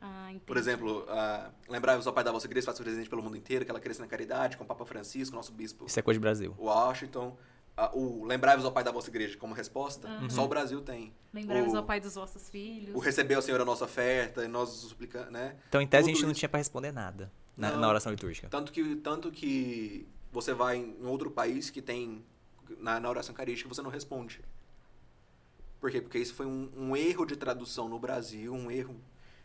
[0.00, 0.32] Ah.
[0.46, 3.70] Por exemplo, uh, lembrai-vos ao Pai da vossa igreja, faça presente pelo mundo inteiro, que
[3.70, 6.54] ela cresça na caridade, com o Papa Francisco, nosso bispo Isso é coisa de Brasil.
[6.58, 7.36] Washington.
[7.76, 10.30] Ah, o lembrai-vos ao Pai da vossa igreja como resposta, Uhum.
[10.30, 11.12] só o Brasil tem.
[11.32, 12.94] Lembrai-vos o- ao pai dos vossos filhos.
[12.94, 15.56] O receber ao Senhor a nossa oferta, e nós suplicamos, né?
[15.68, 16.38] Então, em tese, a Tudo gente não isso.
[16.40, 18.48] tinha pra responder nada na, na oração litúrgica.
[18.48, 22.24] Tanto que, tanto que você vai em outro país que tem
[22.78, 24.40] na, na oração eucarística você não responde.
[25.80, 26.00] Por quê?
[26.00, 28.96] Porque isso foi um, um erro de tradução no Brasil, um erro.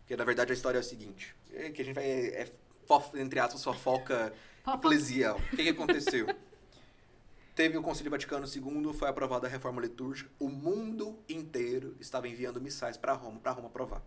[0.08, 2.06] Que na verdade a história é a seguinte: é que a gente vai.
[2.06, 2.52] É,
[2.86, 4.34] fof- entre aspas, fofoca
[4.76, 5.38] eclesial.
[5.38, 6.28] O que, que aconteceu?
[7.56, 10.28] Teve o Concílio Vaticano II, foi aprovada a reforma litúrgica.
[10.40, 14.02] O mundo inteiro estava enviando missais para Roma, para Roma aprovar.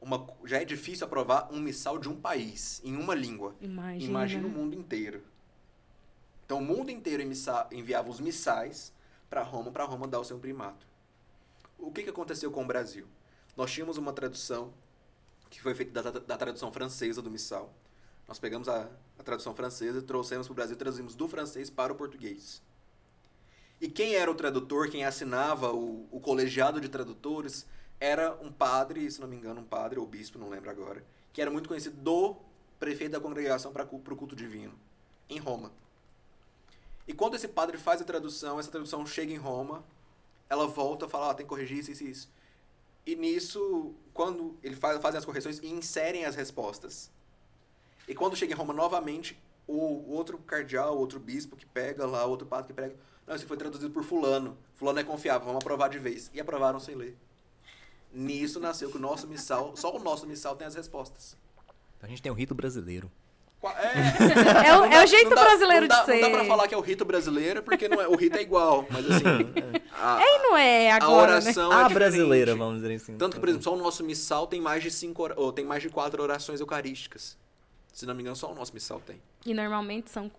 [0.00, 3.56] Uma, já é difícil aprovar um missal de um país, em uma língua.
[3.60, 4.10] Imagina.
[4.10, 5.24] Imagina o mundo inteiro.
[6.46, 7.20] Então, o mundo inteiro
[7.72, 8.92] enviava os missais
[9.28, 10.86] para Roma, para Roma dar o seu primato.
[11.78, 13.06] O que, que aconteceu com o Brasil?
[13.56, 14.72] Nós tínhamos uma tradução
[15.50, 17.72] que foi feita da, da tradução francesa do missal.
[18.26, 18.88] Nós pegamos a,
[19.18, 22.62] a tradução francesa, trouxemos para o Brasil, traduzimos do francês para o português.
[23.80, 27.66] E quem era o tradutor, quem assinava o, o colegiado de tradutores,
[28.00, 31.40] era um padre, se não me engano, um padre ou bispo, não lembro agora, que
[31.40, 32.36] era muito conhecido do
[32.78, 34.74] prefeito da congregação para o culto divino,
[35.28, 35.72] em Roma.
[37.08, 39.82] E quando esse padre faz a tradução, essa tradução chega em Roma,
[40.48, 42.28] ela volta e fala, ah, tem que corrigir isso, isso e isso.
[43.06, 47.10] E nisso, quando ele faz, fazem as correções e inserem as respostas.
[48.06, 52.46] E quando chega em Roma novamente, o, outro cardeal, outro bispo que pega lá, outro
[52.46, 52.94] padre que pega,
[53.26, 54.56] não, isso foi traduzido por fulano.
[54.74, 56.30] Fulano é confiável, vamos aprovar de vez.
[56.34, 57.16] E aprovaram sem ler.
[58.12, 61.36] Nisso nasceu que o nosso missal, só o nosso missal tem as respostas.
[61.96, 63.10] Então, a gente tem o rito brasileiro.
[63.62, 66.20] É, É o, é o jeito dá- brasileiro não dá, de ser.
[66.20, 68.42] Não dá pra falar que é o rito brasileiro, porque não é, o rito é
[68.42, 69.24] igual, mas assim.
[69.92, 71.36] a, E não é a agora, né?
[71.38, 71.94] oração é a diferente.
[71.94, 73.16] brasileira, vamos dizer assim.
[73.16, 75.82] Tanto que, por exemplo, só o nosso missal tem mais de cinco, ou tem mais
[75.82, 77.36] de quatro orações eucarísticas.
[77.92, 79.20] Se não me engano, só o nosso missal tem.
[79.44, 80.30] E normalmente são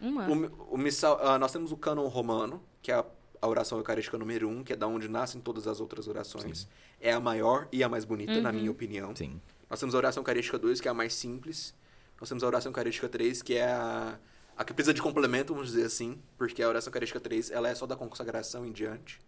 [0.00, 0.26] uma.
[0.28, 3.04] O, o missal, ah, nós temos o cânon romano, que é a,
[3.40, 6.66] a oração eucarística número um, que é da onde nascem todas as outras orações.
[7.00, 9.14] É a maior e a mais bonita, na minha opinião.
[9.14, 9.40] Sim.
[9.70, 11.72] Nós temos a oração eucarística 2, que é a mais simples.
[12.20, 14.18] Nós temos a oração eucarística 3, que é a,
[14.56, 17.74] a que precisa de complemento, vamos dizer assim, porque a oração eucarística 3 ela é
[17.74, 19.20] só da consagração em diante.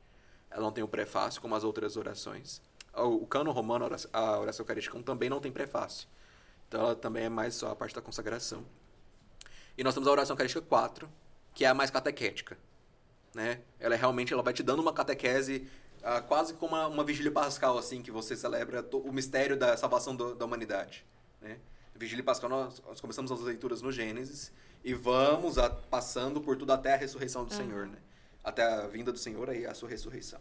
[0.51, 2.63] Ela não tem o prefácio, como as outras orações.
[2.95, 6.09] O, o cano romano, a oração, eucarística 1, também não tem prefácio.
[6.69, 8.65] Então ela também é mais só a parte da consagração.
[9.77, 11.09] E nós temos a oração eucarística 4,
[11.55, 12.57] que é a mais catequética.
[13.35, 13.61] Né?
[13.79, 15.69] Ela é realmente ela vai te dando uma catequese
[16.03, 20.15] ah, quase como uma, uma vigília pascal, assim, que você celebra o mistério da salvação
[20.17, 21.05] do- da humanidade.
[21.41, 21.59] Né?
[21.97, 24.53] Vigília pascal, nós, nós começamos as leituras no Gênesis
[24.85, 27.99] e vamos a- passando por tudo até a ressurreição do Senhor, né?
[28.45, 30.41] Até a vinda do Senhor e a sua ressurreição.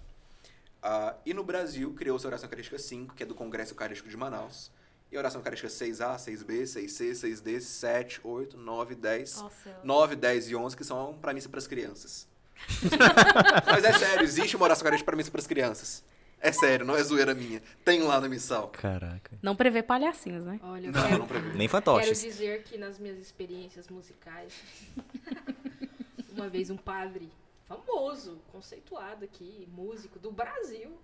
[0.81, 4.15] Ah, e no Brasil, criou-se a oração eucarística 5, que é do Congresso Eucarístico de
[4.15, 4.71] Manaus.
[5.11, 9.79] E a oração eucarística 6A, 6B, 6C, 6D, 7, 8, 9, 10, Ó céu.
[9.83, 12.27] 9, 10 e 11, que são para missa para as crianças.
[13.65, 16.03] Mas é sério, existe uma oração eucarística para missa para as crianças.
[16.39, 17.61] É sério, não é zoeira minha.
[17.83, 18.67] Tem lá no missal.
[18.69, 19.37] Caraca.
[19.41, 20.59] Não prevê palhacinhos, né?
[20.61, 21.47] Olha, eu Não, quero, não prevê.
[21.49, 22.21] Nem quero fantoches.
[22.21, 24.53] dizer que nas minhas experiências musicais,
[26.31, 27.31] uma vez um padre
[27.67, 30.95] famoso, conceituado aqui, músico do Brasil,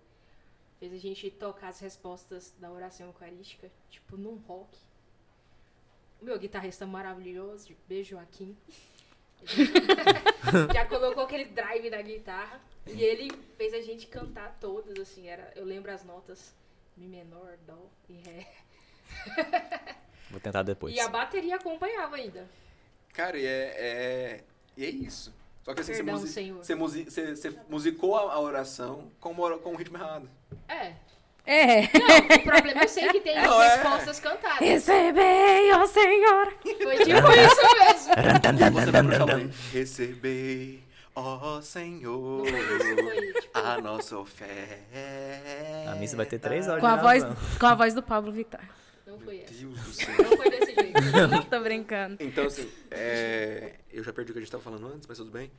[0.79, 4.77] fez a gente tocar as respostas da oração eucarística, tipo num rock.
[6.21, 8.55] O meu guitarrista maravilhoso, beijo Joaquim.
[10.73, 15.51] Já colocou aquele drive na guitarra e ele fez a gente cantar todas, assim, era,
[15.55, 16.53] eu lembro as notas
[16.97, 17.77] Mi menor, Dó
[18.09, 18.47] e Ré.
[20.29, 20.95] Vou tentar depois.
[20.95, 22.47] E a bateria acompanhava ainda.
[23.13, 24.43] Cara, e é, é,
[24.77, 25.33] e é isso.
[25.63, 29.73] Só que assim, Perdão, você, você, musi- você- você musicou a, oração com, uma com
[29.73, 30.29] o ritmo errado.
[30.67, 30.95] É.
[31.45, 31.81] É.
[31.81, 33.75] Não, o problema eu sei que tem Não, é.
[33.75, 34.59] respostas cantadas.
[34.59, 36.53] Recebei, ó Senhor.
[36.61, 39.51] Foi tipo isso mesmo.
[39.73, 40.83] Recebei,
[41.15, 45.91] ó Senhor, tipo, a nossa oferta.
[45.91, 47.23] A missa vai ter três horas Com a voz,
[47.59, 48.69] com a voz do Pablo Vittar.
[49.05, 49.53] não foi essa.
[49.53, 50.15] Deus do céu.
[50.19, 51.45] Não foi desse jeito.
[51.49, 52.17] Tô brincando.
[52.19, 55.31] Então, assim, é, eu já perdi o que a gente tava falando antes, mas tudo
[55.31, 55.51] bem.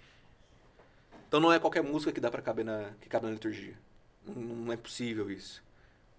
[1.29, 3.75] Então não é qualquer música que dá para caber na, que cabe na liturgia.
[4.27, 5.63] Não, não é possível isso.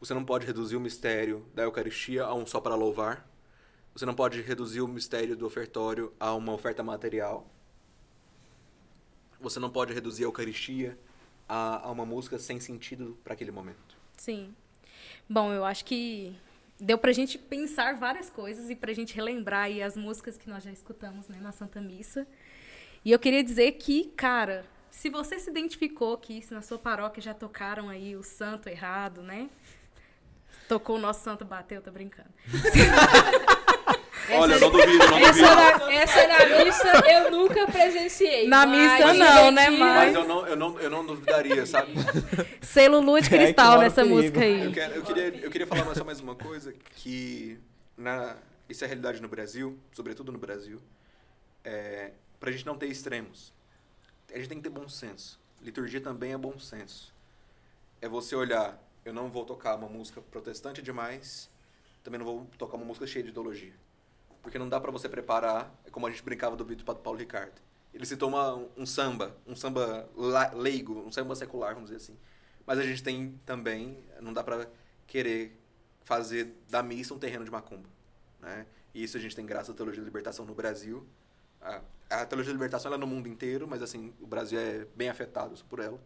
[0.04, 3.26] Você não pode reduzir o mistério da Eucaristia a um só para louvar.
[3.94, 7.50] Você não pode reduzir o mistério do ofertório a uma oferta material.
[9.40, 11.00] Você não pode reduzir a Eucaristia
[11.48, 13.96] a, a uma música sem sentido para aquele momento.
[14.18, 14.54] Sim.
[15.30, 16.36] Bom, eu acho que
[16.78, 20.66] deu pra gente pensar várias coisas e pra gente relembrar aí as músicas que nós
[20.66, 22.28] já escutamos né, na Santa Missa.
[23.06, 27.22] E eu queria dizer que, cara, se você se identificou que se na sua paróquia
[27.22, 29.50] já tocaram aí o santo errado, né?
[30.68, 32.30] Tocou o nosso santo bateu, tô brincando.
[34.32, 35.56] Olha, não duvido, não Essa duvido.
[35.86, 38.48] na, essa na missa eu nunca presenciei.
[38.48, 41.92] Na missa em não, né, Mas mas- eu não, eu, não, eu não duvidaria, sabe?
[42.62, 44.64] Selo de É que cristal o nessa música aí.
[44.64, 47.60] Eu, quero- eu queria, eu queria falar mais- só mais uma coisa, que
[47.98, 48.38] na,
[48.70, 50.82] isso é a realidade no Brasil, sobretudo no Brasil,
[51.66, 53.54] é, pra gente não ter extremos.
[54.34, 55.38] A gente tem que ter bom senso.
[55.62, 57.14] Liturgia também é bom senso.
[58.02, 61.50] É você olhar, eu não vou tocar uma música protestante demais,
[62.04, 63.74] também não vou tocar uma música cheia de ideologia.
[64.42, 67.62] Porque não dá pra você preparar, é como a gente brincava do Padre Paulo Ricardo.
[67.94, 70.10] Ele citou uma, um samba, um samba
[70.54, 72.18] leigo, um samba secular, vamos dizer assim.
[72.66, 74.68] Mas a gente tem também, não dá pra
[75.06, 75.60] querer
[76.04, 77.88] fazer da missa um terreno de macumba,
[78.40, 78.66] né?
[78.94, 81.06] E isso a gente tem graças à teologia da libertação no Brasil.
[81.62, 84.86] A, a teologia da libertação ela é no mundo inteiro, mas assim, o Brasil é
[84.96, 86.00] bem afetado por ela.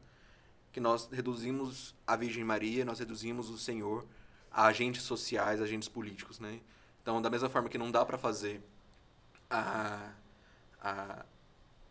[0.77, 4.05] Que nós reduzimos a Virgem Maria, nós reduzimos o Senhor
[4.51, 6.59] a agentes sociais, agentes políticos, né?
[7.01, 8.61] Então, da mesma forma que não dá pra fazer
[9.49, 10.11] a,
[10.79, 11.25] a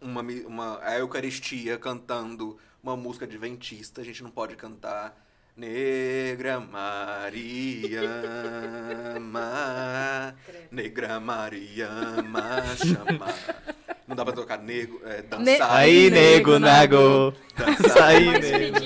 [0.00, 5.20] uma, uma, a Eucaristia cantando uma música adventista, a gente não pode cantar
[5.56, 8.00] Negra Maria,
[9.20, 10.32] ma,
[10.70, 11.90] Negra Maria,
[12.22, 13.26] ma, chama.
[14.06, 15.44] Não dá pra tocar nego, é, dançar.
[15.44, 17.34] Ne- Aí, nego, nago.
[17.56, 18.04] dançar.
[18.08, 18.76] Aí, nego.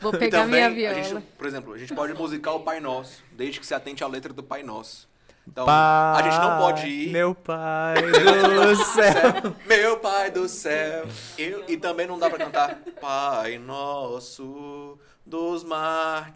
[0.00, 1.04] Vou pegar também, minha a viola.
[1.18, 4.06] gente, por exemplo, a gente pode musicar o Pai Nosso, desde que se atente à
[4.06, 5.06] letra do Pai Nosso.
[5.46, 7.10] Então, Pai, a gente não pode ir.
[7.10, 9.54] Meu pai do céu.
[9.66, 11.06] Meu Pai do céu.
[11.38, 14.96] E, e também não dá pra cantar Pai Nosso
[15.26, 16.30] dos mártires.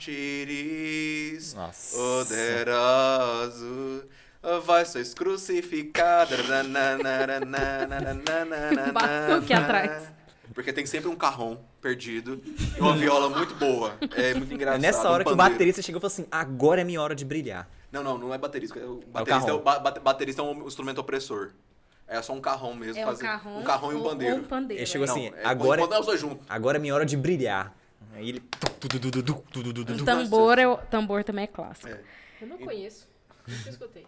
[1.54, 1.96] Nossa.
[2.64, 4.04] Poderoso.
[4.64, 6.34] Vai sois crucificado.
[8.92, 10.12] Batuque atrás.
[10.52, 12.40] Porque tem sempre um carrom perdido
[12.76, 13.96] e uma viola muito boa.
[14.16, 14.80] É muito É engraçado.
[14.80, 17.24] nessa hora um que o baterista chegou e falou assim: agora é minha hora de
[17.24, 17.68] brilhar.
[17.90, 18.78] Não, não, não é baterista.
[18.78, 21.50] O baterista é, o ba- bate- baterista é um instrumento opressor.
[22.06, 23.00] É, É só um carrão mesmo.
[23.00, 24.34] É um carrão, um carrão e um pandeiro.
[24.36, 24.80] ou um pandeiro.
[24.80, 25.10] Ele chegou é.
[25.10, 25.82] assim, é, agora-.
[26.48, 27.74] Agora é minha hora de brilhar.
[28.14, 28.42] Aí ele.
[30.00, 31.88] Um tambor, é, o- tambor também é clássico.
[31.88, 32.00] É.
[32.40, 33.08] Eu não conheço.
[33.48, 34.06] Nunca escutei.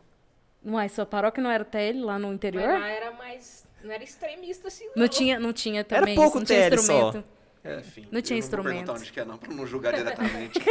[0.67, 2.67] Uai, sua paróquia não era TL lá no Mas interior?
[2.79, 3.65] lá era mais.
[3.85, 4.93] Não era extremista assim, não.
[4.97, 6.93] Não tinha, não tinha também pouco isso, não tinha TL só.
[7.09, 7.37] instrumento.
[7.81, 8.93] Enfim, Não tinha eu Não vou perguntar instrumento.
[8.93, 10.61] onde que é, não, pra não julgar diretamente.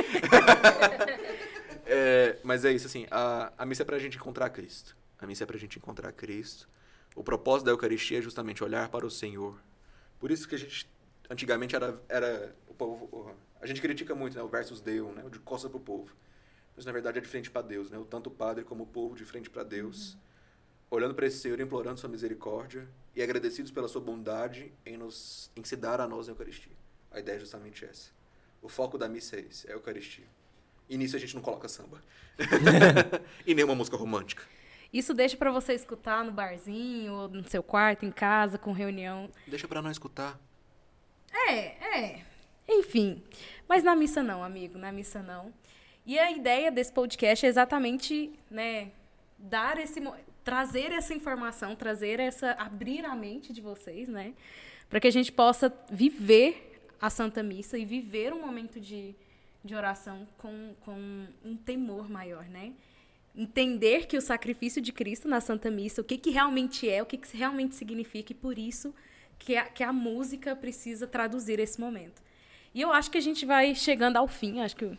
[1.88, 4.98] É, mas é isso, assim, a, a missa é pra gente encontrar Cristo.
[5.20, 6.68] A missa é pra gente encontrar Cristo.
[7.16, 9.56] O propósito da Eucaristia é justamente olhar para o Senhor.
[10.20, 10.90] Por isso que a gente,
[11.30, 13.36] antigamente, era, era o povo...
[13.62, 16.12] A gente critica muito, né, o versus Deu, né, o de costa pro povo.
[16.76, 18.88] Mas, na verdade, é de frente para Deus, né, o tanto o padre como o
[18.88, 20.18] povo de frente para Deus.
[20.90, 25.64] Olhando para esse Senhor, implorando sua misericórdia e agradecidos pela sua bondade em, nos, em
[25.64, 26.74] se dar a nós na Eucaristia.
[27.12, 28.12] A ideia é justamente essa.
[28.62, 30.26] O foco da missa é esse, é a Eucaristia.
[30.90, 32.04] E nisso a gente não coloca samba.
[33.46, 34.44] e nenhuma música romântica.
[34.94, 39.30] Isso deixa pra você escutar no barzinho, ou no seu quarto, em casa, com reunião.
[39.48, 40.40] Deixa pra não escutar.
[41.32, 41.60] É,
[42.00, 42.26] é.
[42.68, 43.24] Enfim.
[43.68, 45.54] Mas na missa não, amigo, na missa não.
[46.06, 48.92] E a ideia desse podcast é exatamente, né,
[49.38, 50.02] dar esse
[50.44, 54.34] trazer essa informação, trazer essa abrir a mente de vocês, né,
[54.88, 59.16] para que a gente possa viver a Santa Missa e viver um momento de,
[59.64, 62.74] de oração com, com um temor maior, né?
[63.36, 67.06] Entender que o sacrifício de Cristo na Santa Missa, o que, que realmente é, o
[67.06, 68.94] que, que realmente significa, e por isso
[69.38, 72.22] que a, que a música precisa traduzir esse momento.
[72.74, 74.98] E eu acho que a gente vai chegando ao fim, acho que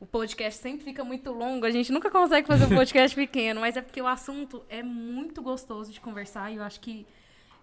[0.00, 3.76] o, podcast sempre fica muito longo, a gente nunca consegue fazer um podcast pequeno, mas
[3.76, 7.06] é porque o assunto é muito gostoso de conversar e eu acho que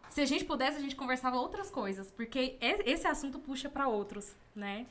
[0.10, 3.88] se a gente pudesse, a gente conversava outras coisas, porque é- esse assunto puxa para
[3.88, 4.86] outros, né?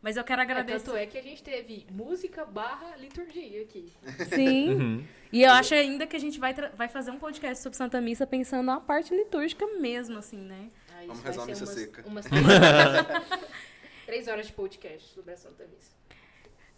[0.00, 0.84] Mas eu quero É, agradecer.
[0.84, 3.92] tanto é que a gente teve música barra liturgia aqui.
[4.32, 4.70] Sim.
[4.78, 5.04] Uhum.
[5.32, 8.26] E eu acho ainda que a gente vai, vai fazer um podcast sobre Santa Missa
[8.26, 10.70] pensando na parte litúrgica mesmo, assim, né?
[10.96, 12.04] Aí Vamos rezar a missa umas, seca.
[12.06, 12.44] Umas três,
[14.06, 15.90] três horas de podcast sobre a Santa Missa.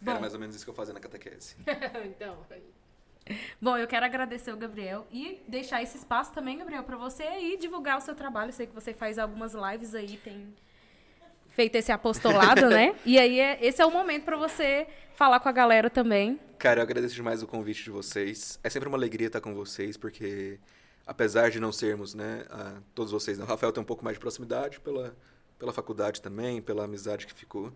[0.01, 0.11] Bom.
[0.13, 1.57] Era mais ou menos isso que eu fazia na catequese.
[2.05, 2.63] então, aí.
[3.61, 7.57] Bom, eu quero agradecer o Gabriel e deixar esse espaço também, Gabriel, para você aí
[7.59, 8.49] divulgar o seu trabalho.
[8.49, 10.53] Eu sei que você faz algumas lives aí, tem
[11.51, 12.97] feito esse apostolado, né?
[13.05, 16.41] E aí é- esse é o momento para você falar com a galera também.
[16.59, 18.59] Cara, eu agradeço demais o convite de vocês.
[18.65, 20.59] É sempre uma alegria estar com vocês, porque
[21.07, 24.17] apesar de não sermos, né, ah, todos vocês, né, o Rafael tem um pouco mais
[24.17, 25.17] de proximidade pela,
[25.59, 27.73] pela faculdade também, pela amizade que ficou,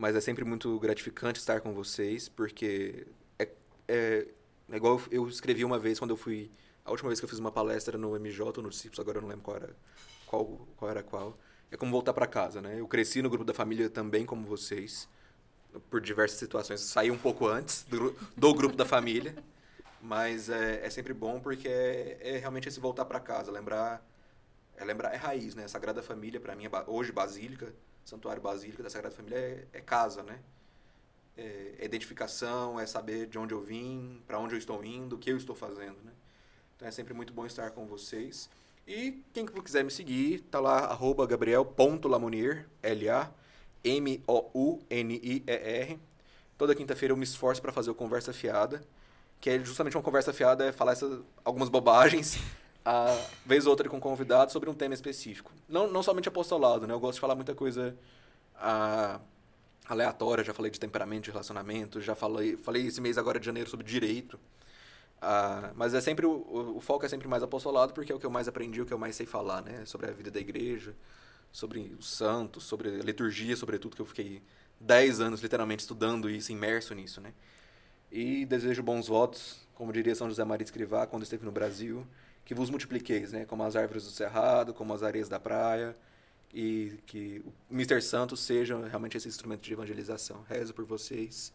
[0.00, 3.06] mas é sempre muito gratificante estar com vocês, porque
[3.38, 3.46] é,
[3.86, 4.26] é,
[4.70, 6.50] é igual eu escrevi uma vez quando eu fui,
[6.82, 9.22] a última vez que eu fiz uma palestra no MJ ou no Discípulos, agora eu
[9.22, 9.76] não lembro qual era
[10.26, 11.38] qual, qual era qual.
[11.70, 12.80] É como voltar para casa, né?
[12.80, 15.06] Eu cresci no grupo da família também como vocês
[15.90, 16.80] por diversas situações.
[16.80, 19.36] Saí um pouco antes do, do grupo da família,
[20.00, 24.02] mas é, é sempre bom porque é, é realmente esse voltar para casa, lembrar
[24.78, 25.68] é lembrar é raiz, né?
[25.68, 27.74] Sagrada Família para mim é hoje Basílica,
[28.10, 30.40] Santuário Basílica da Sagrada Família é, é casa, né?
[31.36, 35.18] É, é identificação, é saber de onde eu vim, para onde eu estou indo, o
[35.18, 36.10] que eu estou fazendo, né?
[36.74, 38.50] Então é sempre muito bom estar com vocês.
[38.84, 41.28] E quem quiser me seguir, tá lá, arroba
[42.82, 43.30] L-A-M-O-U-N-I-E-R.
[46.58, 48.82] Toda quinta-feira eu me esforço para fazer o Conversa Fiada,
[49.40, 52.38] que é justamente uma conversa fiada, é falar essas, algumas bobagens,
[52.84, 55.52] a vez ou outra com convidado sobre um tema específico.
[55.68, 56.94] Não, não somente apostolado, né?
[56.94, 57.96] Eu gosto de falar muita coisa
[58.56, 59.20] ah,
[59.86, 63.68] aleatória, já falei de temperamento, de relacionamento, já falei, falei esse mês agora de janeiro
[63.68, 64.38] sobre direito.
[65.20, 68.18] Ah, mas é sempre o, o, o foco é sempre mais apostolado porque é o
[68.18, 69.84] que eu mais aprendi, o que eu mais sei falar, né?
[69.84, 70.94] Sobre a vida da igreja,
[71.52, 74.42] sobre os santos, sobre a liturgia, sobretudo que eu fiquei
[74.80, 77.34] 10 anos literalmente estudando isso, imerso nisso, né?
[78.10, 82.06] E desejo bons votos, como diria São José Maria Escrivá quando esteve no Brasil,
[82.50, 83.44] que vos multipliqueis, né?
[83.44, 85.96] Como as árvores do cerrado, como as areias da praia,
[86.52, 87.40] e que
[87.70, 88.02] o Mr.
[88.02, 90.42] Santos seja realmente esse instrumento de evangelização.
[90.48, 91.52] Rezo por vocês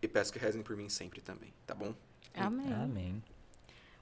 [0.00, 1.92] e peço que rezem por mim sempre também, tá bom?
[2.32, 2.72] Amém.
[2.72, 3.22] Amém.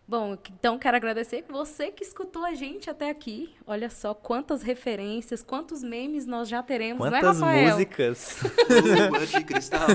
[0.07, 3.55] Bom, então quero agradecer você que escutou a gente até aqui.
[3.67, 7.71] Olha só quantas referências, quantos memes nós já teremos, não é, Quantas Rafael?
[7.71, 8.37] músicas.
[9.09, 9.87] Lua de cristal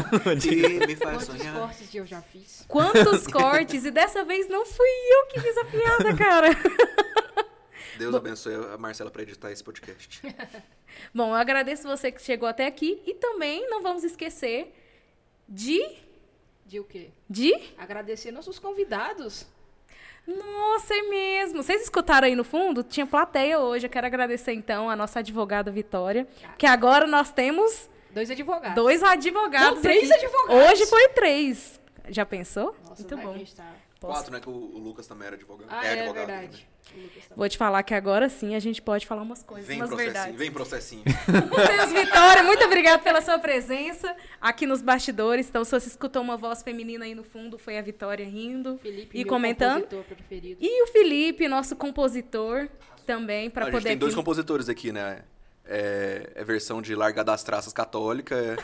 [0.41, 1.55] que me faz Quantos sonhar.
[1.55, 2.65] cortes eu já fiz?
[2.67, 3.85] Quantos cortes?
[3.85, 6.47] E dessa vez não fui eu que fiz a piada, cara.
[7.99, 10.21] Deus abençoe a Marcela para editar esse podcast.
[11.13, 14.73] Bom, eu agradeço você que chegou até aqui e também não vamos esquecer
[15.49, 15.84] de
[16.65, 17.09] De o quê?
[17.29, 19.45] de Agradecer nossos convidados.
[20.28, 21.64] Nossa, é mesmo.
[21.64, 22.84] Vocês escutaram aí no fundo?
[22.84, 23.86] Tinha plateia hoje.
[23.86, 26.28] Eu quero agradecer então a nossa advogada Vitória,
[26.58, 28.76] que agora nós temos Dois advogados.
[28.76, 30.26] dois advogados Não, três aqui.
[30.26, 30.72] advogados.
[30.72, 31.80] Hoje foi três.
[32.10, 32.76] Já pensou?
[32.88, 33.38] Nossa, Muito bom.
[33.56, 33.64] Tá
[34.07, 34.19] posso.
[34.19, 34.39] Quatro, né?
[34.39, 35.67] Que o, o Lucas também era advogado.
[35.69, 36.25] Ah, é é, advogado.
[36.27, 36.67] verdade.
[37.35, 40.13] Vou te falar que agora sim a gente pode falar umas coisas, Vem umas processinho,
[40.13, 40.39] verdades.
[40.39, 41.03] vem processinho.
[41.55, 45.49] Matheus Vitória, muito obrigada pela sua presença aqui nos bastidores.
[45.49, 49.09] Então, se você escutou uma voz feminina aí no fundo, foi a Vitória rindo Felipe,
[49.17, 49.81] e meu comentando.
[49.84, 50.57] compositor preferido.
[50.63, 52.69] E o Felipe, nosso compositor,
[53.05, 55.23] também, para a gente poder tem dois aqui- compositores aqui, né?
[55.69, 58.56] É, é versão de Larga das Traças Católica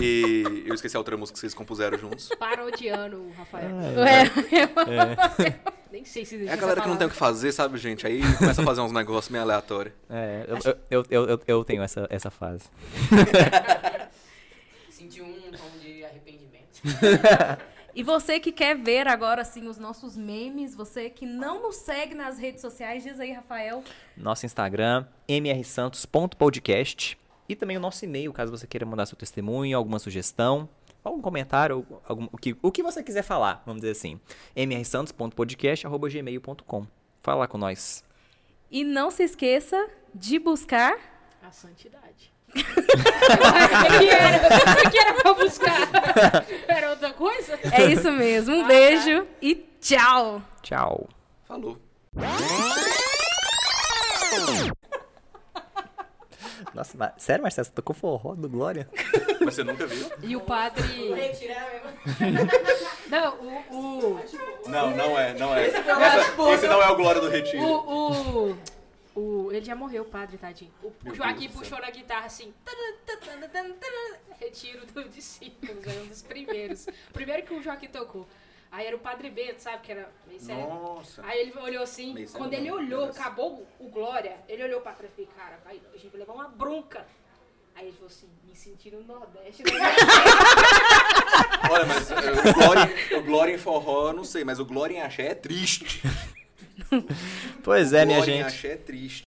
[0.00, 2.28] e eu esqueci a outra música que vocês compuseram juntos.
[2.38, 3.70] Parodiano, o Rafael.
[4.06, 5.54] É,
[5.90, 8.06] Nem sei se É a galera essa que não tem o que fazer, sabe, gente?
[8.06, 9.94] Aí começa a fazer uns negócios meio aleatórios.
[10.08, 10.44] É,
[10.90, 12.64] eu, eu, eu- eu tenho essa, essa fase.
[14.90, 16.80] Senti um tom de arrependimento.
[17.94, 22.14] E você que quer ver agora assim os nossos memes, você que não nos segue
[22.14, 23.82] nas redes sociais, diz aí, Rafael.
[24.16, 27.18] Nosso Instagram, mrsantos.podcast.
[27.48, 30.68] E também o nosso e-mail, caso você queira mandar seu testemunho, alguma sugestão,
[31.02, 34.20] algum comentário, algum, o, que, o que você quiser falar, vamos dizer assim.
[34.54, 36.86] mrsantos.podcast.gmail.com.
[37.22, 38.04] Fala lá com nós.
[38.70, 40.96] E não se esqueça de buscar
[41.42, 42.32] A santidade.
[43.98, 44.90] Que era?
[44.90, 45.88] Que era pra buscar?
[46.66, 47.58] Era outra coisa?
[47.72, 48.54] É isso mesmo.
[48.56, 48.68] Um Ah, tá.
[48.68, 50.42] beijo e tchau.
[50.62, 51.08] Tchau.
[51.46, 51.78] Falou.
[56.74, 58.88] Nossa, mas, sério, Marcelo, você tocou forró do Glória?
[59.40, 60.06] Mas você nunca viu?
[60.22, 60.82] E o padre.
[63.08, 64.14] Não, o.
[64.14, 64.20] o...
[64.68, 65.66] Não, não é, não é.
[65.66, 66.52] Essa- puto.
[66.54, 67.62] esse não é o Glória do Retiro.
[67.62, 68.56] O, o,
[69.20, 70.72] o- ele já morreu, o padre, tadinho.
[70.82, 72.52] O, o Joaquim do puxou na guitarra assim.
[72.64, 76.86] taran, taran, taran, taran, Retiro dos discípulos, era um dos primeiros.
[77.12, 78.26] Primeiro que o Joaquim tocou.
[78.72, 79.82] Aí era o padre Bento, sabe?
[79.82, 80.62] Que era meio sério.
[80.64, 81.22] Nossa.
[81.26, 83.18] Aí ele olhou assim, Meio quando ele olhou, parece.
[83.20, 86.32] acabou o Glória, ele olhou pra trás e falou, cara, vai, a gente vai levar
[86.34, 87.04] uma bronca.
[87.74, 89.62] Aí ele falou assim, me senti no Nordeste.
[91.70, 92.16] Olha, mas eh,
[92.50, 95.34] o Glória, o Glória em forró, eu não sei, mas o Glória em axé é
[95.34, 96.02] triste.
[97.62, 98.44] Pois é, minha gente.
[98.44, 99.29] axé é triste.